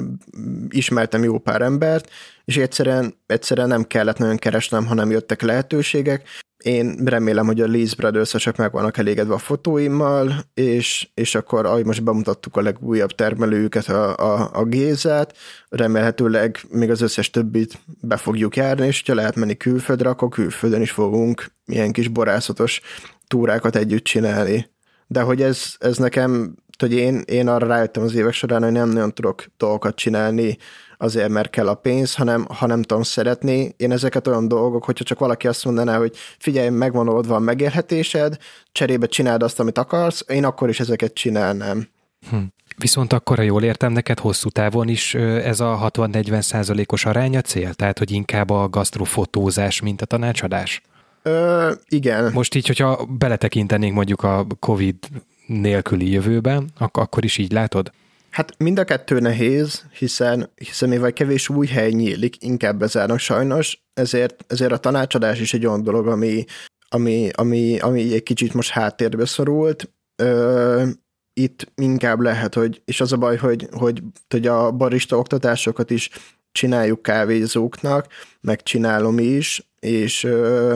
ismertem 0.69 1.23
jó 1.23 1.37
pár 1.37 1.61
embert, 1.61 2.09
és 2.45 2.57
egyszerűen, 2.57 3.13
egyszerűen 3.25 3.67
nem 3.67 3.83
kellett 3.83 4.17
nagyon 4.17 4.37
keresnem, 4.37 4.85
hanem 4.85 5.11
jöttek 5.11 5.41
lehetőségek. 5.41 6.27
Én 6.57 6.95
remélem, 7.05 7.45
hogy 7.45 7.61
a 7.61 7.67
Lees 7.67 7.95
brothers 7.95 8.51
meg 8.57 8.71
vannak 8.71 8.97
elégedve 8.97 9.33
a 9.33 9.37
fotóimmal, 9.37 10.33
és, 10.53 11.07
és 11.13 11.35
akkor, 11.35 11.65
ahogy 11.65 11.85
most 11.85 12.03
bemutattuk 12.03 12.55
a 12.55 12.61
legújabb 12.61 13.09
termelőjüket, 13.09 13.87
a, 13.87 14.17
a, 14.17 14.49
a 14.53 14.63
Gézát, 14.63 15.37
remélhetőleg 15.69 16.59
még 16.69 16.89
az 16.89 17.01
összes 17.01 17.29
többit 17.29 17.79
be 18.01 18.17
fogjuk 18.17 18.55
járni, 18.55 18.87
és 18.87 19.03
ha 19.07 19.13
lehet 19.13 19.35
menni 19.35 19.57
külföldre, 19.57 20.09
akkor 20.09 20.29
külföldön 20.29 20.81
is 20.81 20.91
fogunk 20.91 21.51
ilyen 21.65 21.91
kis 21.91 22.07
borászatos 22.07 22.81
túrákat 23.27 23.75
együtt 23.75 24.03
csinálni. 24.03 24.69
De 25.07 25.21
hogy 25.21 25.41
ez, 25.41 25.75
ez 25.79 25.97
nekem 25.97 26.55
hogy 26.81 26.93
én, 26.93 27.21
én 27.25 27.47
arra 27.47 27.67
rájöttem 27.67 28.03
az 28.03 28.15
évek 28.15 28.33
során, 28.33 28.63
hogy 28.63 28.71
nem 28.71 28.89
nagyon 28.89 29.13
tudok 29.13 29.45
dolgokat 29.57 29.95
csinálni 29.95 30.57
azért, 30.97 31.29
mert 31.29 31.49
kell 31.49 31.67
a 31.67 31.73
pénz, 31.73 32.15
hanem 32.15 32.45
ha 32.49 32.65
nem 32.65 32.81
tudom 32.81 33.03
szeretni. 33.03 33.73
Én 33.77 33.91
ezeket 33.91 34.27
olyan 34.27 34.47
dolgok, 34.47 34.83
hogyha 34.83 35.03
csak 35.03 35.19
valaki 35.19 35.47
azt 35.47 35.65
mondaná, 35.65 35.97
hogy 35.97 36.15
figyelj, 36.37 36.69
megvan 36.69 37.09
oldva 37.09 37.35
a 37.35 37.39
megélhetésed, 37.39 38.37
cserébe 38.71 39.05
csináld 39.05 39.43
azt, 39.43 39.59
amit 39.59 39.77
akarsz, 39.77 40.23
én 40.27 40.45
akkor 40.45 40.69
is 40.69 40.79
ezeket 40.79 41.13
csinálnám. 41.13 41.87
Hm. 42.29 42.37
Viszont 42.77 43.13
akkor, 43.13 43.37
ha 43.37 43.43
jól 43.43 43.63
értem, 43.63 43.91
neked 43.91 44.19
hosszú 44.19 44.49
távon 44.49 44.87
is 44.87 45.13
ez 45.15 45.59
a 45.59 45.91
60-40 45.91 46.41
százalékos 46.41 47.05
aránya 47.05 47.41
cél? 47.41 47.73
Tehát, 47.73 47.97
hogy 47.97 48.11
inkább 48.11 48.49
a 48.49 48.69
gasztrofotózás, 48.69 49.81
mint 49.81 50.01
a 50.01 50.05
tanácsadás? 50.05 50.81
Ö, 51.21 51.71
igen. 51.87 52.31
Most 52.33 52.55
így, 52.55 52.67
hogyha 52.67 53.05
beletekintenénk 53.05 53.93
mondjuk 53.93 54.23
a 54.23 54.45
COVID 54.59 54.95
nélküli 55.45 56.11
jövőben, 56.11 56.69
ak- 56.77 56.97
akkor 56.97 57.23
is 57.23 57.37
így 57.37 57.51
látod? 57.51 57.91
Hát 58.29 58.53
mind 58.57 58.79
a 58.79 58.83
kettő 58.83 59.19
nehéz, 59.19 59.85
hiszen, 59.97 60.49
hiszen 60.55 60.89
mivel 60.89 61.13
kevés 61.13 61.49
új 61.49 61.67
hely 61.67 61.91
nyílik, 61.91 62.43
inkább 62.43 62.79
bezárnak 62.79 63.19
sajnos, 63.19 63.83
ezért, 63.93 64.45
ezért 64.47 64.71
a 64.71 64.77
tanácsadás 64.77 65.39
is 65.39 65.53
egy 65.53 65.65
olyan 65.65 65.83
dolog, 65.83 66.07
ami, 66.07 66.43
ami, 66.89 67.29
ami, 67.35 67.79
ami 67.79 68.13
egy 68.13 68.23
kicsit 68.23 68.53
most 68.53 68.69
háttérbe 68.69 69.25
szorult. 69.25 69.93
Ö, 70.15 70.87
itt 71.33 71.71
inkább 71.75 72.19
lehet, 72.19 72.53
hogy, 72.53 72.81
és 72.85 73.01
az 73.01 73.11
a 73.11 73.17
baj, 73.17 73.37
hogy, 73.37 73.67
hogy, 73.71 74.01
hogy 74.29 74.47
a 74.47 74.71
barista 74.71 75.17
oktatásokat 75.17 75.89
is 75.89 76.09
csináljuk 76.51 77.01
kávézóknak, 77.01 78.07
meg 78.41 78.63
csinálom 78.63 79.19
is, 79.19 79.69
és 79.79 80.23
ö, 80.23 80.75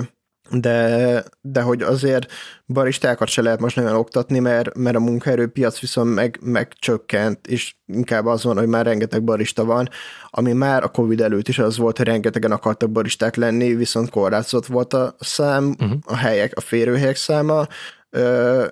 de, 0.51 1.23
de 1.41 1.61
hogy 1.61 1.81
azért 1.81 2.31
baristákat 2.67 3.27
se 3.27 3.41
lehet 3.41 3.59
most 3.59 3.75
nagyon 3.75 3.95
oktatni, 3.95 4.39
mert, 4.39 4.77
mert 4.77 4.95
a 4.95 4.99
munkaerőpiac 4.99 5.79
viszont 5.79 6.13
meg, 6.13 6.39
megcsökkent, 6.41 7.47
és 7.47 7.75
inkább 7.85 8.25
az 8.25 8.43
van, 8.43 8.57
hogy 8.57 8.67
már 8.67 8.85
rengeteg 8.85 9.23
barista 9.23 9.65
van, 9.65 9.89
ami 10.29 10.53
már 10.53 10.83
a 10.83 10.87
Covid 10.87 11.21
előtt 11.21 11.47
is 11.47 11.59
az 11.59 11.77
volt, 11.77 11.97
hogy 11.97 12.05
rengetegen 12.05 12.51
akartak 12.51 12.91
baristák 12.91 13.35
lenni, 13.35 13.75
viszont 13.75 14.09
korlátozott 14.09 14.65
volt 14.65 14.93
a 14.93 15.15
szám, 15.19 15.75
uh-huh. 15.79 15.99
a 16.05 16.15
helyek, 16.15 16.51
a 16.55 16.61
férőhelyek 16.61 17.15
száma, 17.15 17.67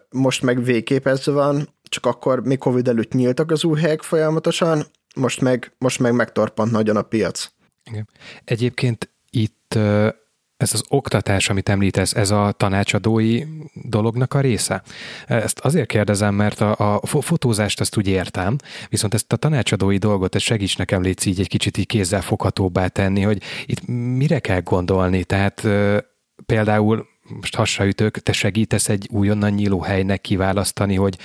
most 0.10 0.42
meg 0.42 0.64
végképezve 0.64 1.32
van, 1.32 1.70
csak 1.84 2.06
akkor 2.06 2.42
még 2.44 2.58
Covid 2.58 2.88
előtt 2.88 3.12
nyíltak 3.12 3.52
az 3.52 3.64
új 3.64 3.80
helyek 3.80 4.02
folyamatosan, 4.02 4.84
most 5.16 5.42
meg, 5.42 5.72
most 5.78 6.00
meg 6.00 6.14
megtorpant 6.14 6.72
nagyon 6.72 6.96
a 6.96 7.02
piac. 7.02 7.52
Igen. 7.84 8.10
Egyébként 8.44 9.10
itt 9.30 9.80
ez 10.58 10.74
az 10.74 10.84
oktatás, 10.90 11.50
amit 11.50 11.70
említesz, 11.70 12.14
ez 12.14 12.32
a 12.32 12.54
tanácsadói 12.58 13.44
dolognak 13.74 14.34
a 14.34 14.40
része? 14.40 14.82
Ezt 15.28 15.60
azért 15.60 15.88
kérdezem, 15.88 16.36
mert 16.36 16.62
a, 16.62 17.00
a 17.02 17.06
fotózást 17.06 17.80
azt 17.80 17.98
úgy 17.98 18.08
értem, 18.08 18.56
viszont 18.90 19.14
ezt 19.14 19.34
a 19.34 19.36
tanácsadói 19.36 19.98
dolgot, 19.98 20.36
ez 20.36 20.42
segíts 20.42 20.78
nekem 20.78 21.02
légy 21.02 21.28
így 21.28 21.40
egy 21.40 21.48
kicsit 21.48 21.78
így 21.78 21.86
kézzel 21.86 22.22
foghatóbbá 22.22 22.88
tenni, 22.88 23.22
hogy 23.22 23.42
itt 23.66 23.88
mire 24.18 24.40
kell 24.40 24.62
gondolni, 24.62 25.24
tehát 25.24 25.68
például 26.46 27.08
most 27.36 27.56
hasraütök, 27.56 28.18
te 28.18 28.32
segítesz 28.32 28.90
egy 28.90 29.08
újonnan 29.12 29.52
nyíló 29.52 29.82
helynek 29.82 30.22
kiválasztani, 30.22 30.96
hogy 30.96 31.18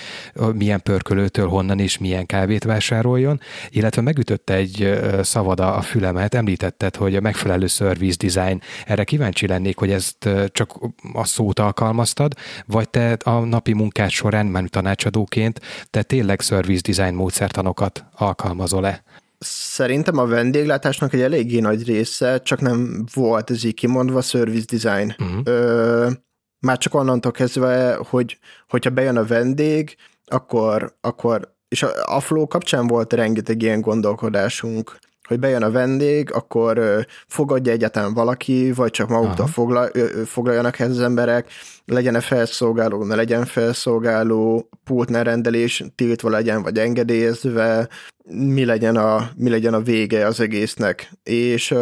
milyen 0.53 0.82
pörkölőtől 0.82 1.48
honnan 1.48 1.78
és 1.78 1.98
milyen 1.98 2.26
kávét 2.26 2.64
vásároljon, 2.64 3.40
illetve 3.70 4.03
megütötte 4.03 4.55
egy 4.55 5.00
szavad 5.22 5.61
a 5.61 5.80
fülemet, 5.80 6.34
említetted, 6.34 6.96
hogy 6.96 7.16
a 7.16 7.20
megfelelő 7.20 7.66
service 7.66 8.16
design. 8.26 8.61
Erre 8.86 9.05
kíváncsi 9.05 9.46
lennék, 9.46 9.78
hogy 9.78 9.90
ezt 9.90 10.28
csak 10.48 10.78
a 11.12 11.24
szót 11.24 11.59
alkalmaztad, 11.59 12.34
vagy 12.66 12.88
te 12.88 13.12
a 13.12 13.38
napi 13.38 13.72
munkát 13.72 14.11
során, 14.11 14.46
már 14.46 14.64
tanácsadóként, 14.68 15.61
te 15.90 16.03
tényleg 16.03 16.40
service 16.40 16.92
design 16.92 17.14
módszertanokat 17.14 18.05
alkalmazol-e? 18.14 19.03
Szerintem 19.45 20.18
a 20.18 20.26
vendéglátásnak 20.26 21.12
egy 21.12 21.20
eléggé 21.20 21.59
nagy 21.59 21.84
része, 21.84 22.38
csak 22.38 22.61
nem 22.61 23.05
volt 23.14 23.51
ez 23.51 23.64
így 23.64 23.74
kimondva, 23.74 24.20
service 24.20 24.76
design. 24.76 25.14
Uh-huh. 25.18 25.40
Ö, 25.45 26.11
már 26.59 26.78
csak 26.78 26.95
onnantól 26.95 27.32
kezdve, 27.32 27.99
hogy 28.09 28.38
hogyha 28.68 28.90
bejön 28.90 29.16
a 29.16 29.24
vendég, 29.24 29.97
akkor, 30.24 30.97
akkor 31.01 31.55
és 31.68 31.82
a, 31.82 32.16
a 32.16 32.20
flow 32.20 32.47
kapcsán 32.47 32.86
volt 32.86 33.12
rengeteg 33.12 33.62
ilyen 33.62 33.80
gondolkodásunk, 33.80 34.99
hogy 35.33 35.41
bejön 35.41 35.62
a 35.62 35.70
vendég, 35.70 36.33
akkor 36.33 36.80
fogadja 37.26 37.72
egyáltalán 37.72 38.14
valaki, 38.14 38.72
vagy 38.72 38.91
csak 38.91 39.09
maguktól 39.09 39.47
foglal, 39.47 39.91
foglaljanak 40.26 40.78
ez 40.78 40.91
az 40.91 41.01
emberek, 41.01 41.51
legyen-e 41.85 42.20
felszolgáló, 42.20 43.05
ne 43.05 43.14
legyen 43.14 43.45
felszolgáló, 43.45 44.68
pultnál 44.85 45.24
rendelés 45.24 45.85
tiltva 45.95 46.30
legyen, 46.30 46.62
vagy 46.62 46.78
engedélyezve, 46.78 47.89
mi 48.24 48.64
legyen 48.64 48.97
a, 48.97 49.30
mi 49.37 49.51
legyen 49.51 49.74
a 49.74 49.80
vége 49.80 50.26
az 50.26 50.41
egésznek. 50.41 51.11
És, 51.22 51.74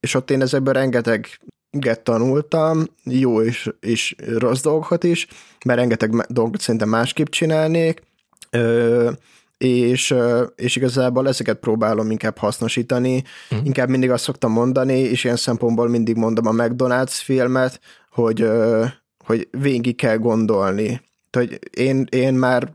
és 0.00 0.14
ott 0.14 0.30
én 0.30 0.42
ezekből 0.42 0.72
rengeteg 0.72 1.26
get 1.70 2.00
tanultam, 2.00 2.84
jó 3.04 3.42
és, 3.42 3.70
és 3.80 4.14
rossz 4.38 4.62
dolgokat 4.62 5.04
is, 5.04 5.26
mert 5.64 5.78
rengeteg 5.78 6.26
dolgot 6.28 6.60
szerintem 6.60 6.88
másképp 6.88 7.26
csinálnék, 7.26 8.02
ö, 8.50 9.10
és, 9.64 10.14
és 10.56 10.76
igazából 10.76 11.28
ezeket 11.28 11.58
próbálom 11.58 12.10
inkább 12.10 12.38
hasznosítani. 12.38 13.22
Mm. 13.54 13.58
Inkább 13.64 13.88
mindig 13.88 14.10
azt 14.10 14.24
szoktam 14.24 14.52
mondani, 14.52 14.98
és 14.98 15.24
ilyen 15.24 15.36
szempontból 15.36 15.88
mindig 15.88 16.16
mondom 16.16 16.46
a 16.46 16.52
McDonald's 16.52 17.20
filmet, 17.22 17.80
hogy, 18.10 18.48
hogy 19.24 19.48
végig 19.50 19.96
kell 19.96 20.16
gondolni 20.16 21.00
hogy 21.36 21.58
én, 21.76 22.06
én 22.10 22.34
már 22.34 22.72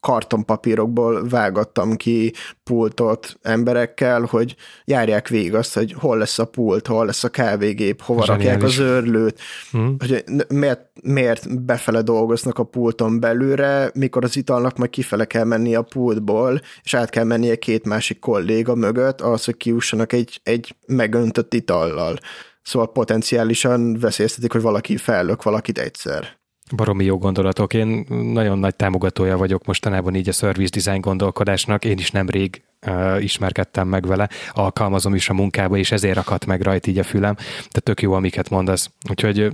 kartonpapírokból 0.00 1.28
vágattam 1.28 1.96
ki 1.96 2.32
pultot 2.62 3.38
emberekkel, 3.42 4.22
hogy 4.22 4.56
járják 4.84 5.28
végig 5.28 5.54
azt, 5.54 5.74
hogy 5.74 5.92
hol 5.92 6.18
lesz 6.18 6.38
a 6.38 6.44
pult, 6.44 6.86
hol 6.86 7.06
lesz 7.06 7.24
a 7.24 7.28
kávégép, 7.28 8.02
hova 8.02 8.24
Zseniális. 8.24 8.46
rakják 8.46 8.70
az 8.70 8.78
őrlőt, 8.78 9.40
hmm. 9.70 9.96
hogy 9.98 10.24
miért, 10.48 10.80
miért 11.02 11.64
befele 11.64 12.02
dolgoznak 12.02 12.58
a 12.58 12.64
pulton 12.64 13.20
belőle, 13.20 13.90
mikor 13.94 14.24
az 14.24 14.36
italnak 14.36 14.76
majd 14.76 14.90
kifele 14.90 15.24
kell 15.24 15.44
menni 15.44 15.74
a 15.74 15.82
pultból, 15.82 16.60
és 16.82 16.94
át 16.94 17.10
kell 17.10 17.24
mennie 17.24 17.56
két 17.56 17.84
másik 17.84 18.18
kolléga 18.18 18.74
mögött, 18.74 19.20
ahhoz, 19.20 19.44
hogy 19.44 19.56
kiussanak 19.56 20.12
egy, 20.12 20.40
egy 20.42 20.76
megöntött 20.86 21.54
itallal. 21.54 22.18
Szóval 22.62 22.92
potenciálisan 22.92 23.98
veszélyeztetik, 23.98 24.52
hogy 24.52 24.62
valaki 24.62 24.96
fellök 24.96 25.42
valakit 25.42 25.78
egyszer. 25.78 26.37
Baromi 26.76 27.04
jó 27.04 27.18
gondolatok. 27.18 27.74
Én 27.74 28.04
nagyon 28.32 28.58
nagy 28.58 28.76
támogatója 28.76 29.36
vagyok 29.36 29.64
mostanában 29.64 30.14
így 30.14 30.28
a 30.28 30.32
service 30.32 30.80
design 30.80 31.00
gondolkodásnak. 31.00 31.84
Én 31.84 31.98
is 31.98 32.10
nemrég 32.10 32.62
uh, 32.86 33.22
ismerkedtem 33.22 33.88
meg 33.88 34.06
vele, 34.06 34.28
alkalmazom 34.52 35.14
is 35.14 35.28
a 35.28 35.34
munkába, 35.34 35.76
és 35.76 35.92
ezért 35.92 36.16
akadt 36.16 36.46
meg 36.46 36.60
rajt 36.60 36.86
így 36.86 36.98
a 36.98 37.02
fülem. 37.02 37.36
De 37.72 37.80
tök 37.80 38.02
jó, 38.02 38.12
amiket 38.12 38.50
mondasz. 38.50 38.90
Úgyhogy 39.10 39.50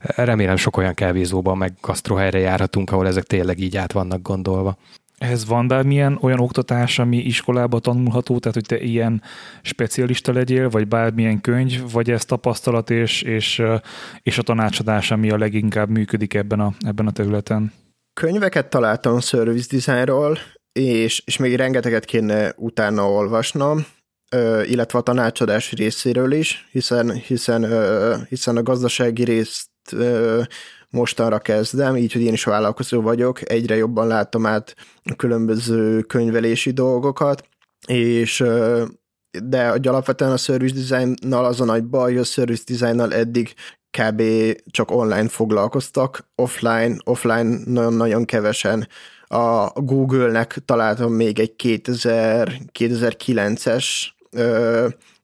remélem 0.00 0.56
sok 0.56 0.76
olyan 0.76 0.94
kávézóban, 0.94 1.58
meg 1.58 1.72
gasztrohelyre 1.80 2.38
járhatunk, 2.38 2.90
ahol 2.90 3.06
ezek 3.06 3.24
tényleg 3.24 3.58
így 3.58 3.76
át 3.76 3.92
vannak 3.92 4.22
gondolva. 4.22 4.76
Ez 5.18 5.46
van 5.46 5.68
bármilyen 5.68 6.18
olyan 6.20 6.40
oktatás, 6.40 6.98
ami 6.98 7.16
iskolába 7.16 7.78
tanulható, 7.78 8.38
tehát 8.38 8.56
hogy 8.56 8.66
te 8.66 8.78
ilyen 8.84 9.22
specialista 9.62 10.32
legyél, 10.32 10.68
vagy 10.68 10.88
bármilyen 10.88 11.40
könyv, 11.40 11.92
vagy 11.92 12.10
ez 12.10 12.24
tapasztalat 12.24 12.90
és, 12.90 13.22
és, 13.22 13.62
és 14.22 14.38
a 14.38 14.42
tanácsadás, 14.42 15.10
ami 15.10 15.30
a 15.30 15.38
leginkább 15.38 15.88
működik 15.88 16.34
ebben 16.34 16.60
a, 16.60 16.72
ebben 16.80 17.06
a 17.06 17.12
területen? 17.12 17.72
Könyveket 18.20 18.70
találtam 18.70 19.20
service 19.20 19.66
designról, 19.70 20.38
és, 20.72 21.22
és 21.26 21.36
még 21.36 21.54
rengeteget 21.54 22.04
kéne 22.04 22.52
utána 22.56 23.10
olvasnom, 23.10 23.86
illetve 24.64 24.98
a 24.98 25.02
tanácsadás 25.02 25.72
részéről 25.72 26.32
is, 26.32 26.68
hiszen, 26.70 27.12
hiszen, 27.12 27.66
hiszen 28.28 28.56
a 28.56 28.62
gazdasági 28.62 29.24
részt 29.24 29.70
mostanra 30.90 31.38
kezdem, 31.38 31.96
így, 31.96 32.12
hogy 32.12 32.22
én 32.22 32.32
is 32.32 32.44
vállalkozó 32.44 33.00
vagyok, 33.00 33.50
egyre 33.50 33.76
jobban 33.76 34.06
látom 34.06 34.46
át 34.46 34.74
különböző 35.16 36.00
könyvelési 36.00 36.70
dolgokat, 36.70 37.48
és 37.86 38.44
de 39.42 39.80
alapvetően 39.82 40.32
a 40.32 40.36
service 40.36 40.74
designnal 40.74 41.44
az 41.44 41.60
a 41.60 41.64
nagy 41.64 41.84
baj, 41.84 42.12
hogy 42.12 42.20
a 42.20 42.24
service 42.24 42.62
designnal 42.66 43.14
eddig 43.14 43.54
kb. 43.90 44.22
csak 44.70 44.90
online 44.90 45.28
foglalkoztak, 45.28 46.30
offline, 46.34 46.96
offline 47.04 47.58
nagyon-nagyon 47.64 48.24
kevesen. 48.24 48.88
A 49.26 49.70
Google-nek 49.80 50.58
találtam 50.64 51.12
még 51.12 51.38
egy 51.38 51.56
2000, 51.56 52.52
2009-es 52.78 53.86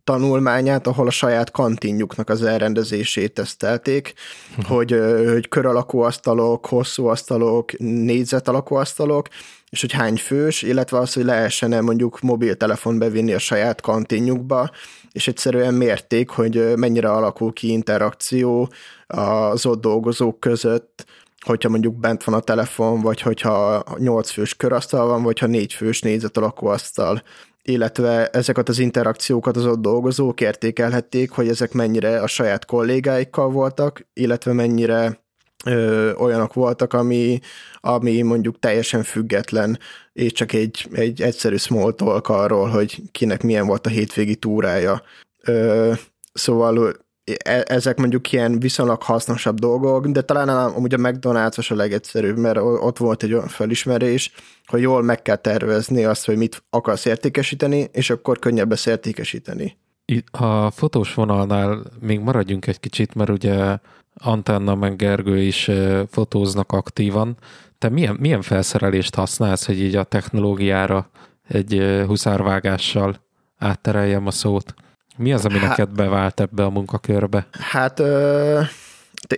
tanulmányát, 0.05 0.86
ahol 0.86 1.07
a 1.07 1.11
saját 1.11 1.50
kantinjuknak 1.50 2.28
az 2.28 2.42
elrendezését 2.42 3.34
tesztelték, 3.34 4.14
uh-huh. 4.50 4.76
hogy, 4.76 5.00
hogy 5.32 5.48
kör 5.48 5.66
alakú 5.66 5.98
asztalok, 5.98 6.66
hosszú 6.66 7.07
asztalok, 7.07 7.78
négyzet 7.78 8.48
alakú 8.48 8.74
asztalok, 8.74 9.28
és 9.70 9.80
hogy 9.80 9.92
hány 9.92 10.16
fős, 10.16 10.62
illetve 10.62 10.98
az, 10.98 11.12
hogy 11.12 11.24
lehessen-e 11.24 11.80
mondjuk 11.80 12.20
mobiltelefon 12.20 12.98
bevinni 12.98 13.32
a 13.32 13.38
saját 13.38 13.80
kantinjukba, 13.80 14.70
és 15.12 15.28
egyszerűen 15.28 15.74
mérték, 15.74 16.30
hogy 16.30 16.76
mennyire 16.76 17.11
alakul 17.11 17.52
ki 17.52 17.70
interakció 17.70 18.72
az 19.07 19.66
ott 19.66 19.80
dolgozók 19.80 20.40
között, 20.40 21.05
hogyha 21.40 21.68
mondjuk 21.68 21.94
bent 21.94 22.24
van 22.24 22.34
a 22.34 22.40
telefon, 22.40 23.00
vagy 23.00 23.20
hogyha 23.20 23.84
8 23.98 24.30
fős 24.30 24.55
körasztal 24.55 25.07
van, 25.07 25.22
vagy 25.22 25.38
ha 25.38 25.46
4 25.46 25.72
fős 25.72 26.00
négyzet 26.00 26.36
alakú 26.36 26.66
asztal 26.66 27.22
illetve 27.64 28.28
ezeket 28.28 28.68
az 28.68 28.78
interakciókat 28.78 29.56
az 29.56 29.66
ott 29.66 29.80
dolgozók 29.80 30.40
értékelhették, 30.40 31.30
hogy 31.30 31.48
ezek 31.48 31.72
mennyire 31.72 32.20
a 32.20 32.26
saját 32.26 32.64
kollégáikkal 32.64 33.50
voltak, 33.50 34.06
illetve 34.12 34.52
mennyire 34.52 35.22
ö, 35.64 36.12
olyanok 36.14 36.54
voltak, 36.54 36.92
ami, 36.92 37.40
ami 37.80 38.22
mondjuk 38.22 38.58
teljesen 38.58 39.02
független, 39.02 39.78
és 40.12 40.32
csak 40.32 40.52
egy, 40.52 40.88
egy 40.92 41.22
egyszerű 41.22 41.56
small 41.56 41.92
talk 41.92 42.28
arról, 42.28 42.68
hogy 42.68 43.02
kinek 43.12 43.42
milyen 43.42 43.66
volt 43.66 43.86
a 43.86 43.90
hétvégi 43.90 44.36
túrája. 44.36 45.02
Ö, 45.42 45.92
szóval 46.32 47.03
ezek 47.64 47.98
mondjuk 47.98 48.32
ilyen 48.32 48.58
viszonylag 48.58 49.02
hasznosabb 49.02 49.58
dolgok, 49.58 50.06
de 50.06 50.22
talán 50.22 50.48
amúgy 50.48 50.94
a 50.94 50.96
McDonald's 50.96 51.70
a 51.70 51.74
legegyszerűbb, 51.74 52.38
mert 52.38 52.58
ott 52.58 52.98
volt 52.98 53.22
egy 53.22 53.32
olyan 53.32 53.48
felismerés, 53.48 54.32
hogy 54.66 54.80
jól 54.80 55.02
meg 55.02 55.22
kell 55.22 55.36
tervezni 55.36 56.04
azt, 56.04 56.26
hogy 56.26 56.36
mit 56.36 56.62
akarsz 56.70 57.04
értékesíteni, 57.04 57.88
és 57.92 58.10
akkor 58.10 58.38
könnyebb 58.38 58.70
lesz 58.70 58.86
értékesíteni. 58.86 59.76
A 60.30 60.70
fotós 60.70 61.14
vonalnál 61.14 61.82
még 62.00 62.20
maradjunk 62.20 62.66
egy 62.66 62.80
kicsit, 62.80 63.14
mert 63.14 63.30
ugye 63.30 63.78
Antenna 64.14 64.74
meg 64.74 64.96
Gergő 64.96 65.38
is 65.38 65.70
fotóznak 66.10 66.72
aktívan. 66.72 67.36
Te 67.78 67.88
milyen, 67.88 68.16
milyen 68.20 68.42
felszerelést 68.42 69.14
használsz, 69.14 69.66
hogy 69.66 69.80
így 69.80 69.96
a 69.96 70.04
technológiára 70.04 71.10
egy 71.48 72.02
huszárvágással 72.06 73.20
áttereljem 73.58 74.26
a 74.26 74.30
szót? 74.30 74.74
Mi 75.16 75.32
az, 75.32 75.44
ami 75.44 75.58
hát, 75.58 75.68
neked 75.68 75.94
bevált 75.94 76.40
ebbe 76.40 76.64
a 76.64 76.70
munkakörbe? 76.70 77.46
Hát 77.50 77.98
ö, 77.98 78.60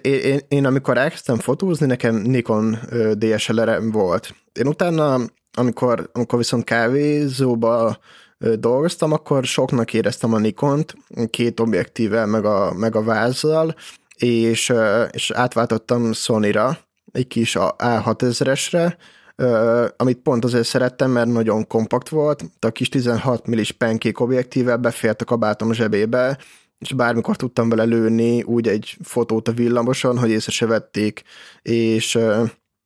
én, 0.01 0.21
én, 0.21 0.41
én 0.49 0.67
amikor 0.67 0.99
elkezdtem 0.99 1.39
fotózni, 1.39 1.87
nekem 1.87 2.15
Nikon 2.15 2.79
dslr 3.13 3.91
volt. 3.93 4.35
Én 4.53 4.67
utána, 4.67 5.19
amikor, 5.57 6.11
amikor 6.13 6.39
viszont 6.39 6.65
kávézóba 6.65 7.99
dolgoztam, 8.59 9.13
akkor 9.13 9.45
soknak 9.45 9.95
éreztem 9.95 10.35
a 10.35 10.39
Nikont, 10.39 10.95
két 11.31 11.61
objektível, 11.61 12.27
meg 12.27 12.45
a, 12.45 12.73
meg 12.75 12.97
a 12.97 13.03
vázzal, 13.03 13.75
és, 14.17 14.73
és 15.11 15.31
átváltottam 15.31 16.13
Sony-ra, 16.13 16.79
egy 17.13 17.27
kis 17.27 17.57
A6000-esre, 17.59 18.95
amit 19.97 20.19
pont 20.19 20.45
azért 20.45 20.67
szerettem, 20.67 21.11
mert 21.11 21.29
nagyon 21.29 21.67
kompakt 21.67 22.09
volt, 22.09 22.45
a 22.61 22.71
kis 22.71 22.89
16 22.89 23.47
millis 23.47 23.73
penkék 23.73 24.21
objektível 24.21 24.77
befért 24.77 25.23
a 25.23 25.25
kabátom 25.25 25.73
zsebébe, 25.73 26.39
és 26.79 26.93
bármikor 26.93 27.37
tudtam 27.37 27.69
vele 27.69 27.85
lőni 27.85 28.43
úgy 28.43 28.69
egy 28.69 28.97
fotót 29.03 29.49
a 29.49 29.53
villamoson, 29.53 30.19
hogy 30.19 30.31
észre 30.31 30.53
se 30.53 30.67
vették, 30.67 31.23
és 31.63 32.19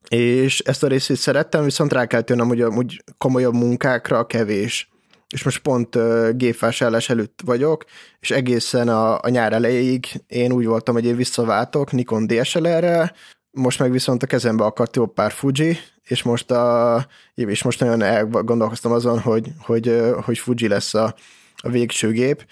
és 0.09 0.59
ezt 0.59 0.82
a 0.82 0.86
részét 0.86 1.16
szerettem, 1.16 1.64
viszont 1.64 1.92
rá 1.92 2.07
kell 2.07 2.20
tűnnem, 2.20 2.48
hogy 2.48 2.61
amúgy 2.61 3.05
komolyabb 3.18 3.55
munkákra 3.55 4.26
kevés. 4.26 4.88
és 5.28 5.42
most 5.42 5.62
pont 5.62 5.98
gépvásárlás 6.36 7.09
előtt 7.09 7.40
vagyok, 7.44 7.84
és 8.20 8.30
egészen 8.30 8.88
a, 8.88 9.20
a 9.20 9.28
nyár 9.28 9.53
elejéig 9.53 10.07
én 10.26 10.53
úgy 10.53 10.66
voltam, 10.66 10.94
hogy 10.94 11.05
én 11.05 11.16
visszaváltok 11.16 11.92
Nikon 11.92 12.26
DSLR-re, 12.26 13.12
most 13.51 13.78
meg 13.78 13.90
viszont 13.90 14.22
a 14.22 14.26
kezembe 14.26 14.64
akadt 14.64 14.96
jó 14.96 15.07
pár 15.07 15.32
Fuji, 15.32 15.78
és 16.03 16.22
most, 16.22 16.51
a, 16.51 17.07
és 17.34 17.62
most 17.62 17.80
nagyon 17.80 18.03
elgondolkoztam 18.03 18.92
azon, 18.92 19.18
hogy, 19.18 19.48
hogy, 19.59 20.01
hogy 20.24 20.38
Fuji 20.38 20.68
lesz 20.68 20.94
a, 20.94 21.14
a 21.57 21.68
végső 21.68 22.11
gép. 22.11 22.46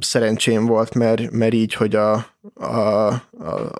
Szerencsém 0.00 0.66
volt, 0.66 0.94
mert, 0.94 1.30
mert 1.30 1.54
így, 1.54 1.74
hogy 1.74 1.94
a, 1.94 2.26
a, 2.54 2.66
a, 2.66 3.20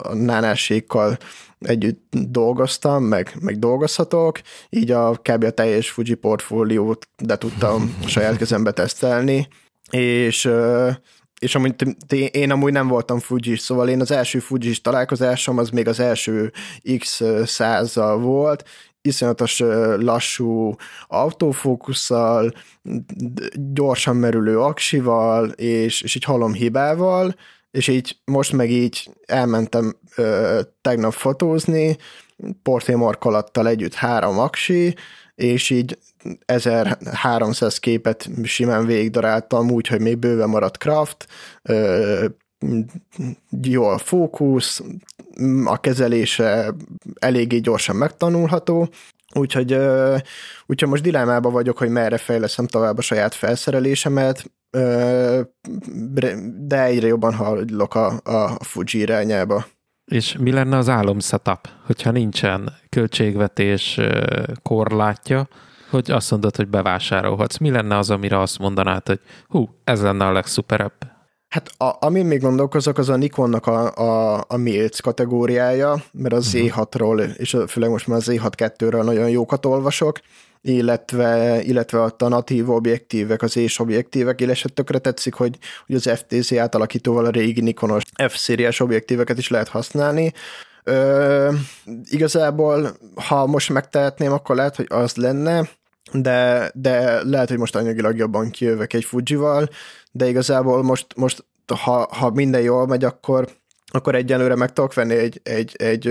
a 0.03 0.15
nánásékkal 0.15 1.17
együtt 1.61 2.03
dolgoztam, 2.11 3.05
meg, 3.05 3.37
meg 3.41 3.59
dolgozhatok, 3.59 4.41
így 4.71 4.91
a 4.91 5.11
kb. 5.11 5.45
a 5.45 5.51
teljes 5.51 5.91
Fuji 5.91 6.15
portfóliót 6.15 7.09
de 7.17 7.39
tudtam 7.39 7.97
saját 8.07 8.37
kezembe 8.37 8.73
tesztelni, 8.73 9.49
és 9.91 10.51
és 11.41 11.55
amúgy 11.55 11.75
én 12.31 12.51
amúgy 12.51 12.73
nem 12.73 12.89
voltam 12.89 13.19
fuji 13.19 13.57
szóval 13.57 13.89
én 13.89 14.01
az 14.01 14.11
első 14.11 14.39
fuji 14.39 14.77
találkozásom 14.81 15.59
az 15.59 15.71
még 15.71 15.89
az 15.89 16.01
első 16.01 16.53
x 16.99 17.23
100 17.45 17.95
volt, 18.21 18.65
iszonyatos 19.03 19.59
lassú 19.99 20.75
autófókusszal, 21.07 22.53
gyorsan 23.73 24.17
merülő 24.17 24.61
aksival, 24.61 25.49
és, 25.49 26.01
és 26.01 26.15
így 26.15 26.25
halom 26.25 26.53
hibával, 26.53 27.35
és 27.71 27.89
így 27.89 28.17
most 28.25 28.53
meg 28.53 28.71
így 28.71 29.11
elmentem 29.27 29.97
ö, 30.17 30.61
tegnap 30.81 31.13
fotózni, 31.13 31.97
portémarkalattal 32.63 33.69
együtt 33.69 33.95
három 33.95 34.39
aksi, 34.39 34.95
és 35.37 35.71
így 35.71 35.99
1300 36.45 37.79
képet 37.79 38.31
simán 38.45 38.87
végigdaráltam, 38.87 39.71
úgy, 39.71 39.87
hogy 39.87 40.01
még 40.01 40.19
bőven 40.19 40.49
maradt 40.49 40.79
craft, 40.79 41.27
jó 43.63 43.85
a 43.85 43.99
fókusz, 43.99 44.83
a 45.65 45.81
kezelése 45.81 46.75
eléggé 47.19 47.59
gyorsan 47.59 47.97
megtanulható, 47.97 48.89
úgyhogy, 49.35 49.79
úgyhogy 50.67 50.89
most 50.89 51.03
dilemmában 51.03 51.53
vagyok, 51.53 51.79
hogy 51.79 51.89
merre 51.89 52.19
fejleszem 52.19 52.67
tovább 52.67 52.99
a 52.99 53.03
saját 53.03 53.35
felszerelésemet, 53.35 54.51
de 56.59 56.83
egyre 56.83 57.07
jobban 57.07 57.35
hallok 57.35 57.95
a, 57.95 58.21
a 58.25 58.65
Fuji 58.65 59.03
irányába. 59.03 59.67
És 60.07 60.37
mi 60.39 60.53
lenne 60.53 60.77
az 60.77 60.89
álom 60.89 61.21
setup, 61.21 61.69
hogyha 61.87 62.11
nincsen 62.11 62.73
költségvetés 62.89 64.01
korlátja, 64.63 65.49
hogy 65.91 66.11
azt 66.11 66.31
mondod, 66.31 66.57
hogy 66.57 66.69
bevásárolhatsz. 66.69 67.59
Mi 67.59 67.71
lenne 67.71 67.97
az, 67.97 68.11
amire 68.11 68.41
azt 68.41 68.59
mondanád, 68.59 69.07
hogy 69.07 69.21
hú, 69.49 69.69
ez 69.85 70.03
lenne 70.03 70.27
a 70.27 70.33
legszuperebb? 70.33 71.15
Hát 71.49 71.69
a, 71.79 72.07
amin 72.07 72.27
még 72.27 72.41
gondolkozok, 72.41 72.99
az 72.99 73.09
a 73.09 73.17
Nikonnak 73.17 73.67
a, 73.67 73.95
a, 73.95 74.45
a 74.49 74.57
Milc 74.57 75.01
kategóriája, 75.01 76.03
mert 76.13 76.35
a 76.35 76.41
Z6-ról, 76.41 77.37
és 77.37 77.57
főleg 77.69 77.91
most 77.91 78.07
már 78.07 78.17
az 78.17 78.27
Z6-2-ről 78.31 79.03
nagyon 79.03 79.29
jókat 79.29 79.67
olvasok, 79.67 80.21
illetve, 80.61 81.63
illetve 81.63 82.03
a 82.03 82.29
natív 82.29 82.71
objektívek, 82.71 83.43
az 83.43 83.57
és 83.57 83.79
objektívek, 83.79 84.41
illetve 84.41 84.69
tökre 84.69 84.99
tetszik, 84.99 85.35
hogy, 85.35 85.59
hogy 85.87 85.95
az 85.95 86.11
FTC 86.11 86.53
átalakítóval 86.53 87.25
a 87.25 87.31
régi 87.31 87.61
Nikonos 87.61 88.03
F-szériás 88.29 88.81
objektíveket 88.81 89.39
is 89.39 89.49
lehet 89.49 89.69
használni. 89.69 90.33
Ö, 90.85 91.53
igazából, 92.05 92.97
ha 93.29 93.47
most 93.47 93.73
megtehetném, 93.73 94.33
akkor 94.33 94.57
lehet, 94.57 94.77
hogy 94.77 94.87
az 94.89 95.17
lenne, 95.17 95.69
de, 96.13 96.71
de 96.75 97.25
lehet, 97.25 97.49
hogy 97.49 97.59
most 97.59 97.77
anyagilag 97.77 98.17
jobban 98.17 98.51
kijövök 98.51 98.93
egy 98.93 99.05
Fujival, 99.05 99.69
de 100.13 100.29
igazából 100.29 100.83
most, 100.83 101.07
most 101.17 101.45
ha, 101.67 102.09
ha 102.11 102.31
minden 102.31 102.61
jól 102.61 102.87
megy, 102.87 103.05
akkor 103.05 103.49
akkor 103.89 104.15
egyenlőre 104.15 104.55
meg 104.55 104.73
tudok 104.73 104.95
venni 104.95 105.15
egy, 105.15 105.41
egy, 105.43 105.75
egy 105.77 106.09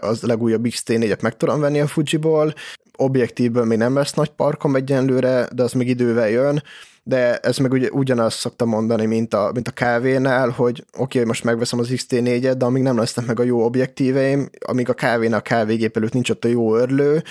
az 0.00 0.22
legújabb 0.22 0.66
XT4-et 0.68 1.22
meg 1.22 1.36
tudom 1.36 1.60
venni 1.60 1.80
a 1.80 1.86
Fujiból, 1.86 2.54
objektívből 2.96 3.64
még 3.64 3.78
nem 3.78 3.94
lesz 3.94 4.12
nagy 4.12 4.28
parkom 4.28 4.76
egyenlőre, 4.76 5.48
de 5.52 5.62
az 5.62 5.72
még 5.72 5.88
idővel 5.88 6.28
jön, 6.28 6.62
de 7.02 7.36
ez 7.36 7.58
meg 7.58 7.72
ugye 7.72 7.88
ugyanazt 7.90 8.38
szoktam 8.38 8.68
mondani, 8.68 9.06
mint 9.06 9.34
a, 9.34 9.50
mint 9.54 9.68
a 9.68 9.72
kávénál, 9.72 10.48
hogy 10.48 10.84
oké, 10.92 11.02
okay, 11.02 11.24
most 11.24 11.44
megveszem 11.44 11.78
az 11.78 11.88
XT4-et, 11.90 12.54
de 12.58 12.64
amíg 12.64 12.82
nem 12.82 12.98
lesznek 12.98 13.26
meg 13.26 13.40
a 13.40 13.42
jó 13.42 13.64
objektíveim, 13.64 14.48
amíg 14.66 14.88
a 14.88 14.94
kávénál 14.94 15.38
a 15.38 15.42
kávégép 15.42 15.96
előtt 15.96 16.12
nincs 16.12 16.30
ott 16.30 16.44
a 16.44 16.48
jó 16.48 16.76
örlő, 16.76 17.22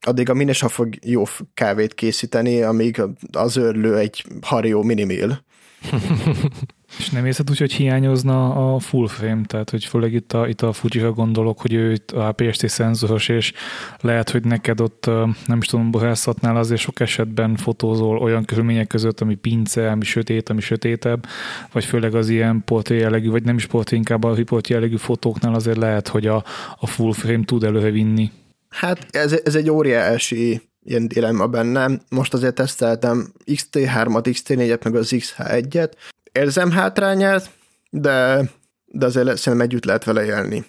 addig 0.00 0.30
a 0.30 0.34
Minesa 0.34 0.68
fog 0.68 0.94
jó 1.04 1.22
kávét 1.54 1.94
készíteni, 1.94 2.62
amíg 2.62 3.02
az 3.32 3.56
örlő 3.56 3.96
egy 3.96 4.24
Hario 4.40 4.82
Minimil. 4.82 5.44
És 6.98 7.10
nem 7.10 7.26
érzed 7.26 7.50
úgy, 7.50 7.58
hogy 7.58 7.72
hiányozna 7.72 8.74
a 8.74 8.78
full 8.78 9.08
frame, 9.08 9.44
tehát 9.46 9.70
hogy 9.70 9.84
főleg 9.84 10.12
itt 10.12 10.32
a, 10.32 10.48
itt 10.48 10.62
a 10.62 10.72
fuji 10.72 11.10
gondolok, 11.14 11.60
hogy 11.60 11.72
ő 11.72 11.92
itt 11.92 12.10
a 12.10 12.26
APS-C 12.26 12.70
szenzoros, 12.70 13.28
és 13.28 13.52
lehet, 14.00 14.30
hogy 14.30 14.44
neked 14.44 14.80
ott 14.80 15.06
nem 15.46 15.58
is 15.58 15.66
tudom, 15.66 15.90
borászatnál 15.90 16.56
azért 16.56 16.80
sok 16.80 17.00
esetben 17.00 17.56
fotózol 17.56 18.18
olyan 18.18 18.44
körülmények 18.44 18.86
között, 18.86 19.20
ami 19.20 19.34
pince, 19.34 19.90
ami 19.90 20.04
sötét, 20.04 20.48
ami 20.48 20.60
sötétebb, 20.60 21.26
vagy 21.72 21.84
főleg 21.84 22.14
az 22.14 22.28
ilyen 22.28 22.62
portré 22.64 22.98
jellegű, 22.98 23.30
vagy 23.30 23.44
nem 23.44 23.56
is 23.56 23.66
portré, 23.66 23.96
inkább 23.96 24.24
a 24.24 24.34
riport 24.34 24.68
jellegű 24.68 24.96
fotóknál 24.96 25.54
azért 25.54 25.76
lehet, 25.78 26.08
hogy 26.08 26.26
a, 26.26 26.44
a 26.78 26.86
full 26.86 27.12
frame 27.12 27.44
tud 27.44 27.64
előre 27.64 27.90
vinni. 27.90 28.30
Hát 28.68 29.06
ez, 29.10 29.40
ez 29.44 29.54
egy 29.54 29.70
óriási 29.70 30.62
ilyen 30.84 31.08
dilemma 31.08 31.46
bennem. 31.46 32.00
Most 32.08 32.34
azért 32.34 32.54
teszteltem 32.54 33.32
XT3-at, 33.46 34.22
XT4-et, 34.24 34.84
meg 34.84 34.94
az 34.94 35.12
XH1-et. 35.16 35.92
Érzem 36.38 36.70
hátrányát, 36.70 37.50
de, 37.90 38.42
de 38.86 39.06
azért 39.06 39.36
szerintem 39.36 39.60
együtt 39.60 39.84
lehet 39.84 40.04
vele 40.04 40.24
élni. 40.24 40.64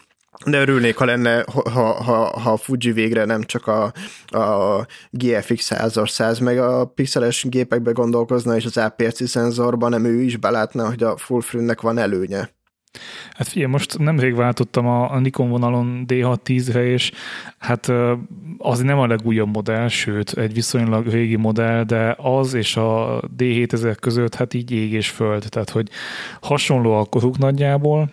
De 0.46 0.60
örülnék, 0.60 0.98
ha 0.98 1.06
lenne, 1.06 1.44
ha, 1.52 1.70
ha, 2.04 2.40
ha 2.40 2.52
a 2.52 2.58
Fuji 2.58 2.92
végre 2.92 3.26
nem 3.26 3.44
csak 3.44 3.68
a, 3.68 3.94
a 4.28 4.86
GFX 5.10 5.64
100 5.64 6.00
100 6.06 6.40
meg 6.40 6.60
a 6.60 6.86
pixeles 6.86 7.44
gépekbe 7.50 7.92
gondolkozna, 7.92 8.56
és 8.56 8.66
az 8.66 8.78
APS-C 8.78 9.30
szenzorban, 9.30 9.90
nem 9.90 10.06
ő 10.06 10.22
is 10.22 10.38
belátna, 10.38 10.88
hogy 10.88 11.04
a 11.04 11.18
full 11.18 11.42
frame-nek 11.42 11.82
van 11.82 11.98
előnye. 11.98 12.50
Hát 13.32 13.48
figyelj, 13.48 13.72
most 13.72 13.98
nemrég 13.98 14.36
váltottam 14.36 14.88
a, 14.88 15.20
Nikon 15.20 15.50
vonalon 15.50 16.06
D610-re, 16.08 16.86
és 16.86 17.12
hát 17.58 17.92
az 18.58 18.80
nem 18.80 19.00
a 19.00 19.08
legújabb 19.08 19.54
modell, 19.54 19.88
sőt, 19.88 20.32
egy 20.38 20.54
viszonylag 20.54 21.08
régi 21.08 21.36
modell, 21.36 21.84
de 21.84 22.16
az 22.18 22.54
és 22.54 22.78
a 22.78 23.20
D7000 23.38 23.96
között 24.00 24.36
hát 24.36 24.54
így 24.54 24.72
ég 24.72 24.94
és 24.94 25.10
föld, 25.10 25.46
tehát 25.50 25.70
hogy 25.70 25.90
hasonló 26.42 27.00
a 27.00 27.06
koruk 27.06 27.38
nagyjából, 27.38 28.10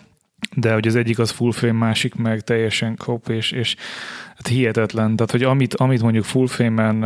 de 0.55 0.73
hogy 0.73 0.87
az 0.87 0.97
egyik 0.97 1.19
az 1.19 1.31
full 1.31 1.53
frame, 1.53 1.79
másik 1.79 2.15
meg 2.15 2.41
teljesen 2.41 2.97
crop, 2.97 3.29
és, 3.29 3.51
és 3.51 3.77
hát 4.37 4.47
hihetetlen. 4.47 5.17
Tehát, 5.17 5.31
hogy 5.31 5.43
amit, 5.43 5.75
amit 5.75 6.03
mondjuk 6.03 6.25
full 6.25 6.47
frame-en 6.47 6.97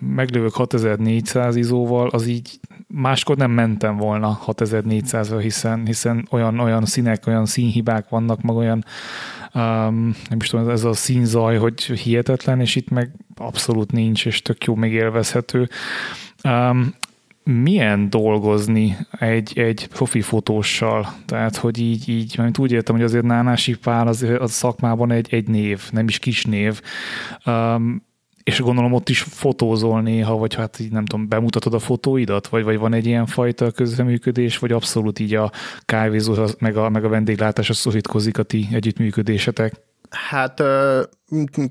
meglövök 0.00 0.54
6400 0.54 1.56
izóval, 1.56 2.08
az 2.08 2.26
így 2.26 2.60
máskor 2.86 3.36
nem 3.36 3.50
mentem 3.50 3.96
volna 3.96 4.40
6400-ra, 4.46 5.38
hiszen, 5.40 5.86
hiszen 5.86 6.26
olyan, 6.30 6.58
olyan 6.58 6.84
színek, 6.84 7.26
olyan 7.26 7.46
színhibák 7.46 8.08
vannak, 8.08 8.42
meg 8.42 8.56
olyan 8.56 8.84
um, 9.54 10.14
nem 10.28 10.38
is 10.40 10.48
tudom, 10.48 10.68
ez 10.68 10.84
a 10.84 10.92
színzaj, 10.92 11.56
hogy 11.56 11.82
hihetetlen, 11.82 12.60
és 12.60 12.76
itt 12.76 12.88
meg 12.88 13.10
abszolút 13.36 13.92
nincs, 13.92 14.26
és 14.26 14.42
tök 14.42 14.64
jó, 14.64 14.74
még 14.74 14.92
élvezhető. 14.92 15.68
Um, 16.44 16.94
milyen 17.44 18.10
dolgozni 18.10 18.96
egy, 19.18 19.58
egy 19.58 19.86
profi 19.86 20.20
fotóssal? 20.20 21.14
Tehát, 21.26 21.56
hogy 21.56 21.78
így, 21.78 22.08
így 22.08 22.34
mert 22.38 22.58
úgy 22.58 22.72
értem, 22.72 22.94
hogy 22.94 23.04
azért 23.04 23.24
Nánási 23.24 23.76
Pál 23.76 24.06
az, 24.06 24.26
az 24.38 24.52
szakmában 24.52 25.10
egy, 25.10 25.34
egy 25.34 25.48
név, 25.48 25.82
nem 25.90 26.08
is 26.08 26.18
kis 26.18 26.44
név. 26.44 26.80
Um, 27.46 28.02
és 28.42 28.60
gondolom 28.60 28.92
ott 28.92 29.08
is 29.08 29.20
fotózol 29.20 30.00
néha, 30.00 30.36
vagy 30.36 30.54
hát 30.54 30.80
így 30.80 30.90
nem 30.90 31.04
tudom, 31.04 31.28
bemutatod 31.28 31.74
a 31.74 31.78
fotóidat, 31.78 32.46
vagy, 32.46 32.64
vagy 32.64 32.78
van 32.78 32.94
egy 32.94 33.06
ilyen 33.06 33.26
fajta 33.26 33.70
közreműködés, 33.70 34.58
vagy 34.58 34.72
abszolút 34.72 35.18
így 35.18 35.34
a 35.34 35.50
kávézó, 35.84 36.34
meg 36.58 36.76
a, 36.76 36.88
meg 36.88 37.04
a 37.04 37.08
vendéglátás 37.08 37.70
a 37.70 37.72
szorítkozik 37.72 38.38
a 38.38 38.42
ti 38.42 38.68
együttműködésetek? 38.72 39.80
Hát 40.12 40.62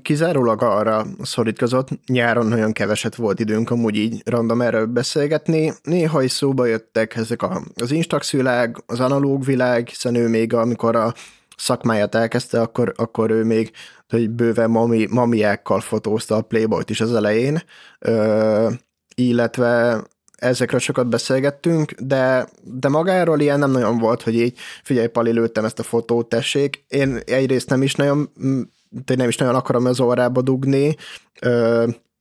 kizárólag 0.02 0.62
arra 0.62 1.06
szorítkozott. 1.22 1.88
Nyáron 2.06 2.46
nagyon 2.46 2.72
keveset 2.72 3.14
volt 3.14 3.40
időnk 3.40 3.70
amúgy 3.70 3.96
így 3.96 4.22
random 4.24 4.60
erről 4.60 4.86
beszélgetni. 4.86 5.72
Néha 5.82 6.22
is 6.22 6.32
szóba 6.32 6.66
jöttek 6.66 7.16
ezek 7.16 7.42
a, 7.42 7.62
az 7.74 7.90
Instax 7.90 8.30
világ, 8.32 8.82
az 8.86 9.00
analóg 9.00 9.44
világ, 9.44 9.88
hiszen 9.88 10.14
ő 10.14 10.28
még 10.28 10.54
amikor 10.54 10.96
a 10.96 11.14
szakmáját 11.56 12.14
elkezdte, 12.14 12.60
akkor, 12.60 12.92
akkor 12.96 13.30
ő 13.30 13.44
még 13.44 13.72
hogy 14.08 14.30
bőven 14.30 14.70
mami, 14.70 15.06
mamiákkal 15.10 15.80
fotózta 15.80 16.36
a 16.36 16.40
Playboy-t 16.42 16.90
is 16.90 17.00
az 17.00 17.14
elején, 17.14 17.62
ö, 17.98 18.70
illetve 19.14 20.02
ezekről 20.42 20.80
sokat 20.80 21.08
beszélgettünk, 21.08 21.92
de, 21.92 22.48
de 22.62 22.88
magáról 22.88 23.40
ilyen 23.40 23.58
nem 23.58 23.70
nagyon 23.70 23.98
volt, 23.98 24.22
hogy 24.22 24.34
így 24.34 24.58
figyelj, 24.82 25.06
Pali, 25.06 25.32
lőttem 25.32 25.64
ezt 25.64 25.78
a 25.78 25.82
fotót, 25.82 26.28
tessék. 26.28 26.84
Én 26.88 27.18
egyrészt 27.24 27.68
nem 27.68 27.82
is 27.82 27.94
nagyon, 27.94 28.30
nem 29.16 29.28
is 29.28 29.36
nagyon 29.36 29.54
akarom 29.54 29.86
az 29.86 30.00
órába 30.00 30.42
dugni, 30.42 30.96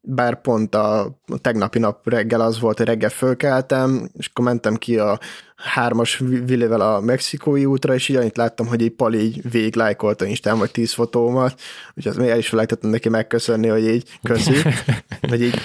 bár 0.02 0.42
pont 0.42 0.76
a 0.76 1.20
tegnapi 1.42 1.80
nap 1.80 2.10
reggel 2.10 2.42
az 2.42 2.60
volt, 2.60 2.78
hogy 2.78 2.86
reggel 2.86 3.10
fölkeltem, 3.10 4.10
és 4.18 4.28
akkor 4.28 4.46
mentem 4.46 4.76
ki 4.76 4.98
a 4.98 5.20
hármas 5.64 6.22
villével 6.46 6.82
a 6.82 7.00
mexikói 7.00 7.66
útra, 7.66 7.94
és 7.94 8.10
így 8.10 8.16
annyit 8.16 8.38
láttam, 8.38 8.68
hogy 8.68 8.82
egy 8.82 8.92
Pali 8.92 9.20
így 9.20 9.52
véglájkolta 9.52 10.26
Instán 10.26 10.58
vagy 10.58 10.72
tíz 10.72 10.94
fotómat, 10.94 11.60
úgyhogy 11.96 12.18
az 12.18 12.28
el 12.28 12.38
is 12.38 12.50
felejtettem 12.50 12.90
neki 12.90 13.10
megköszönni, 13.10 13.68
hogy 13.68 13.88
így 13.88 14.20
köszi, 14.24 14.54
hogy 15.30 15.42
így, 15.42 15.56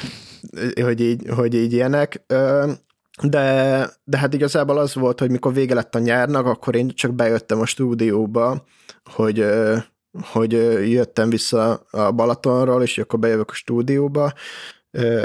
hogy 0.82 1.00
így, 1.00 1.22
hogy 1.34 1.54
így 1.54 1.72
ilyenek. 1.72 2.24
De, 3.22 3.88
de 4.04 4.18
hát 4.18 4.34
igazából 4.34 4.78
az 4.78 4.94
volt, 4.94 5.20
hogy 5.20 5.30
mikor 5.30 5.54
vége 5.54 5.74
lett 5.74 5.94
a 5.94 5.98
nyárnak, 5.98 6.46
akkor 6.46 6.74
én 6.74 6.88
csak 6.88 7.14
bejöttem 7.14 7.60
a 7.60 7.66
stúdióba, 7.66 8.64
hogy 9.04 9.46
hogy 10.32 10.52
jöttem 10.90 11.30
vissza 11.30 11.74
a 11.90 12.10
Balatonról, 12.10 12.82
és 12.82 12.98
akkor 12.98 13.18
bejövök 13.18 13.50
a 13.50 13.54
stúdióba 13.54 14.32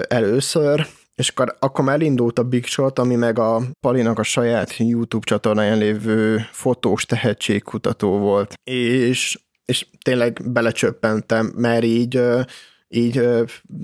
először, 0.08 0.88
és 1.16 1.30
akkor, 1.30 1.56
akkor 1.60 1.86
már 1.86 1.96
elindult 1.96 2.40
a 2.40 2.44
Big 2.44 2.66
Shot, 2.66 3.00
ami 3.00 3.16
meg 3.16 3.40
a 3.40 3.62
Palinak 3.80 4.20
a 4.20 4.24
saját 4.24 4.78
YouTube 4.78 5.26
csatornáján 5.26 5.78
lévő 5.78 6.46
fotós 6.52 7.06
tehetségkutató 7.06 8.18
volt. 8.18 8.54
És, 8.64 9.40
és 9.66 9.88
tényleg 10.02 10.42
belecsöppentem, 10.46 11.54
mert 11.56 11.84
így 11.84 12.22
így 12.94 13.22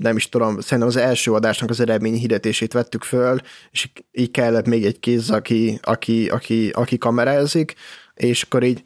nem 0.00 0.16
is 0.16 0.28
tudom, 0.28 0.60
szerintem 0.60 0.88
az 0.88 0.96
első 0.96 1.32
adásnak 1.32 1.70
az 1.70 1.80
eredmény 1.80 2.14
hirdetését 2.14 2.72
vettük 2.72 3.02
föl, 3.02 3.40
és 3.70 3.90
így 4.12 4.30
kellett 4.30 4.66
még 4.66 4.84
egy 4.84 5.00
kéz, 5.00 5.30
aki, 5.30 5.78
aki, 5.82 6.28
aki, 6.28 6.68
aki 6.68 6.98
kamerázik, 6.98 7.74
és 8.14 8.42
akkor 8.42 8.62
így 8.62 8.82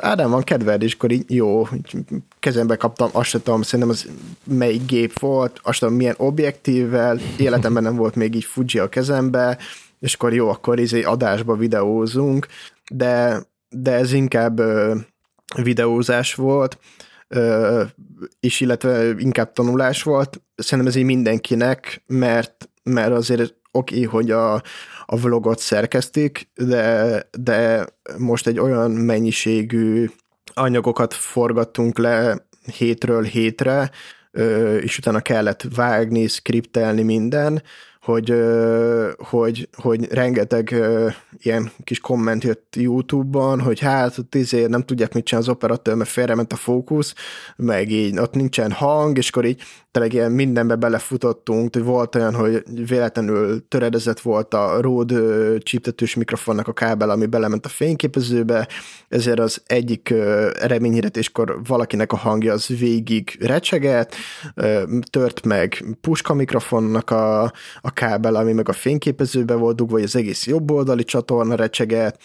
Ádám, 0.00 0.30
van 0.30 0.42
kedved, 0.42 0.82
és 0.82 0.94
akkor 0.94 1.10
így 1.10 1.34
jó, 1.34 1.68
kezembe 2.40 2.76
kaptam, 2.76 3.08
azt 3.12 3.28
sem 3.28 3.42
tudom, 3.42 3.62
szerintem 3.62 3.88
az 3.88 4.08
melyik 4.44 4.86
gép 4.86 5.18
volt, 5.18 5.60
azt 5.62 5.78
tudom, 5.78 5.94
milyen 5.94 6.14
objektívvel, 6.18 7.18
életemben 7.38 7.82
nem 7.82 7.96
volt 7.96 8.14
még 8.14 8.34
így 8.34 8.44
Fuji 8.44 8.78
a 8.78 8.88
kezembe, 8.88 9.58
és 9.98 10.14
akkor 10.14 10.34
jó, 10.34 10.48
akkor 10.48 10.78
izé 10.78 11.02
adásba 11.02 11.56
videózunk, 11.56 12.46
de, 12.90 13.42
de 13.68 13.92
ez 13.92 14.12
inkább 14.12 14.58
ö, 14.58 14.94
videózás 15.62 16.34
volt, 16.34 16.78
ö, 17.28 17.82
és 18.40 18.60
illetve 18.60 19.14
inkább 19.18 19.52
tanulás 19.52 20.02
volt. 20.02 20.42
Szerintem 20.54 20.92
ez 20.92 20.98
így 20.98 21.04
mindenkinek, 21.04 22.02
mert, 22.06 22.68
mert 22.82 23.12
azért 23.12 23.54
oké, 23.76 24.02
hogy 24.02 24.30
a, 24.30 24.54
a 25.06 25.16
vlogot 25.16 25.58
szerkesztik, 25.58 26.48
de, 26.54 27.22
de 27.38 27.86
most 28.18 28.46
egy 28.46 28.58
olyan 28.58 28.90
mennyiségű 28.90 30.10
anyagokat 30.54 31.14
forgattunk 31.14 31.98
le 31.98 32.46
hétről 32.76 33.22
hétre, 33.22 33.90
és 34.80 34.98
utána 34.98 35.20
kellett 35.20 35.66
vágni, 35.74 36.26
skriptelni 36.26 37.02
minden, 37.02 37.62
hogy, 38.04 38.34
hogy, 39.18 39.68
hogy 39.76 40.12
rengeteg 40.12 40.74
ilyen 41.38 41.70
kis 41.84 42.00
komment 42.00 42.44
jött 42.44 42.76
YouTube-ban, 42.76 43.60
hogy 43.60 43.80
hát 43.80 44.18
ott 44.18 44.34
izé 44.34 44.66
nem 44.66 44.82
tudják 44.82 45.14
mit 45.14 45.24
csinálni 45.24 45.48
az 45.48 45.54
operatőr, 45.54 45.94
mert 45.94 46.10
félrement 46.10 46.52
a 46.52 46.56
fókusz, 46.56 47.14
meg 47.56 47.90
így 47.90 48.18
ott 48.18 48.34
nincsen 48.34 48.72
hang, 48.72 49.18
és 49.18 49.28
akkor 49.28 49.44
így 49.44 49.62
tényleg 49.90 50.12
ilyen 50.12 50.32
mindenbe 50.32 50.74
belefutottunk, 50.74 51.74
hogy 51.74 51.84
volt 51.84 52.14
olyan, 52.14 52.34
hogy 52.34 52.62
véletlenül 52.86 53.68
töredezett 53.68 54.20
volt 54.20 54.54
a 54.54 54.80
Rode 54.80 55.58
csíptetős 55.58 56.14
mikrofonnak 56.14 56.68
a 56.68 56.72
kábel, 56.72 57.10
ami 57.10 57.26
belement 57.26 57.66
a 57.66 57.68
fényképezőbe, 57.68 58.68
ezért 59.08 59.38
az 59.38 59.62
egyik 59.66 60.10
eredményhirdetéskor 60.60 61.60
valakinek 61.66 62.12
a 62.12 62.16
hangja 62.16 62.52
az 62.52 62.66
végig 62.66 63.36
recseget, 63.40 64.14
tört 65.10 65.44
meg 65.44 65.84
puska 66.00 66.34
mikrofonnak 66.34 67.10
a, 67.10 67.42
a 67.80 67.90
kábel, 67.94 68.34
ami 68.34 68.52
meg 68.52 68.68
a 68.68 68.72
fényképezőbe 68.72 69.54
volt 69.54 69.76
dugva, 69.76 69.94
vagy 69.94 70.02
az 70.02 70.16
egész 70.16 70.46
jobb 70.46 70.70
oldali 70.70 71.04
csatorna 71.04 71.54
recseget, 71.54 72.18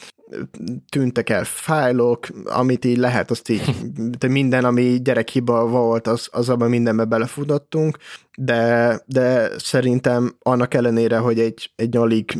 tűntek 0.89 1.29
el 1.29 1.43
fájlok, 1.43 2.27
amit 2.43 2.85
így 2.85 2.97
lehet, 2.97 3.31
azt 3.31 3.49
így, 3.49 3.75
de 4.19 4.27
minden, 4.27 4.65
ami 4.65 5.01
gyerekhiba 5.01 5.67
volt, 5.67 6.07
az, 6.07 6.27
az 6.31 6.49
abban 6.49 6.69
mindenbe 6.69 7.05
belefutottunk, 7.05 7.97
de, 8.37 9.01
de 9.05 9.49
szerintem 9.57 10.35
annak 10.39 10.73
ellenére, 10.73 11.17
hogy 11.17 11.39
egy, 11.39 11.71
egy 11.75 11.97
alig, 11.97 12.37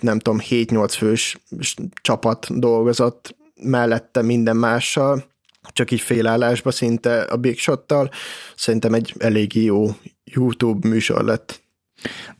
nem 0.00 0.18
tudom, 0.18 0.40
7-8 0.48 0.94
fős 0.96 1.38
csapat 2.02 2.58
dolgozott 2.58 3.36
mellette 3.62 4.22
minden 4.22 4.56
mással, 4.56 5.24
csak 5.72 5.90
így 5.90 6.00
félállásba 6.00 6.70
szinte 6.70 7.20
a 7.20 7.36
Big 7.36 7.58
Shot-tal, 7.58 8.10
szerintem 8.56 8.94
egy 8.94 9.14
elég 9.18 9.54
jó 9.54 9.86
YouTube 10.24 10.88
műsor 10.88 11.24
lett. 11.24 11.62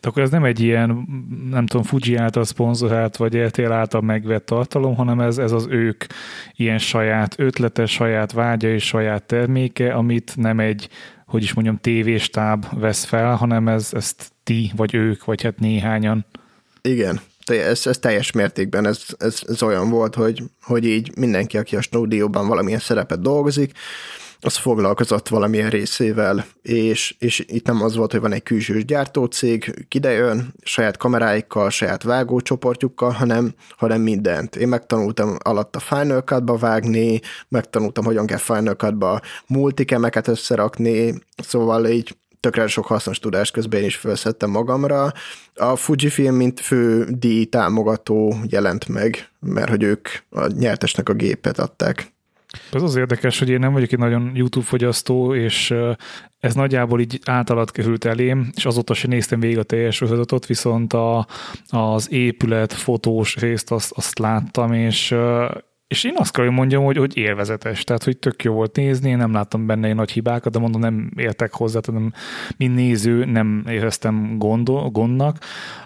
De 0.01 0.09
akkor 0.09 0.23
ez 0.23 0.31
nem 0.31 0.45
egy 0.45 0.61
ilyen, 0.61 1.09
nem 1.51 1.67
tudom, 1.67 1.83
Fuji 1.83 2.17
által 2.17 2.45
szponzorált, 2.45 3.17
vagy 3.17 3.37
RTL 3.37 3.73
által 3.73 4.01
megvett 4.01 4.47
tartalom, 4.47 4.95
hanem 4.95 5.21
ez, 5.21 5.39
ez 5.39 5.53
az 5.53 5.67
ők 5.71 6.05
ilyen 6.53 6.79
saját 6.79 7.35
ötlete, 7.39 7.87
saját 7.87 8.33
vágya 8.33 8.69
és 8.69 8.87
saját 8.87 9.23
terméke, 9.23 9.93
amit 9.93 10.33
nem 10.37 10.61
egy, 10.61 10.89
hogy 11.27 11.43
is 11.43 11.53
mondjam, 11.53 11.79
tévéstáb 11.81 12.67
vesz 12.81 13.05
fel, 13.05 13.35
hanem 13.35 13.69
ez, 13.69 13.89
ezt 13.93 14.33
ti, 14.43 14.73
vagy 14.77 14.95
ők, 14.95 15.25
vagy 15.25 15.43
hát 15.43 15.59
néhányan. 15.59 16.27
Igen, 16.83 17.21
ez, 17.47 17.87
ez 17.87 17.99
teljes 17.99 18.33
mértékben 18.33 18.87
ez, 18.87 19.03
ez, 19.19 19.41
ez 19.47 19.63
olyan 19.63 19.91
volt, 19.91 20.15
hogy, 20.15 20.43
hogy 20.63 20.87
így 20.87 21.17
mindenki, 21.17 21.59
aki 21.59 21.77
a 21.77 21.81
stúdióban 21.81 22.49
valamilyen 22.49 22.79
szerepet 22.79 23.21
dolgozik, 23.21 23.73
az 24.41 24.57
foglalkozott 24.57 25.29
valamilyen 25.29 25.71
részével, 25.71 26.47
és, 26.63 27.17
és 27.19 27.45
itt 27.47 27.67
nem 27.67 27.83
az 27.83 27.97
volt, 27.97 28.13
hogy 28.13 28.21
van 28.21 28.33
egy 28.33 28.43
külsős 28.43 28.85
gyártócég, 28.85 29.87
idejön, 29.91 30.55
saját 30.63 30.97
kameráikkal, 30.97 31.71
saját 31.71 32.03
vágócsoportjukkal, 32.03 33.11
hanem, 33.11 33.55
hanem 33.77 34.01
mindent. 34.01 34.57
Én 34.57 34.69
megtanultam 34.69 35.37
alatt 35.45 35.77
a 35.77 35.81
Final 35.81 36.21
Cut-ba 36.21 36.57
vágni, 36.57 37.21
megtanultam, 37.49 38.05
hogyan 38.05 38.27
kell 38.27 38.39
Final 38.39 38.75
Cut-ba 38.75 39.21
multikemeket 39.47 40.29
összerakni, 40.29 41.15
szóval 41.37 41.87
így 41.87 42.17
tökre 42.41 42.67
sok 42.67 42.87
hasznos 42.87 43.19
tudást 43.19 43.53
közben 43.53 43.81
én 43.81 43.87
is 43.87 43.97
felszettem 43.97 44.51
magamra. 44.51 45.13
A 45.55 45.77
Fujifilm, 45.77 46.35
mint 46.35 46.61
fő 46.61 47.07
díj 47.11 47.45
támogató 47.45 48.37
jelent 48.49 48.89
meg, 48.89 49.29
mert 49.41 49.69
hogy 49.69 49.83
ők 49.83 50.09
a 50.31 50.47
nyertesnek 50.47 51.09
a 51.09 51.13
gépet 51.13 51.59
adták. 51.59 52.13
Ez 52.73 52.83
az 52.83 52.97
érdekes, 52.97 53.39
hogy 53.39 53.49
én 53.49 53.59
nem 53.59 53.73
vagyok 53.73 53.93
egy 53.93 53.99
nagyon 53.99 54.31
YouTube 54.35 54.67
fogyasztó, 54.67 55.35
és 55.35 55.75
ez 56.39 56.55
nagyjából 56.55 57.01
így 57.01 57.21
általat 57.25 57.71
került 57.71 58.05
elém, 58.05 58.51
és 58.57 58.65
azóta 58.65 58.95
sem 58.95 59.11
néztem 59.11 59.41
végig 59.41 59.59
a 59.59 59.63
teljes 59.63 59.97
sorozatot, 59.97 60.47
viszont 60.47 60.93
a, 60.93 61.27
az 61.69 62.13
épület 62.13 62.73
fotós 62.73 63.37
részt 63.37 63.71
azt, 63.71 63.93
azt 63.93 64.19
láttam, 64.19 64.73
és 64.73 65.15
és 65.89 66.05
én 66.05 66.15
azt 66.17 66.33
kell, 66.33 66.45
hogy 66.45 66.55
mondjam, 66.55 66.85
hogy, 66.85 66.97
hogy 66.97 67.17
élvezetes, 67.17 67.85
tehát 67.85 68.05
hogy 68.05 68.19
tök 68.19 68.43
jó 68.43 68.53
volt 68.53 68.77
nézni, 68.77 69.11
én 69.11 69.17
nem 69.17 69.33
láttam 69.33 69.67
benne 69.67 69.89
egy 69.89 69.95
nagy 69.95 70.11
hibákat, 70.11 70.53
de 70.53 70.59
mondom, 70.59 70.81
nem 70.81 71.11
értek 71.17 71.53
hozzá, 71.53 71.81
tehát 71.81 72.01
nem, 72.01 72.13
mint 72.57 72.75
néző 72.75 73.25
nem 73.25 73.65
éreztem 73.69 74.39
gondol, 74.39 74.91
gondnak, 74.91 75.39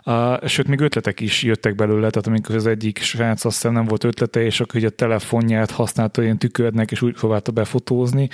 uh, 0.04 0.46
sőt, 0.46 0.68
még 0.68 0.80
ötletek 0.80 1.20
is 1.20 1.42
jöttek 1.42 1.74
belőle, 1.74 2.10
tehát 2.10 2.26
amikor 2.26 2.54
az 2.54 2.66
egyik 2.66 2.98
srác 2.98 3.44
azt 3.44 3.70
nem 3.70 3.84
volt 3.84 4.04
ötlete, 4.04 4.44
és 4.44 4.60
akkor 4.60 4.76
ugye 4.76 4.86
a 4.86 4.90
telefonját 4.90 5.70
használta 5.70 6.22
ilyen 6.22 6.38
tükörnek, 6.38 6.90
és 6.90 7.02
úgy 7.02 7.14
próbálta 7.14 7.52
befotózni, 7.52 8.28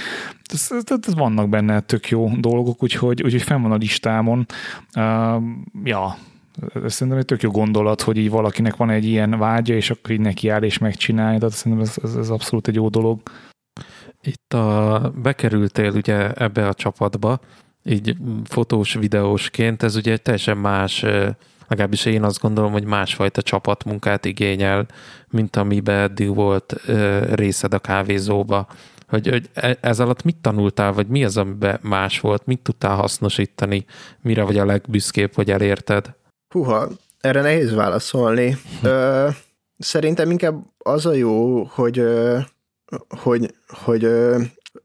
tehát 0.68 1.06
vannak 1.16 1.48
benne 1.48 1.80
tök 1.80 2.08
jó 2.08 2.30
dolgok, 2.38 2.82
úgyhogy, 2.82 3.22
úgyhogy 3.22 3.42
fenn 3.42 3.62
van 3.62 3.72
a 3.72 3.76
listámon. 3.76 4.46
Uh, 4.96 5.42
ja, 5.84 6.16
ez 6.84 6.92
szerintem 6.92 7.18
egy 7.18 7.24
tök 7.24 7.42
jó 7.42 7.50
gondolat, 7.50 8.02
hogy 8.02 8.16
így 8.16 8.30
valakinek 8.30 8.76
van 8.76 8.90
egy 8.90 9.04
ilyen 9.04 9.38
vágya, 9.38 9.74
és 9.74 9.90
akkor 9.90 10.10
így 10.10 10.20
neki 10.20 10.48
áll 10.48 10.62
és 10.62 10.78
megcsinálja, 10.78 11.38
tehát 11.38 11.54
szerintem 11.54 11.86
ez, 11.86 11.96
ez, 12.02 12.14
ez 12.14 12.30
abszolút 12.30 12.68
egy 12.68 12.74
jó 12.74 12.88
dolog. 12.88 13.20
Itt 14.22 14.54
a, 14.54 15.12
bekerültél 15.22 15.90
ugye 15.90 16.32
ebbe 16.32 16.68
a 16.68 16.74
csapatba, 16.74 17.40
így 17.84 18.16
fotós, 18.44 18.94
videósként, 18.94 19.82
ez 19.82 19.96
ugye 19.96 20.16
teljesen 20.16 20.56
más, 20.56 21.04
legalábbis 21.68 22.04
én 22.04 22.22
azt 22.22 22.40
gondolom, 22.40 22.72
hogy 22.72 22.84
másfajta 22.84 23.42
csapatmunkát 23.42 24.24
igényel, 24.24 24.86
mint 25.30 25.56
amiben 25.56 25.98
eddig 25.98 26.34
volt 26.34 26.74
részed 27.34 27.74
a 27.74 27.78
kávézóba. 27.78 28.66
Hogy, 29.08 29.28
hogy 29.28 29.50
e, 29.54 29.78
ez 29.80 30.00
alatt 30.00 30.22
mit 30.22 30.36
tanultál, 30.36 30.92
vagy 30.92 31.06
mi 31.06 31.24
az, 31.24 31.36
amiben 31.36 31.78
más 31.82 32.20
volt, 32.20 32.46
mit 32.46 32.60
tudtál 32.60 32.94
hasznosítani, 32.96 33.84
mire 34.20 34.42
vagy 34.42 34.58
a 34.58 34.64
legbüszkébb, 34.64 35.34
hogy 35.34 35.50
elérted? 35.50 36.14
Húha, 36.48 36.88
erre 37.20 37.40
nehéz 37.40 37.74
válaszolni. 37.74 38.56
Ö, 38.82 39.28
szerintem 39.78 40.30
inkább 40.30 40.64
az 40.78 41.06
a 41.06 41.12
jó, 41.12 41.62
hogy, 41.64 42.02
hogy, 43.08 43.54
hogy, 43.68 44.10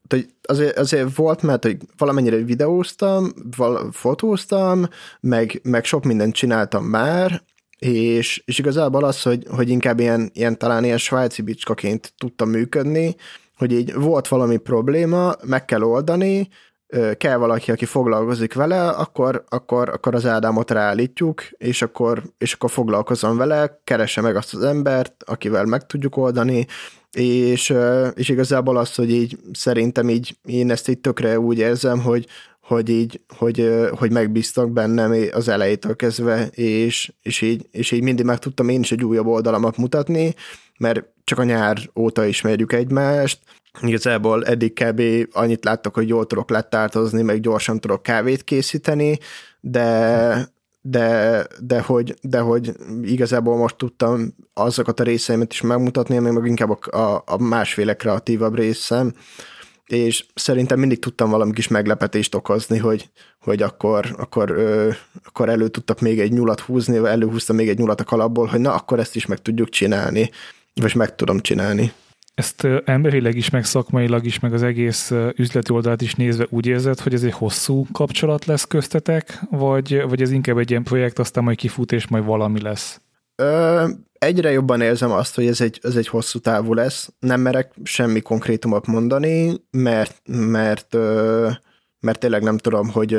hogy 0.09 0.26
azért, 0.43 0.78
azért 0.78 1.16
volt, 1.16 1.41
mert 1.41 1.64
hogy 1.64 1.78
valamennyire 1.97 2.38
videóztam, 2.38 3.34
val, 3.57 3.91
fotóztam, 3.91 4.88
meg, 5.20 5.59
meg 5.64 5.86
sok 5.86 6.03
mindent 6.03 6.34
csináltam 6.34 6.86
már, 6.86 7.43
és, 7.80 8.41
és 8.45 8.59
igazából 8.59 9.03
az, 9.03 9.22
hogy, 9.22 9.45
hogy 9.49 9.70
inkább 9.70 9.99
ilyen, 9.99 10.30
ilyen 10.34 10.57
talán 10.57 10.84
ilyen 10.84 10.97
svájci 10.97 11.41
bicskaként 11.41 12.14
tudtam 12.18 12.49
működni, 12.49 13.16
hogy 13.57 13.72
így 13.72 13.93
volt 13.93 14.28
valami 14.28 14.57
probléma, 14.57 15.34
meg 15.43 15.66
kell 15.66 15.82
oldani, 15.82 16.49
kell 17.18 17.38
valaki, 17.38 17.72
aki 17.72 17.86
foglalkozik 17.86 18.54
vele, 18.54 18.89
akkor, 18.89 19.44
akkor, 19.50 19.89
akkor 19.89 20.16
az 20.16 20.26
Ádámot 20.26 20.72
ráállítjuk, 20.72 21.44
és 21.58 21.82
akkor, 21.82 22.24
és 22.38 22.54
akkor 22.54 22.72
foglalkozom 22.72 23.38
vele, 23.38 23.80
keresse 23.84 24.22
meg 24.22 24.36
azt 24.36 24.54
az 24.54 24.64
embert, 24.64 25.14
akivel 25.26 25.66
meg 25.66 25.86
tudjuk 25.86 26.18
oldani, 26.18 26.68
és, 27.12 27.74
és 28.16 28.30
igazából 28.30 28.78
azt, 28.78 28.96
hogy 28.96 29.12
így 29.12 29.38
szerintem 29.54 30.10
így 30.10 30.38
én 30.46 30.72
ezt 30.72 30.89
így 30.89 31.00
tökre 31.00 31.39
úgy 31.39 31.58
érzem, 31.58 32.00
hogy, 32.00 32.28
hogy 32.62 32.89
így, 32.89 33.22
hogy, 33.38 33.72
hogy 33.98 34.12
megbíztak 34.12 34.72
bennem 34.72 35.14
az 35.32 35.48
elejétől 35.48 35.96
kezdve, 35.96 36.48
és, 36.48 37.14
és, 37.22 37.41
így, 37.41 37.68
és 37.72 37.91
így 37.91 38.04
mindig 38.04 38.26
meg 38.26 38.39
tudtam 38.39 38.70
én 38.70 38.80
is 38.80 38.91
egy 38.91 39.04
újabb 39.04 39.28
oldalamat 39.28 39.78
mutatni, 39.78 40.34
mert 40.78 41.04
csak 41.24 41.39
a 41.39 41.44
nyár 41.44 41.78
óta 41.96 42.26
ismerjük 42.26 42.74
egymást, 42.74 43.39
igazából 43.82 44.45
eddig 44.45 44.74
kb. 44.74 45.01
annyit 45.32 45.65
láttak, 45.65 45.93
hogy 45.93 46.07
jól 46.07 46.26
tudok 46.26 46.49
lettártozni, 46.49 47.21
meg 47.21 47.39
gyorsan 47.39 47.80
tudok 47.80 48.03
kávét 48.03 48.43
készíteni, 48.43 49.19
de, 49.59 50.47
de, 50.82 51.47
de, 51.59 51.82
hogy, 51.82 52.15
de 52.21 52.39
hogy 52.39 52.71
igazából 53.01 53.57
most 53.57 53.76
tudtam 53.76 54.36
azokat 54.53 54.99
a 54.99 55.03
részeimet 55.03 55.51
is 55.51 55.61
megmutatni, 55.61 56.17
ami 56.17 56.30
meg 56.30 56.45
inkább 56.45 56.69
a, 56.86 57.24
a 57.26 57.38
másféle 57.38 57.93
kreatívabb 57.95 58.55
részem, 58.55 59.13
és 59.86 60.26
szerintem 60.34 60.80
mindig 60.80 60.99
tudtam 60.99 61.30
valami 61.30 61.53
kis 61.53 61.67
meglepetést 61.67 62.36
okozni, 62.36 62.78
hogy, 62.78 63.09
hogy 63.39 63.61
akkor, 63.61 64.15
akkor, 64.17 64.51
ö, 64.51 64.89
akkor 65.24 65.49
elő 65.49 65.67
tudtak 65.67 65.99
még 65.99 66.19
egy 66.19 66.32
nyulat 66.32 66.59
húzni, 66.59 66.99
vagy 66.99 67.11
előhúztam 67.11 67.55
még 67.55 67.69
egy 67.69 67.78
nyulat 67.78 68.01
a 68.01 68.03
kalapból, 68.03 68.45
hogy 68.45 68.59
na, 68.59 68.74
akkor 68.74 68.99
ezt 68.99 69.15
is 69.15 69.26
meg 69.26 69.41
tudjuk 69.41 69.69
csinálni, 69.69 70.30
vagy 70.74 70.95
meg 70.95 71.15
tudom 71.15 71.39
csinálni. 71.39 71.93
Ezt 72.34 72.68
emberileg 72.86 73.36
is, 73.36 73.50
meg 73.50 73.66
szakmailag 73.66 74.26
is, 74.26 74.40
meg 74.40 74.54
az 74.54 74.64
egész 74.64 75.12
üzleti 75.36 75.72
oldalt 75.72 76.02
is 76.02 76.16
nézve 76.16 76.48
úgy 76.50 76.66
érzed, 76.66 77.00
hogy 77.00 77.14
ez 77.14 77.24
egy 77.24 77.34
hosszú 77.34 77.86
kapcsolat 77.92 78.46
lesz 78.46 78.66
köztetek, 78.66 79.40
vagy, 79.50 80.02
vagy 80.08 80.22
ez 80.22 80.32
inkább 80.32 80.58
egy 80.58 80.70
ilyen 80.70 80.84
projekt, 80.84 81.20
aztán 81.20 81.44
majd 81.44 81.58
kifut, 81.58 81.92
és 81.92 82.08
majd 82.08 82.26
valami 82.26 82.62
lesz? 82.62 83.02
Ö, 83.36 83.88
egyre 84.14 84.52
jobban 84.52 84.82
érzem 84.82 85.12
azt, 85.12 85.36
hogy 85.36 85.48
ez 85.48 85.62
egy, 85.62 85.80
ez 85.82 85.96
egy 85.96 86.08
hosszú 86.08 86.40
távú 86.40 86.74
lesz. 86.74 87.14
Nem 87.20 87.42
merek 87.42 87.74
semmi 87.84 88.22
konkrétumot 88.22 88.88
mondani, 88.88 89.54
mert, 89.72 90.22
mert, 90.26 90.94
mert 92.00 92.20
tényleg 92.20 92.44
nem 92.44 92.58
tudom, 92.58 92.90
hogy, 92.90 93.18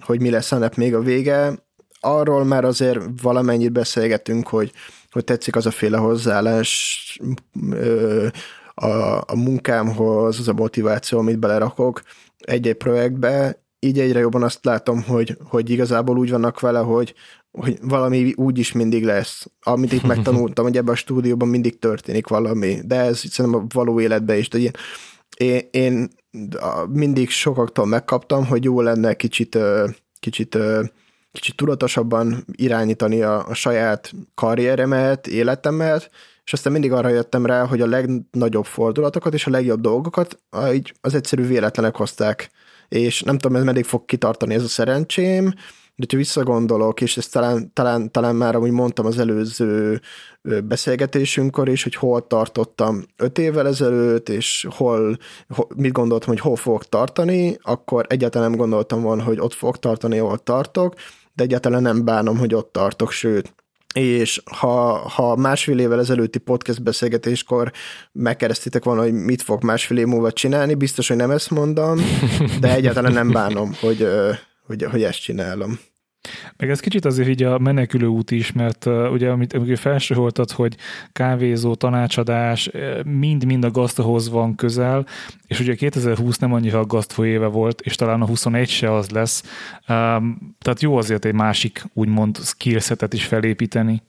hogy 0.00 0.20
mi 0.20 0.30
lesz 0.30 0.52
ennek 0.52 0.76
még 0.76 0.94
a 0.94 1.00
vége. 1.00 1.52
Arról 2.00 2.44
már 2.44 2.64
azért 2.64 3.00
valamennyit 3.22 3.72
beszélgetünk, 3.72 4.48
hogy, 4.48 4.72
hogy 5.12 5.24
tetszik 5.24 5.56
az 5.56 5.66
a 5.66 5.70
féle 5.70 5.96
hozzáállás 5.96 7.20
a, 8.74 8.86
a 9.16 9.36
munkámhoz, 9.36 10.38
az 10.38 10.48
a 10.48 10.52
motiváció, 10.52 11.18
amit 11.18 11.38
belerakok 11.38 12.02
egy-egy 12.38 12.74
projektbe, 12.74 13.62
így 13.80 13.98
egyre 13.98 14.18
jobban 14.18 14.42
azt 14.42 14.64
látom, 14.64 15.02
hogy, 15.02 15.36
hogy 15.44 15.70
igazából 15.70 16.18
úgy 16.18 16.30
vannak 16.30 16.60
vele, 16.60 16.78
hogy, 16.78 17.14
hogy 17.50 17.78
valami 17.82 18.32
úgy 18.36 18.58
is 18.58 18.72
mindig 18.72 19.04
lesz. 19.04 19.46
Amit 19.62 19.92
itt 19.92 20.02
megtanultam, 20.02 20.64
hogy 20.64 20.76
ebben 20.76 20.94
a 20.94 20.96
stúdióban 20.96 21.48
mindig 21.48 21.78
történik 21.78 22.26
valami, 22.26 22.78
de 22.84 22.96
ez 22.96 23.18
szerintem 23.18 23.60
a 23.60 23.66
való 23.74 24.00
életben 24.00 24.38
is. 24.38 24.48
De 24.48 24.58
én, 24.58 24.70
én, 25.36 25.62
én 25.70 26.08
mindig 26.88 27.30
sokaktól 27.30 27.86
megkaptam, 27.86 28.46
hogy 28.46 28.64
jó 28.64 28.80
lenne 28.80 29.14
kicsit, 29.14 29.58
kicsit, 30.20 30.58
kicsit 31.32 31.56
tudatosabban 31.56 32.44
irányítani 32.52 33.22
a, 33.22 33.46
a 33.46 33.54
saját 33.54 34.12
karrieremet, 34.34 35.26
életemet, 35.26 36.10
és 36.44 36.52
aztán 36.52 36.72
mindig 36.72 36.92
arra 36.92 37.08
jöttem 37.08 37.46
rá, 37.46 37.66
hogy 37.66 37.80
a 37.80 37.86
legnagyobb 37.86 38.64
fordulatokat 38.64 39.34
és 39.34 39.46
a 39.46 39.50
legjobb 39.50 39.80
dolgokat 39.80 40.38
az 41.00 41.14
egyszerű 41.14 41.46
véletlenek 41.46 41.96
hozták. 41.96 42.50
És 42.88 43.22
nem 43.22 43.38
tudom, 43.38 43.56
ez 43.56 43.64
meddig 43.64 43.84
fog 43.84 44.04
kitartani 44.04 44.54
ez 44.54 44.62
a 44.62 44.68
szerencsém, 44.68 45.54
de 45.96 46.06
ha 46.10 46.16
visszagondolok, 46.16 47.00
és 47.00 47.16
ezt 47.16 47.32
talán, 47.32 47.72
talán, 47.72 48.10
talán 48.10 48.36
már 48.36 48.54
amúgy 48.54 48.70
mondtam 48.70 49.06
az 49.06 49.18
előző 49.18 50.00
beszélgetésünkkor 50.64 51.68
is, 51.68 51.82
hogy 51.82 51.94
hol 51.94 52.26
tartottam 52.26 53.04
öt 53.16 53.38
évvel 53.38 53.66
ezelőtt, 53.66 54.28
és 54.28 54.66
hol, 54.70 55.16
hol 55.48 55.66
mit 55.76 55.92
gondoltam, 55.92 56.28
hogy 56.28 56.40
hol 56.40 56.56
fogok 56.56 56.88
tartani, 56.88 57.58
akkor 57.62 58.06
egyáltalán 58.08 58.50
nem 58.50 58.58
gondoltam 58.58 59.02
volna, 59.02 59.22
hogy 59.22 59.40
ott 59.40 59.54
fogok 59.54 59.78
tartani, 59.78 60.18
ahol 60.18 60.38
tartok, 60.38 60.94
egyáltalán 61.42 61.82
nem 61.82 62.04
bánom, 62.04 62.38
hogy 62.38 62.54
ott 62.54 62.72
tartok, 62.72 63.10
sőt, 63.10 63.54
és 63.94 64.42
ha, 64.44 65.08
ha 65.08 65.36
másfél 65.36 65.78
évvel 65.78 65.98
ezelőtti 65.98 66.38
podcast 66.38 66.82
beszélgetéskor 66.82 67.72
megkeresztitek 68.12 68.84
volna, 68.84 69.02
hogy 69.02 69.12
mit 69.12 69.42
fog 69.42 69.64
másfél 69.64 69.98
év 69.98 70.06
múlva 70.06 70.32
csinálni, 70.32 70.74
biztos, 70.74 71.08
hogy 71.08 71.16
nem 71.16 71.30
ezt 71.30 71.50
mondom, 71.50 72.00
de 72.60 72.74
egyáltalán 72.74 73.12
nem 73.12 73.30
bánom, 73.30 73.72
hogy, 73.80 74.08
hogy, 74.66 74.82
hogy 74.82 75.02
ezt 75.02 75.22
csinálom. 75.22 75.78
Meg 76.56 76.70
ez 76.70 76.80
kicsit 76.80 77.04
azért 77.04 77.28
így 77.28 77.42
a 77.42 77.58
menekülő 77.58 78.06
út 78.06 78.30
is, 78.30 78.52
mert 78.52 78.86
uh, 78.86 79.12
ugye 79.12 79.30
amit, 79.30 79.52
amit 79.52 79.78
felsoroltad, 79.78 80.50
hogy 80.50 80.76
kávézó, 81.12 81.74
tanácsadás, 81.74 82.70
mind-mind 83.04 83.64
a 83.64 83.70
gazdahoz 83.70 84.30
van 84.30 84.54
közel, 84.54 85.06
és 85.46 85.60
ugye 85.60 85.74
2020 85.74 86.38
nem 86.38 86.52
annyira 86.52 86.78
a 86.78 86.86
gazdafoly 86.86 87.28
éve 87.28 87.46
volt, 87.46 87.80
és 87.80 87.94
talán 87.94 88.20
a 88.20 88.26
21 88.26 88.68
se 88.68 88.94
az 88.94 89.10
lesz. 89.10 89.42
Um, 89.88 90.56
tehát 90.60 90.82
jó 90.82 90.96
azért 90.96 91.24
egy 91.24 91.34
másik, 91.34 91.84
úgymond 91.92 92.36
skillsetet 92.36 93.12
is 93.12 93.24
felépíteni. 93.24 94.02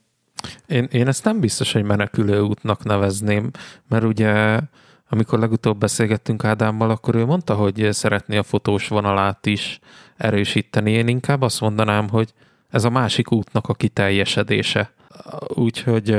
Én, 0.66 0.88
én 0.92 1.08
ezt 1.08 1.24
nem 1.24 1.40
biztos, 1.40 1.72
hogy 1.72 1.82
menekülő 1.82 2.40
útnak 2.40 2.84
nevezném, 2.84 3.50
mert 3.88 4.04
ugye 4.04 4.60
amikor 5.08 5.38
legutóbb 5.38 5.78
beszélgettünk 5.78 6.44
Ádámmal, 6.44 6.90
akkor 6.90 7.14
ő 7.14 7.24
mondta, 7.24 7.54
hogy 7.54 7.88
szeretné 7.90 8.36
a 8.36 8.42
fotós 8.42 8.88
vonalát 8.88 9.46
is 9.46 9.78
erősíteni. 10.16 10.90
Én 10.90 11.08
inkább 11.08 11.42
azt 11.42 11.60
mondanám, 11.60 12.08
hogy 12.08 12.32
ez 12.70 12.84
a 12.84 12.90
másik 12.90 13.32
útnak 13.32 13.68
a 13.68 13.74
kiteljesedése. 13.74 14.92
Úgyhogy 15.48 16.10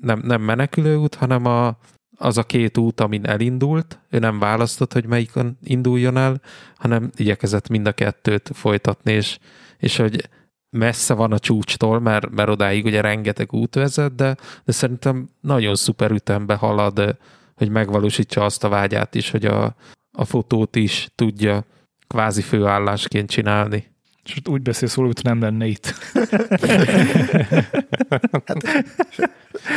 nem, 0.00 0.20
nem 0.22 0.42
menekülő 0.42 0.96
út, 0.96 1.14
hanem 1.14 1.44
a, 1.46 1.76
az 2.16 2.38
a 2.38 2.42
két 2.42 2.78
út, 2.78 3.00
amin 3.00 3.26
elindult. 3.26 3.98
Ő 4.10 4.18
nem 4.18 4.38
választott, 4.38 4.92
hogy 4.92 5.06
melyikon 5.06 5.58
induljon 5.62 6.16
el, 6.16 6.40
hanem 6.76 7.10
igyekezett 7.16 7.68
mind 7.68 7.86
a 7.86 7.92
kettőt 7.92 8.50
folytatni, 8.54 9.12
és, 9.12 9.38
és 9.78 9.96
hogy 9.96 10.28
messze 10.70 11.14
van 11.14 11.32
a 11.32 11.38
csúcstól, 11.38 12.00
mert, 12.00 12.30
mert 12.30 12.48
odáig 12.48 12.84
ugye 12.84 13.00
rengeteg 13.00 13.52
út 13.52 13.74
vezet, 13.74 14.14
de, 14.14 14.36
de 14.64 14.72
szerintem 14.72 15.28
nagyon 15.40 15.74
szuper 15.74 16.10
ütembe 16.10 16.54
halad, 16.54 17.16
hogy 17.54 17.68
megvalósítsa 17.68 18.44
azt 18.44 18.64
a 18.64 18.68
vágyát 18.68 19.14
is, 19.14 19.30
hogy 19.30 19.44
a, 19.44 19.74
a 20.12 20.24
fotót 20.24 20.76
is 20.76 21.08
tudja 21.14 21.64
kvázi 22.14 22.42
főállásként 22.42 23.30
csinálni. 23.30 23.84
És 24.24 24.36
úgy 24.44 24.62
beszélsz 24.62 24.94
róla, 24.94 25.10
hogy 25.14 25.24
nem 25.24 25.40
lenne 25.40 25.66
itt. 25.66 25.94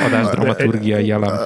Adás 0.06 0.30
dramaturgiai 0.32 1.06
jelen. 1.06 1.40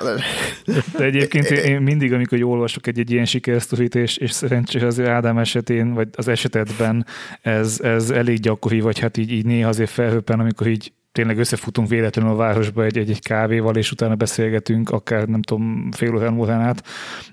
De 0.98 1.04
egyébként 1.04 1.46
én 1.50 1.82
mindig, 1.82 2.14
amikor 2.14 2.38
jól 2.38 2.52
olvasok 2.52 2.88
egy, 2.88 3.00
egy 3.00 3.12
ilyen 3.12 3.26
sikersztorit, 3.26 3.96
és, 3.96 4.18
és 4.18 4.32
szerencsés 4.32 4.82
az 4.82 5.00
Ádám 5.00 5.38
esetén, 5.38 5.94
vagy 5.94 6.08
az 6.16 6.28
esetedben 6.28 7.06
ez, 7.42 7.80
ez 7.84 8.10
elég 8.10 8.40
gyakori, 8.40 8.80
vagy 8.80 9.00
hát 9.00 9.18
így, 9.18 9.32
így 9.32 9.46
néha 9.46 9.70
azért 9.70 9.90
felhőppen, 9.90 10.40
amikor 10.40 10.68
így 10.68 10.94
tényleg 11.12 11.38
összefutunk 11.38 11.90
véletlenül 11.90 12.32
a 12.32 12.36
városba 12.36 12.84
egy, 12.84 12.98
egy, 12.98 13.10
egy 13.10 13.22
kávéval, 13.22 13.76
és 13.76 13.92
utána 13.92 14.16
beszélgetünk, 14.16 14.90
akár 14.90 15.28
nem 15.28 15.42
tudom, 15.42 15.92
fél 15.92 16.16
órán 16.16 16.40
órán 16.40 16.62
át. 16.62 16.84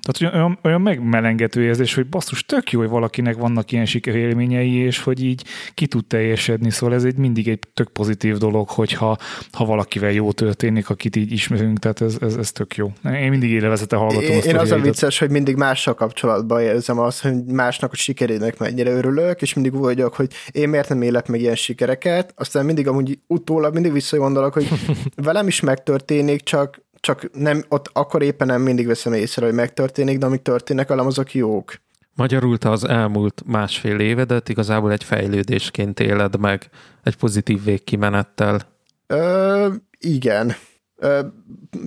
Tehát 0.01 0.35
olyan, 0.35 0.59
olyan 0.63 0.81
megmelengető 0.81 1.63
érzés, 1.63 1.95
hogy 1.95 2.07
basszus, 2.07 2.45
tök 2.45 2.71
jó, 2.71 2.81
hogy 2.81 2.89
valakinek 2.89 3.37
vannak 3.37 3.73
ilyen 3.73 3.85
sikerélményei, 3.85 4.75
és 4.75 5.03
hogy 5.03 5.25
így 5.25 5.45
ki 5.75 5.87
tud 5.87 6.07
teljesedni. 6.07 6.71
Szóval 6.71 6.95
ez 6.95 7.05
egy 7.05 7.17
mindig 7.17 7.49
egy 7.49 7.59
tök 7.75 7.89
pozitív 7.89 8.37
dolog, 8.37 8.69
hogyha 8.69 9.17
ha 9.53 9.65
valakivel 9.65 10.11
jó 10.11 10.33
történik, 10.33 10.91
akit 10.91 11.17
így 11.17 11.33
ismerünk, 11.33 11.79
tehát 11.79 12.01
ez, 12.01 12.17
ez, 12.21 12.37
ez 12.37 12.53
tök 12.53 12.77
jó. 12.77 12.93
Én 13.05 13.31
mindig 13.31 13.51
élvezete 13.51 13.97
hallgatom 13.97 14.31
én, 14.31 14.37
azt. 14.37 14.47
Én 14.47 14.57
az 14.57 14.71
a 14.71 14.79
vicces, 14.79 15.19
hogy 15.19 15.31
mindig 15.31 15.57
mással 15.57 15.95
kapcsolatban 15.95 16.61
érzem 16.61 16.99
azt, 16.99 17.23
hogy 17.23 17.45
másnak 17.45 17.93
a 17.93 17.97
sikerének 17.97 18.59
mennyire 18.59 18.91
örülök, 18.91 19.43
és 19.43 19.55
mindig 19.55 19.75
úgy 19.75 19.81
vagyok, 19.81 20.15
hogy 20.15 20.33
én 20.51 20.69
miért 20.69 20.89
nem 20.89 21.03
élek 21.03 21.29
meg 21.29 21.41
ilyen 21.41 21.55
sikereket, 21.55 22.33
aztán 22.37 22.65
mindig 22.65 22.89
amúgy 22.89 23.19
utólag 23.27 23.68
utólag 23.69 23.75
mindig 23.75 23.93
visszagondolok, 23.93 24.53
hogy 24.53 24.69
velem 25.29 25.47
is 25.47 25.61
megtörténik, 25.61 26.43
csak, 26.43 26.83
csak 27.01 27.31
nem, 27.33 27.65
ott 27.69 27.91
akkor 27.93 28.23
éppen 28.23 28.47
nem 28.47 28.63
mindig 28.63 28.87
veszem 28.87 29.13
észre, 29.13 29.45
hogy 29.45 29.55
megtörténik, 29.55 30.19
de 30.19 30.27
amik 30.27 30.43
történnek 30.43 30.89
velem, 30.89 31.07
azok 31.07 31.35
jók. 31.35 31.75
Magyarul 32.15 32.59
te 32.59 32.71
az 32.71 32.85
elmúlt 32.85 33.43
másfél 33.47 33.99
évedet 33.99 34.49
igazából 34.49 34.93
egy 34.93 35.05
fejlődésként 35.05 36.01
éled 36.01 36.39
meg, 36.39 36.69
egy 37.03 37.17
pozitív 37.17 37.65
végkimenettel. 37.65 38.61
Ö, 39.07 39.69
igen. 39.99 40.55
Ö, 40.97 41.21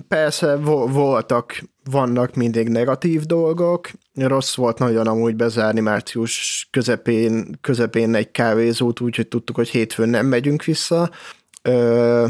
persze 0.08 0.56
vo- 0.56 0.92
voltak, 0.92 1.62
vannak 1.90 2.34
mindig 2.34 2.68
negatív 2.68 3.22
dolgok. 3.22 3.90
Rossz 4.14 4.54
volt 4.54 4.78
nagyon 4.78 5.06
amúgy 5.06 5.36
bezárni 5.36 5.80
március 5.80 6.68
közepén, 6.70 7.58
közepén 7.60 8.14
egy 8.14 8.30
kávézót, 8.30 9.00
úgyhogy 9.00 9.28
tudtuk, 9.28 9.56
hogy 9.56 9.68
hétfőn 9.68 10.08
nem 10.08 10.26
megyünk 10.26 10.64
vissza, 10.64 11.10
Ö, 11.62 12.26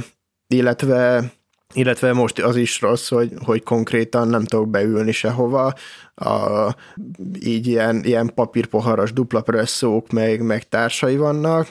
illetve 0.47 1.33
illetve 1.74 2.12
most 2.12 2.39
az 2.39 2.57
is 2.57 2.80
rossz, 2.80 3.09
hogy, 3.09 3.33
hogy 3.45 3.62
konkrétan 3.62 4.28
nem 4.28 4.45
tudok 4.45 4.68
beülni 4.68 5.12
sehova, 5.12 5.74
a, 6.14 6.68
így 7.41 7.66
ilyen, 7.66 8.05
ilyen 8.05 8.33
papírpoharas 8.35 9.12
dupla 9.12 9.41
presszók, 9.41 10.11
meg, 10.11 10.43
meg 10.43 10.68
társai 10.68 11.16
vannak, 11.16 11.68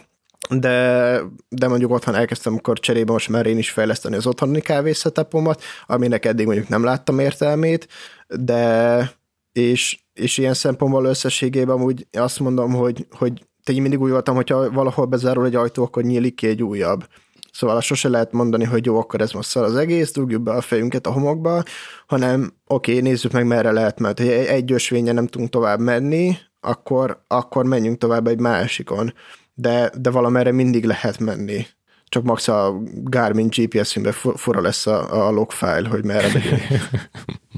de, 0.50 1.20
de 1.50 1.68
mondjuk 1.68 1.92
otthon 1.92 2.16
elkezdtem 2.16 2.56
akkor 2.56 2.80
cserébe 2.80 3.12
most 3.12 3.30
már 3.30 3.46
én 3.46 3.58
is 3.58 3.72
fejleszteni 3.72 4.16
az 4.16 4.28
otthoni 4.28 4.62
kávészetapomat, 4.62 5.62
aminek 5.86 6.26
eddig 6.26 6.46
mondjuk 6.46 6.68
nem 6.68 6.84
láttam 6.84 7.20
értelmét, 7.20 7.88
de 8.28 9.12
és, 9.52 10.00
és 10.14 10.38
ilyen 10.38 10.54
szempontból 10.54 11.06
összességében 11.06 11.82
úgy 11.82 12.08
azt 12.12 12.40
mondom, 12.40 12.74
hogy, 12.74 13.08
hogy 13.12 13.46
én 13.66 13.82
mindig 13.82 14.02
úgy 14.02 14.12
voltam, 14.12 14.36
hogyha 14.36 14.72
valahol 14.72 15.06
bezárul 15.06 15.46
egy 15.46 15.56
ajtó, 15.56 15.84
akkor 15.84 16.04
nyílik 16.04 16.36
ki 16.36 16.48
egy 16.48 16.64
újabb. 16.64 17.08
Szóval 17.52 17.82
sose 17.82 18.10
lehet 18.10 18.32
mondani, 18.32 18.64
hogy 18.64 18.86
jó, 18.86 19.00
akkor 19.00 19.22
ez 19.22 19.32
most 19.32 19.50
szar 19.50 19.64
az 19.64 19.76
egész, 19.76 20.12
dugjuk 20.12 20.42
be 20.42 20.52
a 20.52 20.62
fejünket 20.62 21.08
a 21.08 21.12
homokba, 21.12 21.64
hanem 22.08 22.54
oké, 22.68 22.92
okay, 22.92 23.04
nézzük 23.10 23.32
meg, 23.32 23.48
merre 23.48 23.72
lehet, 23.72 24.00
mert 24.00 24.20
ha 24.20 24.26
egy 24.26 24.72
ösvényen 24.72 25.16
nem 25.16 25.28
tudunk 25.28 25.50
tovább 25.50 25.80
menni, 25.80 26.38
akkor, 26.60 27.24
akkor 27.28 27.66
menjünk 27.66 27.98
tovább 27.98 28.28
egy 28.28 28.40
másikon. 28.40 29.14
De, 29.54 29.92
de 29.98 30.10
valamerre 30.10 30.52
mindig 30.52 30.86
lehet 30.86 31.20
menni. 31.20 31.66
Csak 32.06 32.24
max 32.24 32.48
a 32.48 32.82
Garmin 32.94 33.48
GPS-ünkben 33.48 34.14
fura 34.36 34.62
lesz 34.62 34.88
a, 34.88 35.28
a 35.28 35.32
logfile, 35.32 35.88
hogy 35.90 36.06
merre 36.06 36.28
megyünk. 36.34 36.62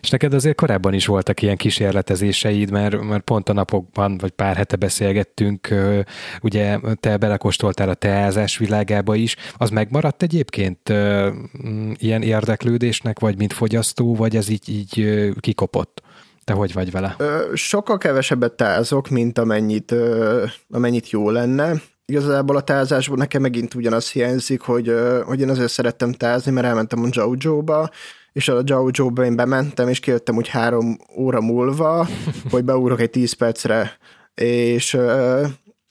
És 0.00 0.10
neked 0.10 0.34
azért 0.34 0.56
korábban 0.56 0.94
is 0.94 1.06
voltak 1.06 1.42
ilyen 1.42 1.56
kísérletezéseid, 1.56 2.70
mert, 2.70 3.00
mert 3.02 3.22
pont 3.22 3.48
a 3.48 3.52
napokban, 3.52 4.18
vagy 4.18 4.30
pár 4.30 4.56
hete 4.56 4.76
beszélgettünk, 4.76 5.68
ugye 6.42 6.78
te 7.00 7.16
belekostoltál 7.16 7.88
a 7.88 7.94
teázás 7.94 8.58
világába 8.58 9.14
is, 9.14 9.36
az 9.56 9.70
megmaradt 9.70 10.22
egyébként 10.22 10.88
ilyen 11.94 12.22
érdeklődésnek, 12.22 13.18
vagy 13.18 13.38
mint 13.38 13.52
fogyasztó, 13.52 14.14
vagy 14.14 14.36
ez 14.36 14.48
így, 14.48 14.68
így 14.68 15.20
kikopott? 15.40 16.02
Te 16.44 16.52
hogy 16.52 16.72
vagy 16.72 16.90
vele? 16.90 17.16
Sokkal 17.54 17.98
kevesebbet 17.98 18.52
tázok, 18.52 19.08
mint 19.08 19.38
amennyit, 19.38 19.94
amennyit 20.70 21.10
jó 21.10 21.30
lenne 21.30 21.72
igazából 22.12 22.56
a 22.56 22.60
tázásból 22.60 23.16
nekem 23.16 23.42
megint 23.42 23.74
ugyanaz 23.74 24.10
hiányzik, 24.10 24.60
hogy, 24.60 24.94
hogy 25.24 25.40
én 25.40 25.48
azért 25.48 25.70
szerettem 25.70 26.12
tázni, 26.12 26.50
mert 26.50 26.66
elmentem 26.66 27.04
a 27.04 27.08
Jojo-ba, 27.10 27.90
és 28.38 28.48
a 28.48 28.62
Jojo-ba 28.64 29.24
én 29.24 29.36
bementem, 29.36 29.88
és 29.88 30.00
kijöttem 30.00 30.36
úgy 30.36 30.48
három 30.48 30.98
óra 31.16 31.40
múlva, 31.40 32.08
hogy 32.50 32.64
beúrok 32.64 33.00
egy 33.00 33.10
tíz 33.10 33.32
percre, 33.32 33.96
és 34.34 34.96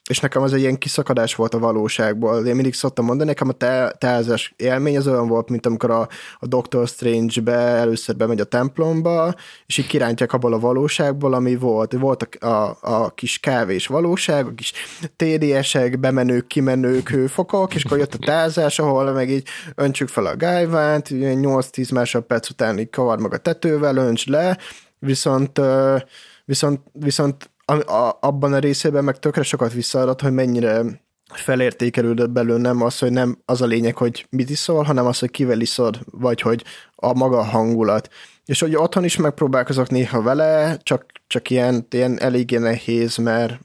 és 0.07 0.19
nekem 0.19 0.41
az 0.41 0.53
egy 0.53 0.59
ilyen 0.59 0.77
kiszakadás 0.77 1.35
volt 1.35 1.53
a 1.53 1.59
valóságból. 1.59 2.45
Én 2.45 2.55
mindig 2.55 2.73
szoktam 2.73 3.05
mondani, 3.05 3.29
nekem 3.29 3.49
a 3.49 3.91
tázás 3.97 4.53
élmény 4.55 4.97
az 4.97 5.07
olyan 5.07 5.27
volt, 5.27 5.49
mint 5.49 5.65
amikor 5.65 5.91
a, 5.91 6.07
a 6.39 6.47
Doctor 6.47 6.87
Strange-be 6.87 7.57
először 7.57 8.15
bemegy 8.15 8.39
a 8.39 8.43
templomba, 8.43 9.33
és 9.65 9.77
így 9.77 9.87
kirántják 9.87 10.33
abból 10.33 10.53
a 10.53 10.59
valóságból, 10.59 11.33
ami 11.33 11.55
volt. 11.55 11.93
Volt 11.93 12.23
a, 12.23 12.47
a, 12.47 12.77
a 12.81 13.09
kis 13.09 13.39
kávés 13.39 13.87
valóság, 13.87 14.45
a 14.45 14.53
kis 14.53 14.73
TDS-ek, 15.15 15.99
bemenők, 15.99 16.47
kimenők, 16.47 17.09
hőfokok, 17.09 17.75
és 17.75 17.83
akkor 17.83 17.97
jött 17.97 18.13
a 18.13 18.25
tázás, 18.25 18.79
ahol 18.79 19.11
meg 19.11 19.29
így 19.29 19.47
öntsük 19.75 20.07
fel 20.07 20.25
a 20.25 20.35
gájvánt, 20.35 21.07
8-10 21.11 21.93
másodperc 21.93 22.49
után 22.49 22.79
így 22.79 22.89
kavar 22.89 23.19
meg 23.19 23.33
a 23.33 23.37
tetővel, 23.37 23.97
önts 23.97 24.25
le, 24.25 24.57
viszont 24.99 25.61
viszont, 26.47 26.81
viszont 26.91 27.49
a, 27.75 28.17
abban 28.19 28.53
a 28.53 28.59
részében 28.59 29.03
meg 29.03 29.19
tökre 29.19 29.43
sokat 29.43 29.73
visszaadat, 29.73 30.21
hogy 30.21 30.31
mennyire 30.31 30.83
felértékelődött 31.33 32.29
belőle 32.29 32.61
nem 32.61 32.81
az, 32.81 32.99
hogy 32.99 33.11
nem 33.11 33.37
az 33.45 33.61
a 33.61 33.65
lényeg, 33.65 33.97
hogy 33.97 34.25
mit 34.29 34.49
iszol, 34.49 34.83
hanem 34.83 35.05
az, 35.05 35.19
hogy 35.19 35.31
kivel 35.31 35.59
iszod, 35.59 35.99
vagy 36.11 36.41
hogy 36.41 36.63
a 36.95 37.13
maga 37.13 37.43
hangulat. 37.43 38.09
És 38.45 38.59
hogy 38.59 38.75
otthon 38.75 39.03
is 39.03 39.17
megpróbálkozok 39.17 39.89
néha 39.89 40.21
vele, 40.21 40.77
csak, 40.83 41.05
csak 41.27 41.49
ilyen, 41.49 41.87
ilyen 41.89 42.19
eléggé 42.19 42.57
nehéz, 42.57 43.17
mert 43.17 43.59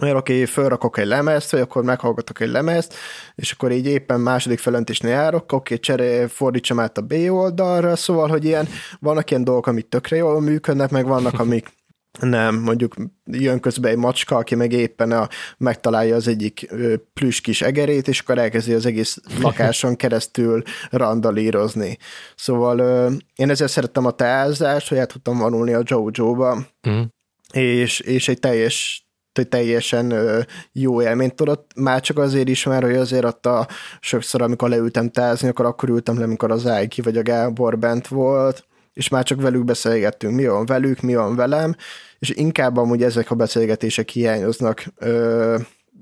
mert 0.00 0.16
oké, 0.16 0.32
okay, 0.32 0.44
felrakok 0.44 0.98
egy 0.98 1.06
lemezt, 1.06 1.50
vagy 1.50 1.60
akkor 1.60 1.84
meghallgatok 1.84 2.40
egy 2.40 2.48
lemezt, 2.48 2.94
és 3.34 3.52
akkor 3.52 3.72
így 3.72 3.86
éppen 3.86 4.20
második 4.20 4.58
felöntésnél 4.58 5.10
járok, 5.10 5.42
oké, 5.42 5.54
okay, 5.54 5.78
cseré, 5.78 6.26
fordítsam 6.26 6.80
át 6.80 6.98
a 6.98 7.00
B 7.00 7.12
oldalra, 7.28 7.96
szóval, 7.96 8.28
hogy 8.28 8.44
ilyen, 8.44 8.68
vannak 9.00 9.30
ilyen 9.30 9.44
dolgok, 9.44 9.66
amik 9.66 9.88
tökre 9.88 10.16
jól 10.16 10.40
működnek, 10.40 10.90
meg 10.90 11.06
vannak, 11.06 11.40
amik 11.40 11.75
nem, 12.20 12.60
mondjuk 12.60 12.94
jön 13.24 13.60
közben 13.60 13.90
egy 13.90 13.96
macska, 13.96 14.36
aki 14.36 14.54
meg 14.54 14.72
éppen 14.72 15.12
a, 15.12 15.28
megtalálja 15.58 16.14
az 16.14 16.28
egyik 16.28 16.74
plüss 17.14 17.40
kis 17.40 17.62
egerét, 17.62 18.08
és 18.08 18.20
akkor 18.20 18.38
elkezdi 18.38 18.72
az 18.72 18.86
egész 18.86 19.18
lakáson 19.40 19.96
keresztül 20.02 20.62
randalírozni. 20.90 21.98
Szóval 22.36 22.80
én 23.36 23.50
ezzel 23.50 23.66
szerettem 23.66 24.06
a 24.06 24.10
teázást, 24.10 24.88
hogy 24.88 24.98
el 24.98 25.06
tudtam 25.06 25.38
vonulni 25.38 25.72
a 25.72 25.82
Jojo-ba, 25.84 26.66
mm. 26.88 27.02
és, 27.52 28.00
és 28.00 28.28
egy 28.28 28.40
teljes 28.40 29.06
teljesen 29.44 30.14
jó 30.72 31.02
élményt 31.02 31.34
tudott, 31.34 31.70
már 31.76 32.00
csak 32.00 32.18
azért 32.18 32.48
is, 32.48 32.64
mert 32.64 32.84
hogy 32.84 32.96
azért 32.96 33.24
ott 33.24 33.46
a 33.46 33.68
sokszor, 34.00 34.42
amikor 34.42 34.68
leültem 34.68 35.10
tázni, 35.10 35.48
akkor 35.48 35.64
akkor 35.64 35.88
ültem 35.88 36.18
le, 36.18 36.24
amikor 36.24 36.50
az 36.50 36.66
Ájki 36.66 37.00
vagy 37.00 37.16
a 37.16 37.22
Gábor 37.22 37.78
bent 37.78 38.08
volt, 38.08 38.66
és 38.96 39.08
már 39.08 39.24
csak 39.24 39.40
velük 39.40 39.64
beszélgettünk, 39.64 40.34
mi 40.34 40.46
van 40.46 40.66
velük, 40.66 41.00
mi 41.00 41.14
van 41.14 41.36
velem, 41.36 41.76
és 42.18 42.30
inkább 42.30 42.76
amúgy 42.76 43.02
ezek 43.02 43.30
a 43.30 43.34
beszélgetések 43.34 44.08
hiányoznak, 44.08 44.84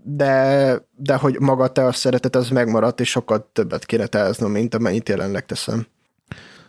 de, 0.04 0.78
de 0.96 1.14
hogy 1.14 1.40
maga 1.40 1.68
te 1.68 1.84
a 1.84 1.92
szeretet 1.92 2.36
az 2.36 2.48
megmaradt, 2.48 3.00
és 3.00 3.10
sokkal 3.10 3.50
többet 3.52 3.86
kéne 3.86 4.06
teáznom, 4.06 4.50
mint 4.50 4.74
amennyit 4.74 5.08
jelenleg 5.08 5.46
teszem. 5.46 5.86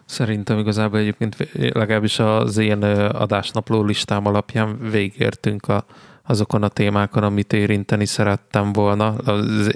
Szerintem 0.05 0.57
igazából 0.57 0.99
egyébként 0.99 1.36
legalábbis 1.53 2.19
az 2.19 2.57
én 2.57 2.84
adásnapló 2.84 3.84
listám 3.84 4.26
alapján 4.26 4.89
végértünk 4.91 5.67
a 5.67 5.86
azokon 6.28 6.63
a 6.63 6.67
témákon, 6.67 7.23
amit 7.23 7.53
érinteni 7.53 8.05
szerettem 8.05 8.73
volna. 8.73 9.13
Az... 9.15 9.76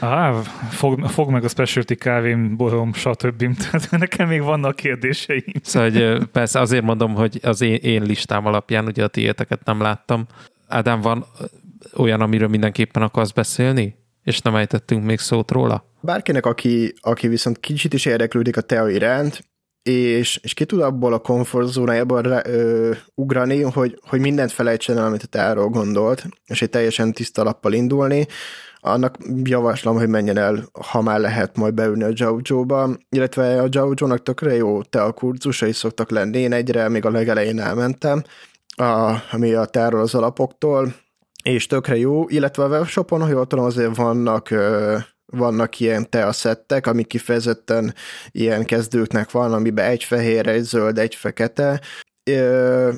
Á, 0.00 0.32
fog, 0.70 1.06
fog 1.06 1.30
meg 1.30 1.44
a 1.44 1.48
specialty 1.48 1.94
kávém, 1.94 2.56
borom, 2.56 2.92
stb. 2.92 3.44
Tehát 3.60 3.90
nekem 3.90 4.28
még 4.28 4.42
vannak 4.42 4.76
kérdéseim. 4.76 5.42
Szóval 5.62 5.90
hogy 5.90 6.26
persze 6.26 6.60
azért 6.60 6.84
mondom, 6.84 7.14
hogy 7.14 7.38
az 7.42 7.60
én, 7.60 7.74
én 7.74 8.02
listám 8.02 8.46
alapján, 8.46 8.86
ugye 8.86 9.04
a 9.04 9.08
tiéteket 9.08 9.64
nem 9.64 9.80
láttam. 9.80 10.26
Ádám, 10.68 11.00
van 11.00 11.24
olyan, 11.96 12.20
amiről 12.20 12.48
mindenképpen 12.48 13.02
akarsz 13.02 13.30
beszélni? 13.30 13.98
És 14.24 14.40
nem 14.40 14.56
ejtettünk 14.56 15.04
még 15.04 15.18
szót 15.18 15.50
róla? 15.50 15.84
Bárkinek, 16.00 16.46
aki, 16.46 16.94
aki 17.00 17.28
viszont 17.28 17.60
kicsit 17.60 17.94
is 17.94 18.04
érdeklődik 18.04 18.56
a 18.56 18.60
tea 18.60 18.88
iránt, 18.88 19.49
és, 19.82 20.40
és 20.42 20.54
ki 20.54 20.64
tud 20.64 20.80
abból 20.80 21.12
a 21.12 21.18
komfortzónájából 21.18 22.24
ö, 22.24 22.90
ugrani, 23.14 23.62
hogy, 23.62 23.98
hogy 24.08 24.20
mindent 24.20 24.52
felejtsen 24.52 24.98
el, 24.98 25.04
amit 25.04 25.22
a 25.22 25.26
teáról 25.26 25.68
gondolt, 25.68 26.26
és 26.46 26.62
egy 26.62 26.70
teljesen 26.70 27.12
tiszta 27.12 27.42
lappal 27.42 27.72
indulni, 27.72 28.26
annak 28.80 29.16
javaslom, 29.42 29.96
hogy 29.96 30.08
menjen 30.08 30.36
el, 30.36 30.64
ha 30.72 31.00
már 31.00 31.20
lehet 31.20 31.56
majd 31.56 31.74
beülni 31.74 32.02
a 32.02 32.12
Jojo-ba, 32.12 32.90
illetve 33.08 33.62
a 33.62 33.68
Jojo-nak 33.70 34.22
tökre 34.22 34.54
jó 34.54 34.80
a 34.90 35.12
kurzusai 35.12 35.72
szoktak 35.72 36.10
lenni, 36.10 36.38
én 36.38 36.52
egyre 36.52 36.88
még 36.88 37.04
a 37.04 37.10
legelején 37.10 37.60
elmentem, 37.60 38.22
a, 38.76 39.14
ami 39.30 39.52
a 39.52 39.64
teáról 39.64 40.00
az 40.00 40.14
alapoktól, 40.14 40.94
és 41.42 41.66
tökre 41.66 41.96
jó, 41.96 42.28
illetve 42.28 42.64
a 42.64 42.68
webshopon, 42.68 43.20
hogy 43.20 43.30
jól 43.30 43.46
tudom, 43.46 43.64
azért 43.64 43.96
vannak 43.96 44.50
ö, 44.50 44.96
vannak 45.30 45.80
ilyen 45.80 46.10
teaszettek, 46.10 46.86
ami 46.86 47.04
kifejezetten 47.04 47.94
ilyen 48.30 48.64
kezdőknek 48.64 49.30
van, 49.30 49.52
amiben 49.52 49.84
egy 49.84 50.04
fehér, 50.04 50.46
egy 50.46 50.62
zöld, 50.62 50.98
egy 50.98 51.14
fekete, 51.14 51.80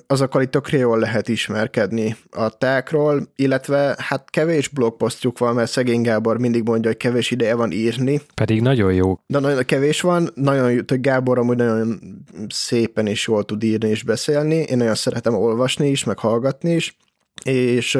azokkal 0.07 0.43
itt 0.43 0.51
tökre 0.51 0.78
jól 0.78 0.99
lehet 0.99 1.28
ismerkedni 1.28 2.16
a 2.30 2.49
teákról, 2.49 3.33
illetve 3.37 3.97
hát 3.99 4.30
kevés 4.30 4.68
blogposztjuk 4.68 5.39
van, 5.39 5.55
mert 5.55 5.70
szegény 5.70 6.03
Gábor 6.03 6.39
mindig 6.39 6.62
mondja, 6.62 6.91
hogy 6.91 6.99
kevés 6.99 7.30
ideje 7.30 7.55
van 7.55 7.72
írni. 7.72 8.20
Pedig 8.35 8.61
nagyon 8.61 8.93
jó. 8.93 9.18
De 9.26 9.39
nagyon 9.39 9.64
kevés 9.64 10.01
van, 10.01 10.30
nagyon 10.35 10.85
hogy 10.87 11.01
Gábor 11.01 11.39
amúgy 11.39 11.57
nagyon 11.57 12.01
szépen 12.49 13.07
is 13.07 13.26
jól 13.26 13.45
tud 13.45 13.62
írni 13.62 13.89
és 13.89 14.03
beszélni, 14.03 14.55
én 14.55 14.76
nagyon 14.76 14.95
szeretem 14.95 15.35
olvasni 15.35 15.89
is, 15.89 16.05
meg 16.05 16.18
hallgatni 16.18 16.70
is, 16.70 16.97
és 17.45 17.99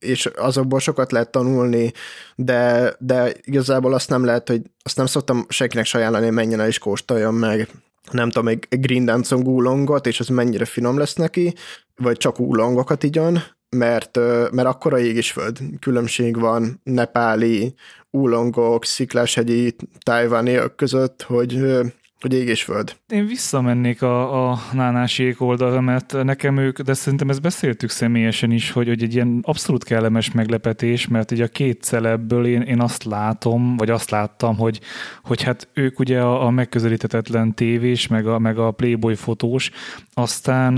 és 0.00 0.26
azokból 0.26 0.80
sokat 0.80 1.12
lehet 1.12 1.30
tanulni, 1.30 1.92
de, 2.34 2.94
de 2.98 3.32
igazából 3.44 3.94
azt 3.94 4.08
nem 4.08 4.24
lehet, 4.24 4.48
hogy 4.48 4.62
azt 4.82 4.96
nem 4.96 5.06
szoktam 5.06 5.46
senkinek 5.48 5.84
sajánlani, 5.84 6.24
hogy 6.24 6.34
menjen 6.34 6.60
el 6.60 6.66
és 6.66 6.78
kóstoljam 6.78 7.34
meg. 7.34 7.68
Nem 8.10 8.30
tudom, 8.30 8.48
egy 8.48 8.66
Green 8.68 9.04
Dancing 9.04 9.48
úlongot, 9.48 10.06
és 10.06 10.20
az 10.20 10.28
mennyire 10.28 10.64
finom 10.64 10.98
lesz 10.98 11.14
neki, 11.14 11.54
vagy 11.96 12.16
csak 12.16 12.40
úlongokat 12.40 13.02
igyon, 13.02 13.42
mert, 13.76 14.16
mert 14.50 14.68
akkora 14.68 14.98
ég 14.98 15.16
és 15.16 15.32
föld 15.32 15.58
különbség 15.80 16.38
van 16.38 16.80
nepáli 16.84 17.74
úlongok, 18.10 18.84
sziklashegyi, 18.84 19.76
tájvániak 20.00 20.76
között, 20.76 21.22
hogy 21.22 21.80
hogy 22.20 22.34
ég 22.34 22.48
és 22.48 22.62
föld. 22.62 22.96
Én 23.08 23.26
visszamennék 23.26 24.02
a, 24.02 24.50
a 24.50 24.58
nánásék 24.72 25.40
oldalra, 25.40 25.80
mert 25.80 26.24
nekem 26.24 26.56
ők, 26.56 26.80
de 26.80 26.94
szerintem 26.94 27.28
ezt 27.28 27.40
beszéltük 27.40 27.90
személyesen 27.90 28.50
is, 28.50 28.70
hogy, 28.70 28.88
hogy 28.88 29.02
egy 29.02 29.14
ilyen 29.14 29.38
abszolút 29.42 29.84
kellemes 29.84 30.32
meglepetés, 30.32 31.08
mert 31.08 31.30
ugye 31.30 31.44
a 31.44 31.48
két 31.48 31.82
celebből 31.82 32.46
én, 32.46 32.60
én 32.60 32.80
azt 32.80 33.04
látom, 33.04 33.76
vagy 33.76 33.90
azt 33.90 34.10
láttam, 34.10 34.56
hogy, 34.56 34.80
hogy 35.22 35.42
hát 35.42 35.68
ők 35.72 35.98
ugye 35.98 36.20
a, 36.20 36.46
a 36.46 36.50
megközelíthetetlen 36.50 37.54
tévés, 37.54 38.06
meg 38.06 38.26
a, 38.26 38.38
meg 38.38 38.58
a 38.58 38.70
Playboy 38.70 39.14
fotós, 39.14 39.70
aztán 40.14 40.72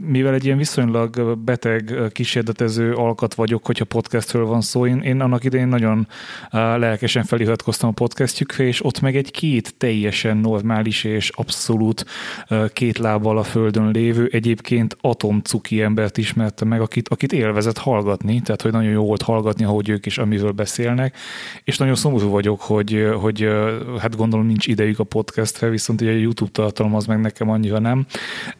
mivel 0.00 0.34
egy 0.34 0.44
ilyen 0.44 0.58
viszonylag 0.58 1.38
beteg 1.38 1.94
kísérletező 2.12 2.92
alkat 2.92 3.34
vagyok, 3.34 3.66
hogyha 3.66 3.84
podcastről 3.84 4.44
van 4.44 4.60
szó, 4.60 4.86
én, 4.86 4.98
én 4.98 5.20
annak 5.20 5.44
idején 5.44 5.68
nagyon 5.68 6.08
lelkesen 6.50 7.24
feliratkoztam 7.24 7.88
a 7.88 7.92
podcastjükre, 7.92 8.64
és 8.64 8.84
ott 8.84 9.00
meg 9.00 9.16
egy 9.16 9.30
két 9.30 9.74
teljesen 9.76 10.36
normális 10.78 11.04
és 11.04 11.28
abszolút 11.28 12.04
két 12.72 12.98
lábbal 12.98 13.38
a 13.38 13.42
földön 13.42 13.90
lévő, 13.90 14.28
egyébként 14.32 14.96
atomcuki 15.00 15.82
embert 15.82 16.18
ismertem 16.18 16.68
meg, 16.68 16.80
akit, 16.80 17.08
akit 17.08 17.32
élvezett 17.32 17.78
hallgatni, 17.78 18.40
tehát 18.40 18.62
hogy 18.62 18.72
nagyon 18.72 18.90
jó 18.90 19.04
volt 19.04 19.22
hallgatni, 19.22 19.64
ahogy 19.64 19.88
ők 19.88 20.06
is 20.06 20.18
amiről 20.18 20.52
beszélnek, 20.52 21.16
és 21.64 21.78
nagyon 21.78 21.94
szomorú 21.94 22.28
vagyok, 22.28 22.60
hogy, 22.60 23.06
hogy 23.20 23.48
hát 23.98 24.16
gondolom 24.16 24.46
nincs 24.46 24.66
idejük 24.66 24.98
a 24.98 25.04
podcastre, 25.04 25.68
viszont 25.68 26.00
ugye 26.00 26.10
a 26.10 26.16
YouTube 26.16 26.50
tartalom 26.50 26.94
az 26.94 27.06
meg 27.06 27.20
nekem 27.20 27.50
annyira 27.50 27.78
nem. 27.78 28.06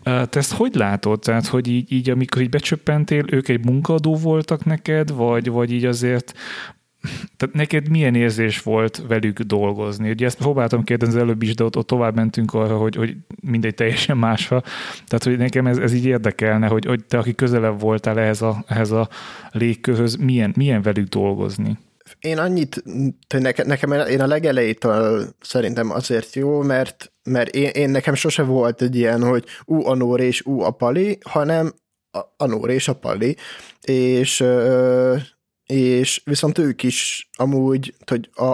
Te 0.02 0.28
ezt 0.30 0.52
hogy 0.52 0.74
látod? 0.74 1.20
Tehát, 1.20 1.46
hogy 1.46 1.68
így, 1.68 1.92
így 1.92 2.10
amikor 2.10 2.42
így 2.42 2.50
becsöppentél, 2.50 3.24
ők 3.30 3.48
egy 3.48 3.64
munkadó 3.64 4.16
voltak 4.16 4.64
neked, 4.64 5.12
vagy, 5.12 5.50
vagy 5.50 5.72
így 5.72 5.84
azért 5.84 6.34
tehát 7.36 7.54
neked 7.54 7.88
milyen 7.88 8.14
érzés 8.14 8.62
volt 8.62 9.02
velük 9.08 9.40
dolgozni? 9.40 10.10
Ugye 10.10 10.26
ezt 10.26 10.38
próbáltam 10.38 10.84
kérdezni 10.84 11.14
az 11.14 11.22
előbb 11.22 11.42
is, 11.42 11.54
de 11.54 11.64
ott, 11.64 11.76
ott 11.76 11.86
tovább 11.86 12.14
mentünk 12.14 12.54
arra, 12.54 12.76
hogy, 12.76 12.96
hogy 12.96 13.16
mindegy 13.42 13.74
teljesen 13.74 14.16
másra. 14.16 14.60
Tehát, 15.06 15.24
hogy 15.24 15.38
nekem 15.38 15.66
ez, 15.66 15.78
ez 15.78 15.92
így 15.92 16.06
érdekelne, 16.06 16.66
hogy, 16.66 16.84
hogy 16.84 17.04
te, 17.04 17.18
aki 17.18 17.34
közelebb 17.34 17.80
voltál 17.80 18.18
ehhez 18.18 18.42
a, 18.42 18.64
ehhez 18.66 18.90
a 18.90 19.08
légkörhöz, 19.50 20.16
milyen, 20.16 20.52
milyen 20.56 20.82
velük 20.82 21.08
dolgozni? 21.08 21.78
Én 22.20 22.38
annyit, 22.38 22.82
nekem, 23.38 23.66
nekem 23.66 23.92
én 23.92 24.20
a 24.20 24.26
legelejétől 24.26 25.34
szerintem 25.40 25.90
azért 25.90 26.34
jó, 26.34 26.62
mert, 26.62 27.12
mert 27.22 27.54
én, 27.54 27.68
én 27.68 27.90
nekem 27.90 28.14
sose 28.14 28.42
volt 28.42 28.82
egy 28.82 28.96
ilyen, 28.96 29.22
hogy 29.22 29.44
ú, 29.64 29.86
a 29.86 29.94
Nóri 29.94 30.24
és 30.24 30.46
ú, 30.46 30.60
a 30.60 30.70
Pali, 30.70 31.18
hanem 31.24 31.72
a, 32.10 32.18
a 32.36 32.46
Nóri 32.46 32.74
és 32.74 32.88
a 32.88 32.94
Pali, 32.94 33.36
és 33.82 34.44
és 35.72 36.20
viszont 36.24 36.58
ők 36.58 36.82
is 36.82 37.28
amúgy, 37.36 37.94
hogy 38.06 38.30
a, 38.34 38.44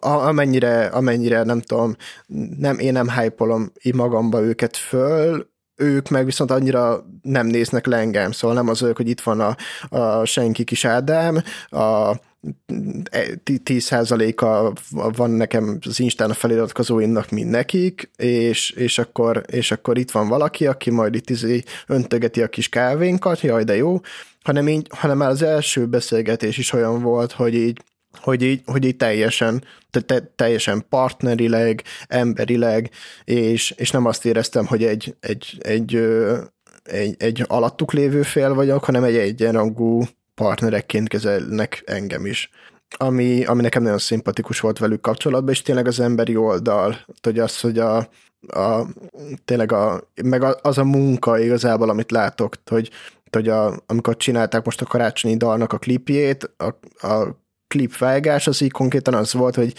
a, 0.00 0.26
amennyire, 0.26 0.86
amennyire 0.86 1.42
nem 1.42 1.60
tudom, 1.60 1.96
nem, 2.58 2.78
én 2.78 2.92
nem 2.92 3.10
hype 3.10 3.70
így 3.82 3.94
magamba 3.94 4.42
őket 4.42 4.76
föl, 4.76 5.52
ők 5.76 6.08
meg 6.08 6.24
viszont 6.24 6.50
annyira 6.50 7.06
nem 7.22 7.46
néznek 7.46 7.86
le 7.86 7.96
engem, 7.96 8.32
szóval 8.32 8.56
nem 8.56 8.68
az 8.68 8.82
ők, 8.82 8.96
hogy 8.96 9.08
itt 9.08 9.20
van 9.20 9.40
a, 9.40 9.56
a 9.98 10.24
senki 10.24 10.64
kis 10.64 10.84
Ádám, 10.84 11.42
a 11.68 12.14
10%-a 13.44 14.72
van 15.10 15.30
nekem 15.30 15.78
az 15.86 16.00
Instán 16.00 16.30
a 16.30 16.34
feliratkozóimnak, 16.34 17.30
mint 17.30 17.50
nekik, 17.50 18.10
és, 18.16 18.70
és, 18.70 18.98
akkor, 18.98 19.42
és 19.46 19.70
akkor 19.70 19.98
itt 19.98 20.10
van 20.10 20.28
valaki, 20.28 20.66
aki 20.66 20.90
majd 20.90 21.14
itt 21.14 21.30
izé 21.30 21.62
öntögeti 21.86 22.42
a 22.42 22.48
kis 22.48 22.68
kávénkat, 22.68 23.40
jaj, 23.40 23.64
de 23.64 23.76
jó, 23.76 24.00
hanem, 24.44 24.68
így, 24.68 24.86
hanem 24.90 25.16
már 25.16 25.28
az 25.28 25.42
első 25.42 25.86
beszélgetés 25.86 26.58
is 26.58 26.72
olyan 26.72 27.02
volt, 27.02 27.32
hogy 27.32 27.54
így, 27.54 27.80
hogy 28.20 28.42
így, 28.42 28.62
hogy 28.66 28.84
így 28.84 28.96
teljesen, 28.96 29.64
te, 29.90 30.00
te, 30.00 30.32
teljesen 30.36 30.84
partnerileg, 30.88 31.82
emberileg, 32.06 32.90
és, 33.24 33.70
és 33.70 33.90
nem 33.90 34.04
azt 34.04 34.24
éreztem, 34.24 34.66
hogy 34.66 34.84
egy, 34.84 35.16
egy, 35.20 35.56
egy, 35.58 35.94
egy, 36.82 37.14
egy 37.18 37.44
alattuk 37.46 37.92
lévő 37.92 38.22
fél 38.22 38.54
vagyok, 38.54 38.84
hanem 38.84 39.04
egy 39.04 39.16
egyenrangú 39.16 40.02
partnerekként 40.34 41.08
kezelnek 41.08 41.82
engem 41.86 42.26
is. 42.26 42.50
Ami, 42.96 43.44
ami 43.44 43.62
nekem 43.62 43.82
nagyon 43.82 43.98
szimpatikus 43.98 44.60
volt 44.60 44.78
velük 44.78 45.00
kapcsolatban, 45.00 45.52
és 45.52 45.62
tényleg 45.62 45.86
az 45.86 46.00
emberi 46.00 46.36
oldal, 46.36 47.04
hogy 47.22 47.38
az, 47.38 47.60
hogy 47.60 47.78
a, 47.78 47.96
a 48.46 48.86
tényleg 49.44 49.72
a, 49.72 50.08
meg 50.22 50.42
az 50.62 50.78
a 50.78 50.84
munka 50.84 51.38
igazából, 51.38 51.90
amit 51.90 52.10
látok, 52.10 52.54
hogy, 52.66 52.90
hogy 53.34 53.48
a, 53.48 53.82
amikor 53.86 54.16
csinálták 54.16 54.64
most 54.64 54.80
a 54.80 54.86
karácsonyi 54.86 55.36
dalnak 55.36 55.72
a 55.72 55.78
klipjét, 55.78 56.50
a, 56.56 56.66
a 57.06 57.42
klipvágás 57.68 58.46
az 58.46 58.60
így 58.60 58.70
konkrétan 58.70 59.14
az 59.14 59.32
volt, 59.32 59.54
hogy 59.54 59.74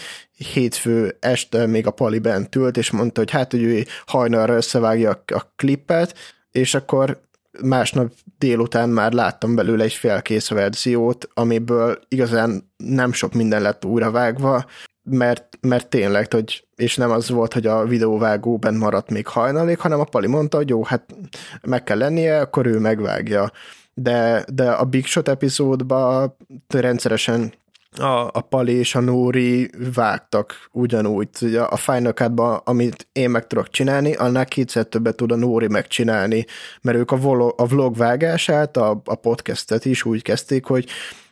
hétfő 0.52 1.16
este 1.20 1.66
még 1.66 1.86
a 1.86 1.90
Pali 1.90 2.18
bent 2.18 2.56
ült, 2.56 2.76
és 2.76 2.90
mondta, 2.90 3.20
hogy 3.20 3.30
hát, 3.30 3.50
hogy 3.50 3.62
ő 3.62 3.84
hajnalra 4.06 4.54
összevágja 4.54 5.10
a, 5.10 5.34
a 5.34 5.52
klippet, 5.56 6.14
és 6.50 6.74
akkor 6.74 7.20
másnap 7.62 8.12
délután 8.38 8.88
már 8.88 9.12
láttam 9.12 9.54
belőle 9.54 9.84
egy 9.84 9.92
felkész 9.92 10.48
verziót, 10.48 11.28
amiből 11.34 11.98
igazán 12.08 12.72
nem 12.76 13.12
sok 13.12 13.32
minden 13.32 13.62
lett 13.62 13.84
újra 13.84 14.10
vágva, 14.10 14.66
mert, 15.10 15.58
mert 15.60 15.88
tényleg, 15.88 16.32
hogy, 16.32 16.64
és 16.76 16.96
nem 16.96 17.10
az 17.10 17.28
volt, 17.28 17.52
hogy 17.52 17.66
a 17.66 17.84
videóvágó 17.84 18.56
bent 18.56 18.78
maradt 18.78 19.10
még 19.10 19.26
hajnalig, 19.26 19.78
hanem 19.78 20.00
a 20.00 20.04
Pali 20.04 20.26
mondta, 20.26 20.56
hogy 20.56 20.68
jó, 20.68 20.84
hát 20.84 21.14
meg 21.62 21.82
kell 21.82 21.98
lennie, 21.98 22.40
akkor 22.40 22.66
ő 22.66 22.78
megvágja. 22.78 23.50
De, 23.94 24.44
de 24.52 24.70
a 24.70 24.84
Big 24.84 25.06
Shot 25.06 25.28
epizódban 25.28 26.36
rendszeresen 26.68 27.52
a, 27.98 28.30
a 28.32 28.40
Pali 28.40 28.72
és 28.72 28.94
a 28.94 29.00
Nóri 29.00 29.70
vágtak 29.94 30.68
ugyanúgy. 30.72 31.28
Ugye 31.40 31.60
a 31.60 31.76
Final 31.76 32.12
cut 32.12 32.40
amit 32.64 33.08
én 33.12 33.30
meg 33.30 33.46
tudok 33.46 33.70
csinálni, 33.70 34.14
annál 34.14 34.44
kétszer 34.44 34.84
többet 34.84 35.16
tud 35.16 35.32
a 35.32 35.36
Nóri 35.36 35.68
megcsinálni, 35.68 36.44
mert 36.82 36.98
ők 36.98 37.10
a, 37.10 37.16
vlog, 37.16 37.54
a 37.56 37.66
vlog 37.66 37.96
vágását, 37.96 38.76
a, 38.76 39.02
a 39.04 39.14
podcastet 39.14 39.84
is 39.84 40.04
úgy 40.04 40.22
kezdték, 40.22 40.64
hogy 40.64 40.88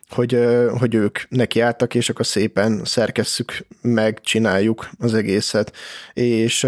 hogy, 0.09 0.46
hogy 0.78 0.94
ők 0.94 1.18
nekiálltak, 1.28 1.94
és 1.94 2.09
akkor 2.09 2.26
szépen 2.26 2.84
szerkesszük, 2.84 3.66
megcsináljuk 3.80 4.90
az 4.98 5.14
egészet. 5.14 5.72
És, 6.12 6.66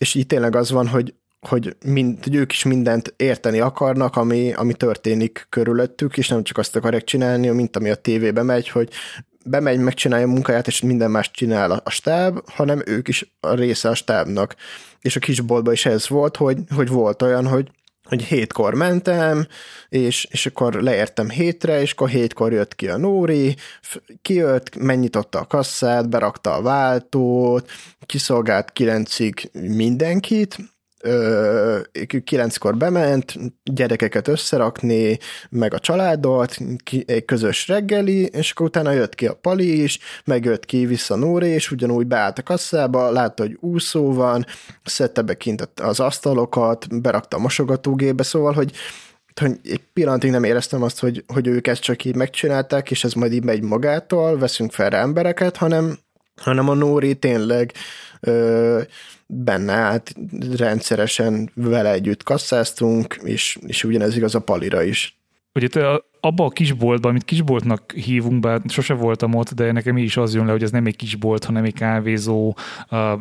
és 0.00 0.14
így 0.14 0.26
tényleg 0.26 0.56
az 0.56 0.70
van, 0.70 0.86
hogy, 0.86 1.14
hogy, 1.40 1.76
mind, 1.84 2.22
hogy 2.22 2.34
ők 2.34 2.52
is 2.52 2.64
mindent 2.64 3.14
érteni 3.16 3.60
akarnak, 3.60 4.16
ami, 4.16 4.52
ami 4.52 4.74
történik 4.74 5.46
körülöttük, 5.48 6.16
és 6.16 6.28
nem 6.28 6.42
csak 6.42 6.58
azt 6.58 6.76
akarják 6.76 7.04
csinálni, 7.04 7.48
mint 7.48 7.76
ami 7.76 7.90
a 7.90 7.94
tévébe 7.94 8.42
megy, 8.42 8.68
hogy 8.68 8.88
bemegy, 9.44 9.78
megcsinálja 9.78 10.26
a 10.26 10.30
munkáját, 10.30 10.66
és 10.66 10.80
minden 10.80 11.10
más 11.10 11.30
csinál 11.30 11.70
a 11.84 11.90
stáb, 11.90 12.38
hanem 12.50 12.82
ők 12.86 13.08
is 13.08 13.34
a 13.40 13.54
része 13.54 13.88
a 13.88 13.94
stábnak. 13.94 14.54
És 15.00 15.16
a 15.16 15.20
kisboltban 15.20 15.72
is 15.72 15.86
ez 15.86 16.08
volt, 16.08 16.36
hogy, 16.36 16.58
hogy 16.74 16.88
volt 16.88 17.22
olyan, 17.22 17.46
hogy 17.46 17.70
hogy 18.08 18.22
hétkor 18.22 18.74
mentem, 18.74 19.46
és, 19.88 20.26
és 20.30 20.46
akkor 20.46 20.74
leértem 20.74 21.28
hétre, 21.28 21.80
és 21.80 21.92
akkor 21.92 22.08
hétkor 22.08 22.52
jött 22.52 22.74
ki 22.74 22.88
a 22.88 22.96
Nóri, 22.96 23.56
kijött, 24.22 24.76
megnyitotta 24.76 25.38
a 25.38 25.46
kasszát, 25.46 26.08
berakta 26.08 26.54
a 26.54 26.62
váltót, 26.62 27.70
kiszolgált 28.06 28.70
kilencig 28.72 29.50
mindenkit, 29.52 30.56
kilenckor 32.24 32.76
bement, 32.76 33.34
gyerekeket 33.64 34.28
összerakni, 34.28 35.18
meg 35.50 35.74
a 35.74 35.78
családot, 35.78 36.56
egy 37.06 37.24
közös 37.24 37.68
reggeli, 37.68 38.26
és 38.26 38.50
akkor 38.50 38.66
utána 38.66 38.90
jött 38.90 39.14
ki 39.14 39.26
a 39.26 39.34
Pali 39.34 39.82
is, 39.82 39.98
meg 40.24 40.44
jött 40.44 40.64
ki 40.64 40.86
vissza 40.86 41.16
Nóri, 41.16 41.48
és 41.48 41.70
ugyanúgy 41.70 42.06
beállt 42.06 42.38
a 42.38 42.42
kasszába, 42.42 43.10
látta, 43.10 43.42
hogy 43.42 43.56
úszó 43.60 44.12
van, 44.12 44.46
szedte 44.84 45.22
be 45.22 45.34
kint 45.34 45.68
az 45.82 46.00
asztalokat, 46.00 47.00
berakta 47.00 47.36
a 47.36 47.40
mosogatógébe, 47.40 48.22
szóval, 48.22 48.52
hogy 48.52 48.72
hogy 49.40 49.58
egy 49.62 49.80
pillanatig 49.92 50.30
nem 50.30 50.44
éreztem 50.44 50.82
azt, 50.82 51.00
hogy, 51.00 51.24
hogy 51.26 51.46
ők 51.46 51.66
ezt 51.66 51.82
csak 51.82 52.04
így 52.04 52.16
megcsinálták, 52.16 52.90
és 52.90 53.04
ez 53.04 53.12
majd 53.12 53.32
így 53.32 53.44
megy 53.44 53.62
magától, 53.62 54.38
veszünk 54.38 54.72
fel 54.72 54.94
embereket, 54.94 55.56
hanem, 55.56 55.98
hanem 56.36 56.68
a 56.68 56.74
Nóri 56.74 57.14
tényleg 57.14 57.72
ö, 58.20 58.80
benne 59.26 59.72
állt, 59.72 60.14
rendszeresen 60.56 61.50
vele 61.54 61.90
együtt 61.92 62.22
kasszáztunk, 62.22 63.20
és, 63.22 63.58
és 63.66 63.84
ugyanez 63.84 64.16
igaz 64.16 64.34
a 64.34 64.40
Palira 64.40 64.82
is. 64.82 65.20
Ugye 65.54 65.68
te 65.68 66.02
abba 66.24 66.44
a 66.44 66.48
kisboltban, 66.48 67.10
amit 67.10 67.24
kisboltnak 67.24 67.92
hívunk, 67.92 68.40
bár 68.40 68.60
sose 68.68 68.94
voltam 68.94 69.34
ott, 69.34 69.54
de 69.54 69.72
nekem 69.72 69.96
is 69.96 70.16
az 70.16 70.34
jön 70.34 70.46
le, 70.46 70.52
hogy 70.52 70.62
ez 70.62 70.70
nem 70.70 70.86
egy 70.86 70.96
kisbolt, 70.96 71.44
hanem 71.44 71.64
egy 71.64 71.74
kávézó, 71.74 72.54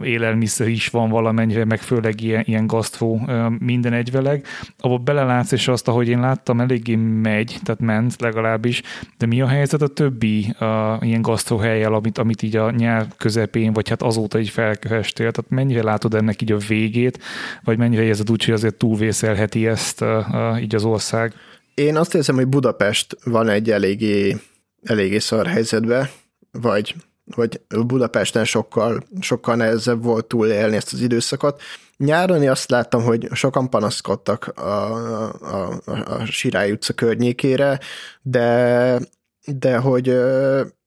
élelmiszer 0.03 0.67
is 0.67 0.87
van 0.87 1.09
valamennyire, 1.09 1.65
meg 1.65 1.79
főleg 1.79 2.21
ilyen, 2.21 2.43
ilyen 2.45 2.67
gasztró 2.67 3.29
minden 3.59 3.93
egyveleg. 3.93 4.45
Abba 4.79 4.97
belelátsz, 4.97 5.51
és 5.51 5.67
azt, 5.67 5.87
ahogy 5.87 6.07
én 6.07 6.19
láttam, 6.19 6.59
eléggé 6.59 6.95
megy, 6.95 7.57
tehát 7.63 7.81
ment 7.81 8.21
legalábbis, 8.21 8.81
de 9.17 9.25
mi 9.25 9.41
a 9.41 9.47
helyzet 9.47 9.81
a 9.81 9.87
többi 9.87 10.55
uh, 10.59 11.07
ilyen 11.07 11.25
helyjel, 11.59 11.93
amit, 11.93 12.17
amit 12.17 12.41
így 12.41 12.55
a 12.55 12.71
nyár 12.71 13.07
közepén, 13.17 13.73
vagy 13.73 13.89
hát 13.89 14.01
azóta 14.01 14.39
így 14.39 14.49
felkerestél, 14.49 15.31
tehát 15.31 15.51
mennyire 15.51 15.83
látod 15.83 16.13
ennek 16.13 16.41
így 16.41 16.51
a 16.51 16.57
végét, 16.57 17.19
vagy 17.63 17.77
mennyire 17.77 18.03
érzed 18.03 18.31
úgy, 18.31 18.45
hogy 18.45 18.53
azért 18.53 18.75
túlvészelheti 18.75 19.67
ezt 19.67 20.01
uh, 20.01 20.61
így 20.61 20.75
az 20.75 20.83
ország? 20.83 21.33
Én 21.73 21.97
azt 21.97 22.15
érzem, 22.15 22.35
hogy 22.35 22.47
Budapest 22.47 23.17
van 23.23 23.49
egy 23.49 23.71
eléggé, 23.71 24.37
eléggé 24.83 25.19
szar 25.19 25.47
helyzetbe, 25.47 26.11
vagy 26.51 26.95
hogy 27.35 27.61
Budapesten 27.85 28.45
sokkal, 28.45 29.03
sokkal 29.19 29.55
nehezebb 29.55 30.03
volt 30.03 30.25
túlélni 30.25 30.75
ezt 30.75 30.93
az 30.93 31.01
időszakot. 31.01 31.61
Nyáron 31.97 32.47
azt 32.47 32.69
láttam, 32.69 33.03
hogy 33.03 33.27
sokan 33.33 33.69
panaszkodtak 33.69 34.47
a, 34.47 34.61
a, 34.61 35.79
a, 35.85 35.91
a 36.19 36.25
Sirály 36.25 36.71
utca 36.71 36.93
környékére, 36.93 37.79
de, 38.21 38.99
de 39.45 39.77
hogy 39.77 40.15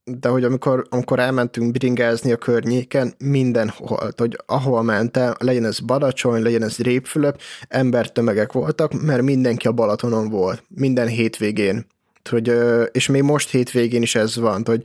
de 0.05 0.29
hogy 0.29 0.45
amikor, 0.45 0.87
amikor 0.89 1.19
elmentünk 1.19 1.73
bringázni 1.73 2.33
a 2.33 2.37
környéken, 2.37 3.15
mindenhol, 3.19 4.11
hogy 4.17 4.39
ahol 4.47 4.83
mentem, 4.83 5.33
legyen 5.39 5.65
ez 5.65 5.79
Badacsony, 5.79 6.43
legyen 6.43 6.63
ez 6.63 6.77
Répfülöp, 6.77 7.41
embertömegek 7.69 8.53
voltak, 8.53 9.03
mert 9.03 9.23
mindenki 9.23 9.67
a 9.67 9.73
Balatonon 9.73 10.29
volt, 10.29 10.65
minden 10.69 11.09
hétvégén. 11.09 11.87
Hogy, 12.31 12.53
és 12.93 13.09
még 13.09 13.23
most 13.23 13.51
hétvégén 13.51 14.03
is 14.03 14.15
ez 14.15 14.37
van, 14.37 14.63
hogy 14.65 14.83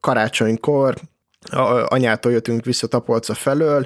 karácsonykor 0.00 0.94
anyától 1.86 2.32
jöttünk 2.32 2.64
vissza 2.64 2.86
Tapolca 2.86 3.34
felől, 3.34 3.84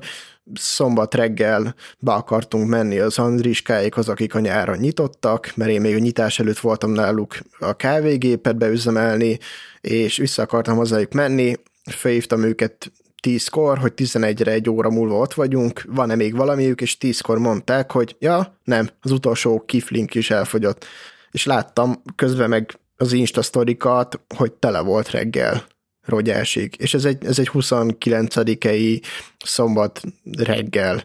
szombat 0.54 1.14
reggel 1.14 1.74
be 1.98 2.12
akartunk 2.12 2.68
menni 2.68 2.98
az 2.98 3.18
Andriskáikhoz, 3.18 4.08
akik 4.08 4.34
a 4.34 4.40
nyáron 4.40 4.76
nyitottak, 4.76 5.52
mert 5.54 5.70
én 5.70 5.80
még 5.80 5.94
a 5.94 5.98
nyitás 5.98 6.38
előtt 6.38 6.58
voltam 6.58 6.90
náluk 6.90 7.38
a 7.58 7.72
kávégépet 7.72 8.56
beüzemelni, 8.56 9.38
és 9.80 10.16
vissza 10.16 10.42
akartam 10.42 10.76
hozzájuk 10.76 11.12
menni, 11.12 11.54
felhívtam 11.84 12.42
őket 12.42 12.92
tízkor, 13.20 13.78
hogy 13.78 13.92
11-re 13.96 14.50
egy 14.50 14.70
óra 14.70 14.90
múlva 14.90 15.16
ott 15.16 15.34
vagyunk, 15.34 15.82
van-e 15.86 16.14
még 16.14 16.36
valamiük, 16.36 16.80
és 16.80 16.98
tízkor 16.98 17.38
mondták, 17.38 17.92
hogy 17.92 18.16
ja, 18.18 18.58
nem, 18.64 18.88
az 19.00 19.10
utolsó 19.10 19.60
kiflink 19.66 20.14
is 20.14 20.30
elfogyott. 20.30 20.84
És 21.30 21.44
láttam 21.44 22.02
közben 22.16 22.48
meg 22.48 22.78
az 22.96 23.12
Insta 23.12 23.42
sztorikat, 23.42 24.20
hogy 24.36 24.52
tele 24.52 24.80
volt 24.80 25.10
reggel 25.10 25.64
rogyásig. 26.04 26.74
És 26.78 26.94
ez 26.94 27.04
egy, 27.04 27.24
ez 27.24 27.38
egy 27.38 27.50
29-i 27.52 29.02
szombat 29.44 30.00
reggel 30.38 31.04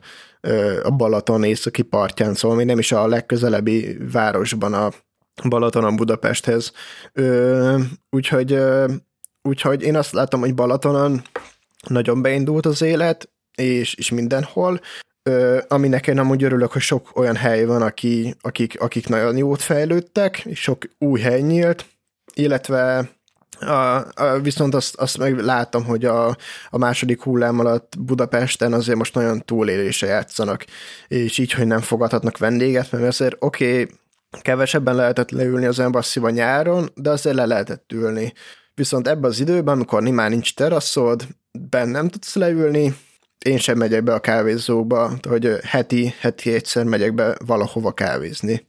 a 0.83 0.91
Balaton 0.91 1.43
északi 1.43 1.81
partján, 1.81 2.33
szóval 2.33 2.57
még 2.57 2.65
nem 2.65 2.79
is 2.79 2.91
a 2.91 3.07
legközelebbi 3.07 3.97
városban 4.11 4.73
a 4.73 4.91
Balatonon 5.49 5.95
Budapesthez. 5.95 6.71
Úgyhogy, 8.09 8.59
úgyhogy 9.41 9.83
én 9.83 9.95
azt 9.95 10.13
látom, 10.13 10.39
hogy 10.39 10.53
Balatonon 10.53 11.21
nagyon 11.87 12.21
beindult 12.21 12.65
az 12.65 12.81
élet, 12.81 13.29
és, 13.55 13.93
és 13.93 14.09
mindenhol, 14.09 14.79
ami 15.67 15.87
nekem 15.87 16.17
amúgy 16.17 16.43
örülök, 16.43 16.71
hogy 16.71 16.81
sok 16.81 17.09
olyan 17.15 17.35
hely 17.35 17.65
van, 17.65 17.81
aki, 17.81 18.35
akik, 18.41 18.79
akik 18.81 19.07
nagyon 19.07 19.37
jót 19.37 19.61
fejlődtek, 19.61 20.37
és 20.45 20.61
sok 20.61 20.85
új 20.97 21.19
hely 21.19 21.41
nyílt, 21.41 21.85
illetve 22.33 23.09
a, 23.59 24.05
a, 24.13 24.39
viszont 24.41 24.75
azt, 24.75 24.95
azt 24.95 25.17
meg 25.17 25.39
látom, 25.39 25.83
hogy 25.85 26.05
a, 26.05 26.27
a 26.69 26.77
második 26.77 27.21
hullám 27.21 27.59
alatt 27.59 27.93
Budapesten 27.99 28.73
azért 28.73 28.97
most 28.97 29.13
nagyon 29.13 29.41
túlélése 29.45 30.07
játszanak, 30.07 30.65
és 31.07 31.37
így, 31.37 31.51
hogy 31.51 31.67
nem 31.67 31.81
fogadhatnak 31.81 32.37
vendéget, 32.37 32.91
mert 32.91 33.03
azért 33.03 33.35
oké, 33.39 33.81
okay, 33.81 33.95
kevesebben 34.41 34.95
lehetett 34.95 35.31
leülni 35.31 35.65
az 35.65 35.79
embassziba 35.79 36.29
nyáron, 36.29 36.89
de 36.95 37.09
azért 37.09 37.35
le 37.35 37.45
lehetett 37.45 37.91
ülni. 37.91 38.33
Viszont 38.75 39.07
ebben 39.07 39.29
az 39.29 39.39
időben, 39.39 39.73
amikor 39.73 40.01
már 40.01 40.29
nincs 40.29 40.53
teraszod, 40.53 41.27
benn 41.69 41.89
nem 41.89 42.09
tudsz 42.09 42.35
leülni, 42.35 42.95
én 43.45 43.57
sem 43.57 43.77
megyek 43.77 44.03
be 44.03 44.13
a 44.13 44.19
kávézóba, 44.19 45.11
hogy 45.27 45.59
heti, 45.63 46.13
heti 46.19 46.53
egyszer 46.53 46.83
megyek 46.83 47.13
be 47.13 47.37
valahova 47.45 47.91
kávézni. 47.91 48.67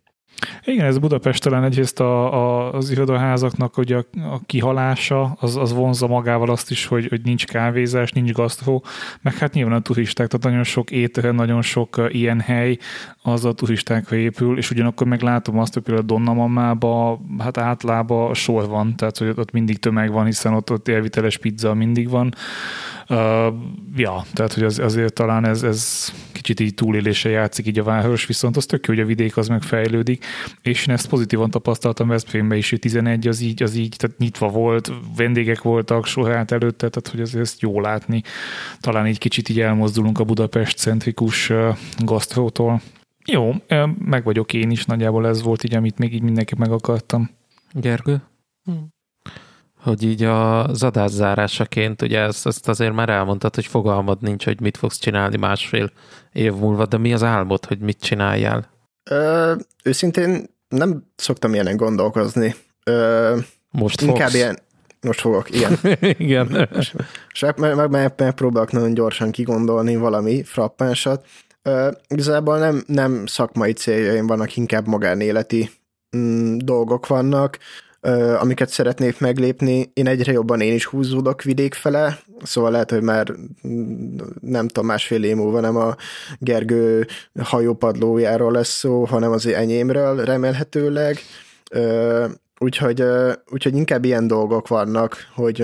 Igen, 0.65 0.87
ez 0.87 0.99
Budapest 0.99 1.43
talán 1.43 1.65
egyrészt 1.65 2.01
a, 2.01 2.35
a, 2.35 2.73
az 2.73 2.91
irodaházaknak 2.91 3.75
hogy 3.75 3.93
a, 3.93 3.99
a 4.13 4.41
kihalása, 4.47 5.37
az, 5.41 5.57
az 5.57 5.73
vonza 5.73 6.07
magával 6.07 6.51
azt 6.51 6.71
is, 6.71 6.87
hogy, 6.87 7.07
hogy 7.09 7.21
nincs 7.25 7.47
kávézás, 7.47 8.13
nincs 8.13 8.33
gasztró, 8.33 8.85
meg 9.21 9.35
hát 9.35 9.53
nyilván 9.53 9.75
a 9.75 9.81
turisták, 9.81 10.27
tehát 10.27 10.45
nagyon 10.45 10.65
sok 10.65 10.91
étterem, 10.91 11.35
nagyon 11.35 11.63
sok 11.63 12.09
ilyen 12.09 12.41
hely 12.41 12.79
az 13.23 13.45
a 13.45 13.53
turistákra 13.53 14.17
épül, 14.17 14.59
és 14.59 14.71
ugyanakkor 14.71 15.07
meg 15.07 15.23
látom 15.23 15.59
azt, 15.59 15.75
hogy 15.75 15.83
például 15.83 16.07
Donnamamába, 16.07 17.21
hát 17.39 17.59
átlába 17.59 18.35
sor 18.35 18.69
van, 18.69 18.97
tehát 18.97 19.19
hogy 19.19 19.33
ott 19.37 19.51
mindig 19.51 19.79
tömeg 19.79 20.11
van, 20.11 20.25
hiszen 20.25 20.55
ott, 20.55 20.71
ott 20.71 20.89
élviteles 20.89 21.39
pizza 21.39 21.75
mindig 21.75 22.09
van. 22.09 22.35
Uh, 23.11 23.55
ja, 23.97 24.25
tehát 24.33 24.53
hogy 24.53 24.63
az, 24.63 24.79
azért 24.79 25.13
talán 25.13 25.45
ez, 25.45 25.63
ez 25.63 26.13
kicsit 26.33 26.61
így 26.61 26.75
túlélése 26.75 27.29
játszik 27.29 27.67
így 27.67 27.79
a 27.79 27.83
város, 27.83 28.27
viszont 28.27 28.57
az 28.57 28.67
tök 28.67 28.87
jó, 28.87 28.95
hogy 28.95 29.03
a 29.03 29.07
vidék 29.07 29.37
az 29.37 29.49
megfejlődik, 29.49 30.25
és 30.63 30.87
én 30.87 30.95
ezt 30.95 31.09
pozitívan 31.09 31.51
tapasztaltam 31.51 32.09
Veszprémbe 32.09 32.57
is, 32.57 32.71
hogy 32.71 32.79
11 32.79 33.29
az 33.29 33.41
így, 33.41 33.63
az 33.63 33.75
így, 33.75 33.95
tehát 33.99 34.19
nyitva 34.19 34.49
volt, 34.49 34.93
vendégek 35.17 35.63
voltak 35.63 36.07
sorát 36.07 36.51
előtte, 36.51 36.89
tehát 36.89 37.09
hogy 37.09 37.21
azért 37.21 37.45
ezt 37.45 37.61
jó 37.61 37.81
látni. 37.81 38.23
Talán 38.81 39.07
így 39.07 39.19
kicsit 39.19 39.49
így 39.49 39.61
elmozdulunk 39.61 40.19
a 40.19 40.25
Budapest-centrikus 40.25 41.53
gasztrótól. 41.99 42.81
Jó, 43.25 43.55
meg 43.99 44.25
vagyok 44.25 44.53
én 44.53 44.71
is, 44.71 44.85
nagyjából 44.85 45.27
ez 45.27 45.43
volt 45.43 45.65
így, 45.65 45.75
amit 45.75 45.99
még 45.99 46.15
így 46.15 46.23
mindenképp 46.23 46.59
meg 46.59 46.73
akartam. 46.73 47.31
Gergő? 47.73 48.23
Hm. 48.65 48.73
Hogy 49.81 50.03
így 50.03 50.23
az 50.23 50.83
adászárásaként, 50.83 52.03
ugye 52.03 52.21
ezt, 52.21 52.47
ezt 52.47 52.69
azért 52.69 52.93
már 52.93 53.09
elmondtad, 53.09 53.55
hogy 53.55 53.67
fogalmad 53.67 54.23
nincs, 54.23 54.45
hogy 54.45 54.61
mit 54.61 54.77
fogsz 54.77 54.99
csinálni 54.99 55.37
másfél 55.37 55.91
év 56.33 56.55
múlva, 56.55 56.87
de 56.87 56.99
mi 56.99 57.13
az 57.13 57.23
álmod, 57.23 57.65
hogy 57.65 57.79
mit 57.79 58.01
csináljál? 58.01 58.78
Ö, 59.09 59.55
őszintén 59.85 60.45
nem 60.69 61.05
szoktam 61.17 61.55
ilyenek 61.55 61.77
gondolkozni. 61.77 62.55
Ö, 62.85 63.37
most 63.71 64.01
inkább 64.01 64.19
fogsz. 64.19 64.35
ilyen, 64.35 64.59
most 65.01 65.21
fogok, 65.21 65.51
igen. 65.51 65.79
igen. 66.29 66.69
És 67.33 67.41
meg, 67.57 67.75
meg, 67.77 67.91
meg, 67.91 68.13
megpróbálok 68.17 68.73
nagyon 68.73 68.95
gyorsan 68.95 69.31
kigondolni 69.31 69.97
valami 69.97 70.43
frappánsat. 70.43 71.27
Ö, 71.63 71.91
igazából 72.09 72.59
nem, 72.59 72.83
nem 72.87 73.27
szakmai 73.27 73.73
céljaim 73.73 74.27
vannak, 74.27 74.57
inkább 74.57 74.87
magánéleti 74.87 75.71
mm, 76.17 76.57
dolgok 76.57 77.07
vannak 77.07 77.59
amiket 78.39 78.69
szeretnék 78.69 79.21
meglépni. 79.21 79.91
Én 79.95 80.07
egyre 80.07 80.33
jobban 80.33 80.61
én 80.61 80.73
is 80.73 80.85
húzódok 80.85 81.43
vidék 81.43 81.75
fele, 81.75 82.19
szóval 82.43 82.71
lehet, 82.71 82.91
hogy 82.91 83.03
már 83.03 83.35
mm, 83.67 84.17
nem 84.41 84.67
tudom, 84.69 84.87
másfél 84.87 85.25
év 85.25 85.37
múlva 85.37 85.61
nem 85.61 85.77
a 85.77 85.97
Gergő 86.39 87.07
hajópadlójáról 87.43 88.53
lesz 88.53 88.79
szó, 88.79 89.05
hanem 89.05 89.33
az 89.33 89.47
enyémről 89.47 90.25
remélhetőleg. 90.25 91.19
Úgyhogy, 92.59 93.05
úgyhogy 93.51 93.77
inkább 93.77 94.05
ilyen 94.05 94.27
dolgok 94.27 94.69
vannak, 94.69 95.17
hogy, 95.35 95.59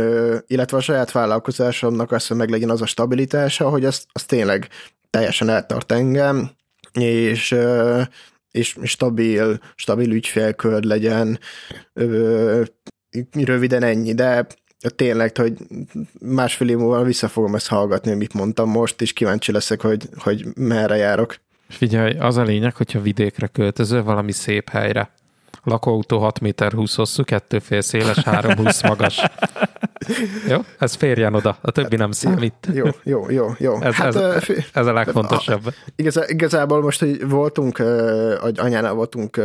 illetve 0.46 0.76
a 0.76 0.80
saját 0.80 1.12
vállalkozásomnak 1.12 2.12
az, 2.12 2.26
hogy 2.26 2.36
meg 2.36 2.48
legyen 2.48 2.70
az 2.70 2.82
a 2.82 2.86
stabilitása, 2.86 3.68
hogy 3.68 3.84
az, 3.84 4.04
az 4.12 4.24
tényleg 4.24 4.68
teljesen 5.10 5.48
eltart 5.48 5.92
engem, 5.92 6.50
és 6.92 7.56
és 8.54 8.76
stabil, 8.82 9.58
stabil 9.74 10.10
ügyfélkör 10.10 10.82
legyen, 10.82 11.38
ö, 11.92 12.62
röviden 13.32 13.82
ennyi, 13.82 14.14
de 14.14 14.46
tényleg, 14.96 15.36
hogy 15.36 15.52
másfél 16.20 16.68
év 16.68 16.76
múlva 16.76 17.02
vissza 17.02 17.28
fogom 17.28 17.54
ezt 17.54 17.68
hallgatni, 17.68 18.12
amit 18.12 18.32
mondtam 18.32 18.70
most, 18.70 19.00
és 19.00 19.12
kíváncsi 19.12 19.52
leszek, 19.52 19.80
hogy, 19.80 20.08
hogy 20.16 20.46
merre 20.56 20.96
járok. 20.96 21.36
Figyelj, 21.68 22.18
az 22.18 22.36
a 22.36 22.42
lényeg, 22.42 22.76
hogyha 22.76 23.00
vidékre 23.00 23.46
költözöl 23.46 24.02
valami 24.02 24.32
szép 24.32 24.68
helyre. 24.68 25.10
Lakóautó 25.64 26.18
6 26.18 26.40
méter 26.40 26.72
20 26.72 26.94
hosszú, 26.94 27.24
2 27.24 27.58
fél 27.58 27.80
széles, 27.80 28.18
3 28.18 28.56
20 28.56 28.82
magas. 28.82 29.22
Jó? 30.48 30.58
Ez 30.78 30.94
férjen 30.94 31.34
oda, 31.34 31.56
a 31.60 31.70
többi 31.70 31.96
nem 31.96 32.12
számít. 32.12 32.54
Jó, 32.72 32.86
jó, 33.02 33.30
jó, 33.30 33.46
jó. 33.58 33.80
Ez, 33.80 33.94
hát, 33.94 34.14
ez, 34.14 34.46
ez 34.72 34.86
a 34.86 34.92
legfontosabb. 34.92 35.74
Igaz, 35.96 36.20
igazából 36.26 36.82
most, 36.82 37.00
hogy 37.00 37.28
voltunk, 37.28 37.78
anyánál 38.56 38.92
voltunk 38.92 39.40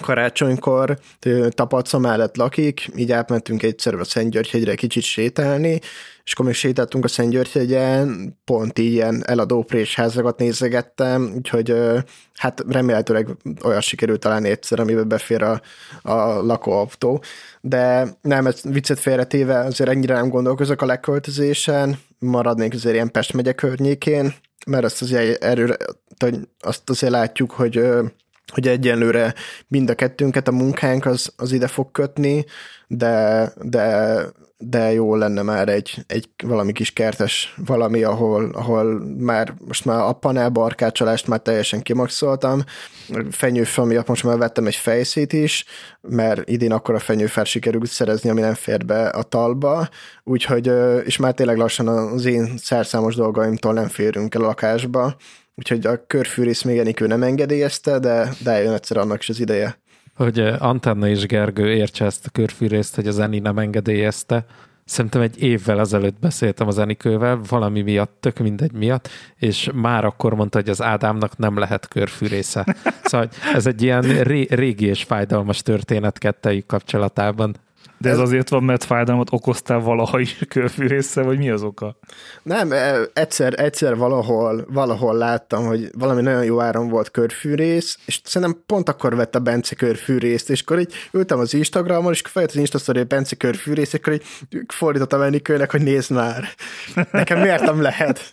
karácsonykor 0.00 0.98
Tapalca 1.48 1.98
mellett 1.98 2.36
lakik, 2.36 2.90
így 2.96 3.12
átmentünk 3.12 3.62
egyszer 3.62 3.94
a 3.94 4.04
Szentgyörgyhegyre 4.04 4.74
kicsit 4.74 5.02
sétálni, 5.02 5.80
és 6.24 6.32
akkor 6.32 6.44
még 6.44 6.54
sétáltunk 6.54 7.04
a 7.04 7.08
Szentgyörgyhegyen, 7.08 8.38
pont 8.44 8.78
ilyen 8.78 9.22
eladó 9.26 9.62
présházakat 9.62 10.38
nézegettem, 10.38 11.32
úgyhogy 11.36 11.74
hát 12.34 12.64
remélhetőleg 12.68 13.28
olyan 13.64 13.80
sikerült 13.80 14.20
talán 14.20 14.44
egyszer, 14.44 14.80
amiben 14.80 15.08
befér 15.08 15.42
a, 15.42 15.60
a 16.02 16.42
lakóautó. 16.42 17.22
De 17.60 18.08
nem, 18.20 18.46
ez 18.46 18.60
viccet 18.62 18.98
félretéve, 18.98 19.58
azért 19.58 19.90
ennyire 19.90 20.14
nem 20.14 20.28
gondolkozok 20.28 20.82
a 20.82 20.86
legköltözésen, 20.86 21.98
maradnék 22.18 22.74
azért 22.74 22.94
ilyen 22.94 23.10
Pest 23.10 23.32
megye 23.32 23.52
környékén, 23.52 24.34
mert 24.66 24.84
azt 24.84 25.02
azért 25.02 25.44
erőre, 25.44 25.76
azt 26.60 26.90
azért 26.90 27.12
látjuk, 27.12 27.50
hogy 27.50 27.84
hogy 28.52 28.68
egyenlőre 28.68 29.34
mind 29.68 29.90
a 29.90 29.94
kettőnket 29.94 30.48
a 30.48 30.52
munkánk 30.52 31.06
az, 31.06 31.32
az 31.36 31.52
ide 31.52 31.66
fog 31.66 31.90
kötni, 31.90 32.44
de, 32.86 33.48
de, 33.62 34.16
de 34.58 34.92
jó 34.92 35.14
lenne 35.14 35.42
már 35.42 35.68
egy, 35.68 36.04
egy 36.06 36.28
valami 36.44 36.72
kis 36.72 36.92
kertes 36.92 37.54
valami, 37.66 38.02
ahol, 38.02 38.50
ahol 38.54 39.04
már 39.18 39.54
most 39.66 39.84
már 39.84 40.00
a 40.00 40.12
panel 40.12 40.48
barkácsolást 40.48 41.26
már 41.26 41.40
teljesen 41.40 41.82
kimaxoltam, 41.82 42.64
fenyőfa 43.30 43.84
miatt 43.84 44.06
most 44.06 44.24
már 44.24 44.38
vettem 44.38 44.66
egy 44.66 44.74
fejszét 44.74 45.32
is, 45.32 45.64
mert 46.00 46.48
idén 46.48 46.72
akkor 46.72 46.94
a 46.94 46.98
fenyőfát 46.98 47.46
sikerült 47.46 47.86
szerezni, 47.86 48.30
ami 48.30 48.40
nem 48.40 48.54
fér 48.54 48.84
be 48.84 49.08
a 49.08 49.22
talba, 49.22 49.88
úgyhogy, 50.24 50.70
és 51.04 51.16
már 51.16 51.34
tényleg 51.34 51.56
lassan 51.56 51.88
az 51.88 52.24
én 52.24 52.56
szerszámos 52.56 53.14
dolgaimtól 53.14 53.72
nem 53.72 53.88
férünk 53.88 54.34
el 54.34 54.42
a 54.42 54.46
lakásba, 54.46 55.16
úgyhogy 55.54 55.86
a 55.86 56.06
körfűrész 56.06 56.62
még 56.62 56.78
Enikő 56.78 57.06
nem 57.06 57.22
engedélyezte, 57.22 57.98
de, 57.98 58.34
de 58.44 58.50
eljön 58.50 58.72
egyszer 58.72 58.96
annak 58.96 59.20
is 59.20 59.28
az 59.28 59.40
ideje. 59.40 59.80
Hogy 60.14 60.38
Antenna 60.58 61.08
és 61.08 61.26
Gergő 61.26 61.70
értse 61.70 62.04
ezt 62.04 62.26
a 62.26 62.30
körfűrészt, 62.30 62.94
hogy 62.94 63.06
az 63.06 63.18
Eni 63.18 63.38
nem 63.38 63.58
engedélyezte. 63.58 64.44
Szerintem 64.84 65.20
egy 65.20 65.42
évvel 65.42 65.80
ezelőtt 65.80 66.18
beszéltem 66.20 66.66
az 66.66 66.78
Enikővel, 66.78 67.40
valami 67.48 67.82
miatt, 67.82 68.16
tök 68.20 68.38
mindegy 68.38 68.72
miatt, 68.72 69.08
és 69.38 69.70
már 69.74 70.04
akkor 70.04 70.34
mondta, 70.34 70.58
hogy 70.58 70.68
az 70.68 70.82
Ádámnak 70.82 71.38
nem 71.38 71.58
lehet 71.58 71.88
körfűrésze. 71.88 72.76
Szóval 73.04 73.28
ez 73.54 73.66
egy 73.66 73.82
ilyen 73.82 74.02
ré- 74.02 74.52
régi 74.52 74.86
és 74.86 75.02
fájdalmas 75.02 75.62
történet 75.62 76.18
kettejük 76.18 76.66
kapcsolatában. 76.66 77.56
De 78.02 78.10
ez 78.10 78.18
azért 78.18 78.48
van, 78.48 78.62
mert 78.62 78.84
fájdalmat 78.84 79.32
okoztál 79.32 79.80
valaha 79.80 80.20
is 80.20 80.38
körfűrészsel, 80.48 81.24
vagy 81.24 81.38
mi 81.38 81.50
az 81.50 81.62
oka? 81.62 81.98
Nem, 82.42 82.72
egyszer, 83.12 83.60
egyszer 83.60 83.96
valahol, 83.96 84.66
valahol 84.68 85.16
láttam, 85.16 85.64
hogy 85.64 85.90
valami 85.98 86.22
nagyon 86.22 86.44
jó 86.44 86.60
áron 86.60 86.88
volt 86.88 87.10
körfűrész, 87.10 87.98
és 88.04 88.20
szerintem 88.24 88.62
pont 88.66 88.88
akkor 88.88 89.16
vett 89.16 89.34
a 89.34 89.40
Bence 89.40 89.74
körfűrészt, 89.74 90.50
és 90.50 90.60
akkor 90.60 90.78
így 90.78 90.92
ültem 91.12 91.38
az 91.38 91.54
Instagramon, 91.54 92.12
és 92.12 92.22
fejött 92.24 92.50
az 92.50 92.56
Instastory, 92.56 92.98
hogy 92.98 93.06
Bence 93.06 93.36
körfűrész, 93.36 93.92
és 93.92 93.98
akkor 93.98 94.12
így 94.12 94.24
fordítottam 94.68 95.20
Enikőnek, 95.20 95.70
hogy 95.70 95.82
nézd 95.82 96.10
már, 96.10 96.44
nekem 97.10 97.40
miért 97.40 97.62
nem 97.62 97.82
lehet? 97.82 98.32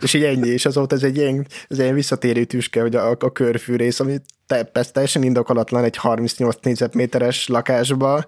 És 0.00 0.14
így 0.14 0.24
ennyi, 0.24 0.48
és 0.48 0.66
azóta 0.66 0.94
ez 0.94 1.02
egy 1.02 1.16
ilyen, 1.16 1.46
ez 1.68 1.76
egy 1.76 1.78
ilyen 1.78 1.94
visszatérő 1.94 2.44
tüske, 2.44 2.80
hogy 2.80 2.94
a, 2.94 3.10
a 3.10 3.32
körfűrész, 3.32 4.00
ami 4.00 4.18
te, 4.46 4.62
persze 4.62 4.92
teljesen 4.92 5.22
indokolatlan 5.22 5.84
egy 5.84 5.96
38 5.96 6.56
négyzetméteres 6.62 7.48
lakásba, 7.48 8.24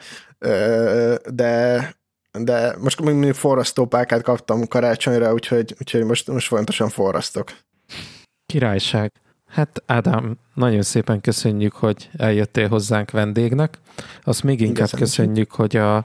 de, 1.31 1.95
de 2.32 2.77
most 2.81 3.01
mondjuk 3.01 3.35
forrasztópákát 3.35 4.23
kaptam 4.23 4.66
karácsonyra, 4.66 5.32
úgyhogy, 5.32 5.74
úgyhogy 5.81 6.05
most, 6.05 6.27
most 6.27 6.47
folyamatosan 6.47 6.89
forrasztok. 6.89 7.53
Királyság. 8.47 9.12
Hát 9.47 9.82
Ádám, 9.86 10.39
nagyon 10.55 10.82
szépen 10.82 11.20
köszönjük, 11.20 11.73
hogy 11.73 12.11
eljöttél 12.16 12.69
hozzánk 12.69 13.11
vendégnek. 13.11 13.78
Azt 14.23 14.43
még 14.43 14.61
inkább 14.61 14.86
Igen, 14.86 15.01
köszönjük, 15.01 15.51
hogy 15.51 15.77
a, 15.77 15.97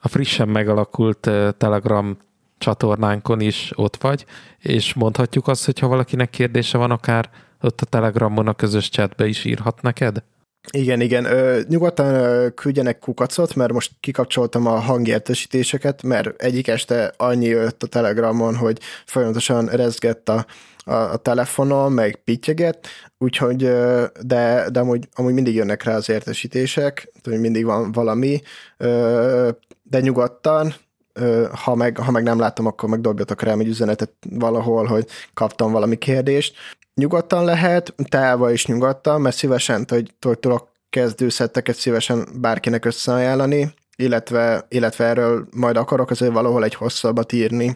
a 0.00 0.08
frissen 0.08 0.48
megalakult 0.48 1.30
Telegram 1.56 2.18
csatornánkon 2.58 3.40
is 3.40 3.72
ott 3.74 3.96
vagy, 3.96 4.24
és 4.58 4.94
mondhatjuk 4.94 5.48
azt, 5.48 5.64
hogy 5.64 5.78
ha 5.78 5.86
valakinek 5.86 6.30
kérdése 6.30 6.78
van, 6.78 6.90
akár 6.90 7.30
ott 7.62 7.80
a 7.80 7.86
Telegramon 7.86 8.48
a 8.48 8.54
közös 8.54 8.88
chatbe 8.88 9.26
is 9.26 9.44
írhat 9.44 9.82
neked? 9.82 10.22
Igen, 10.70 11.00
igen. 11.00 11.24
Ö, 11.24 11.60
nyugodtan 11.68 12.14
ö, 12.14 12.50
küldjenek 12.50 12.98
kukacot, 12.98 13.54
mert 13.54 13.72
most 13.72 13.92
kikapcsoltam 14.00 14.66
a 14.66 14.78
hangértesítéseket, 14.78 16.02
mert 16.02 16.42
egyik 16.42 16.68
este 16.68 17.14
annyi 17.16 17.46
jött 17.46 17.82
a 17.82 17.86
Telegramon, 17.86 18.56
hogy 18.56 18.78
folyamatosan 19.06 19.66
rezgett 19.66 20.28
a, 20.28 20.46
a, 20.84 20.92
a 20.92 21.16
telefonon, 21.16 21.92
meg 21.92 22.20
pittyeget, 22.24 22.86
úgyhogy, 23.18 23.56
de, 24.20 24.70
de 24.70 24.80
amúgy, 24.80 25.08
amúgy 25.14 25.32
mindig 25.32 25.54
jönnek 25.54 25.82
rá 25.82 25.94
az 25.94 26.08
értesítések, 26.08 27.12
hogy 27.22 27.40
mindig 27.40 27.64
van 27.64 27.92
valami, 27.92 28.40
de 29.82 30.00
nyugodtan, 30.00 30.74
ha 31.64 31.74
meg, 31.74 31.98
ha 31.98 32.10
meg 32.10 32.22
nem 32.22 32.38
látom, 32.38 32.66
akkor 32.66 32.88
meg 32.88 33.00
dobjatok 33.00 33.42
rám 33.42 33.60
egy 33.60 33.68
üzenetet 33.68 34.12
valahol, 34.30 34.86
hogy 34.86 35.06
kaptam 35.34 35.72
valami 35.72 35.96
kérdést. 35.96 36.54
Nyugodtan 36.94 37.44
lehet, 37.44 37.94
távol 38.08 38.50
is 38.50 38.66
nyugodtan, 38.66 39.20
mert 39.20 39.36
szívesen, 39.36 39.86
hogy, 39.88 40.14
tudok 40.18 40.72
kezdőszetteket 40.90 41.76
szívesen 41.76 42.26
bárkinek 42.40 42.84
összeajánlani, 42.84 43.74
illetve, 43.96 44.66
illetve 44.68 45.04
erről 45.04 45.46
majd 45.50 45.76
akarok 45.76 46.10
azért 46.10 46.32
valahol 46.32 46.64
egy 46.64 46.74
hosszabbat 46.74 47.32
írni, 47.32 47.74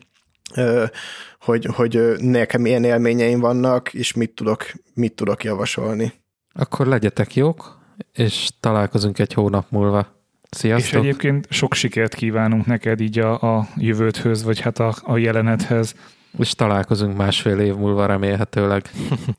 hogy, 1.41 1.69
hogy 1.73 2.01
nekem 2.19 2.61
milyen 2.61 2.85
élményeim 2.85 3.41
vannak, 3.41 3.95
és 3.95 4.13
mit 4.15 4.31
tudok, 4.31 4.65
mit 4.95 5.13
tudok 5.13 5.45
javasolni. 5.45 6.13
Akkor 6.53 6.87
legyetek 6.87 7.35
jók, 7.35 7.79
és 8.13 8.49
találkozunk 8.61 9.19
egy 9.19 9.33
hónap 9.33 9.67
múlva. 9.71 10.07
Sziasztok! 10.51 10.93
És 10.93 10.99
egyébként 10.99 11.47
sok 11.51 11.75
sikert 11.75 12.15
kívánunk 12.15 12.67
neked 12.67 13.01
így 13.01 13.19
a, 13.19 13.57
a 13.59 13.69
jövődhöz, 13.77 14.43
vagy 14.43 14.61
hát 14.61 14.79
a, 14.79 14.95
a 15.03 15.17
jelenethez. 15.17 15.95
És 16.39 16.55
találkozunk 16.55 17.17
másfél 17.17 17.59
év 17.59 17.75
múlva 17.75 18.07
remélhetőleg. 18.07 18.91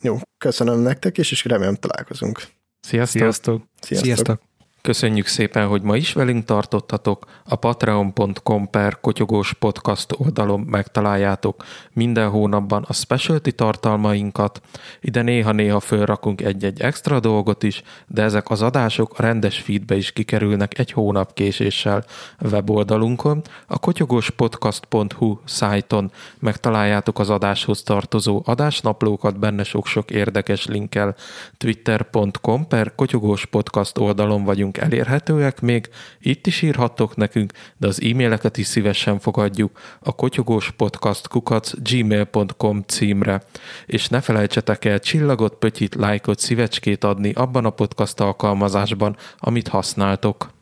Jó, 0.02 0.18
köszönöm 0.38 0.80
nektek 0.80 1.18
is, 1.18 1.32
és 1.32 1.46
remélem 1.46 1.76
találkozunk. 1.76 2.42
Sziasztok! 2.80 3.22
Sziasztok! 3.22 3.64
Sziasztok. 3.80 4.06
Sziasztok. 4.06 4.42
Köszönjük 4.88 5.28
szépen, 5.28 5.68
hogy 5.68 5.82
ma 5.82 5.96
is 5.96 6.14
velünk 6.14 6.46
tartottatok. 6.46 7.26
A 7.44 7.56
patreon.com 7.56 8.70
per 8.70 9.00
kotyogós 9.00 9.54
podcast 9.54 10.14
oldalon 10.18 10.60
megtaláljátok 10.60 11.66
minden 11.94 12.30
hónapban 12.30 12.86
a 12.88 12.94
specialty 12.94 13.50
tartalmainkat. 13.50 14.62
Ide 15.02 15.22
néha-néha 15.22 15.80
fölrakunk 15.80 16.42
egy-egy 16.42 16.82
extra 16.82 17.20
dolgot 17.20 17.64
is, 17.64 17.84
de 18.08 18.22
ezek 18.22 18.50
az 18.50 18.62
adások 18.62 19.14
a 19.20 19.22
rendes 19.22 19.60
feedbe 19.60 19.96
is 19.96 20.12
kikerülnek 20.12 20.80
egy 20.80 20.92
hónap 20.92 21.34
késéssel 21.34 22.06
weboldalunkon. 22.52 23.42
A 23.68 23.80
kotyogospodcast.hu 23.80 25.38
szájton 25.46 26.12
megtaláljátok 26.40 27.20
az 27.20 27.30
adáshoz 27.30 27.84
tartozó 27.84 28.42
adásnaplókat, 28.46 29.40
benne 29.40 29.64
sok-sok 29.64 30.12
érdekes 30.12 30.66
linkkel. 30.66 31.16
Twitter.com 31.58 32.68
per 32.68 32.96
kotyogós 32.96 33.46
podcast 33.46 33.98
oldalon 33.98 34.44
vagyunk 34.44 34.77
elérhetőek 34.78 35.62
még, 35.62 35.90
itt 36.20 36.48
is 36.48 36.62
írhattok 36.62 37.16
nekünk, 37.16 37.54
de 37.78 37.88
az 37.88 38.02
e-maileket 38.02 38.58
is 38.58 38.68
szívesen 38.68 39.20
fogadjuk 39.20 39.80
a 40.00 40.16
kotyogós 40.16 40.72
podcast 40.72 41.28
kukac 41.28 41.74
gmail.com 41.90 42.84
címre. 42.88 43.44
És 43.86 44.08
ne 44.08 44.22
felejtsetek 44.22 44.86
el 44.86 45.00
csillagot, 45.00 45.56
pötyit, 45.56 45.96
lájkot, 45.96 46.40
szívecskét 46.40 47.04
adni 47.04 47.32
abban 47.32 47.66
a 47.66 47.70
podcast 47.70 48.20
alkalmazásban, 48.20 49.16
amit 49.38 49.68
használtok. 49.68 50.56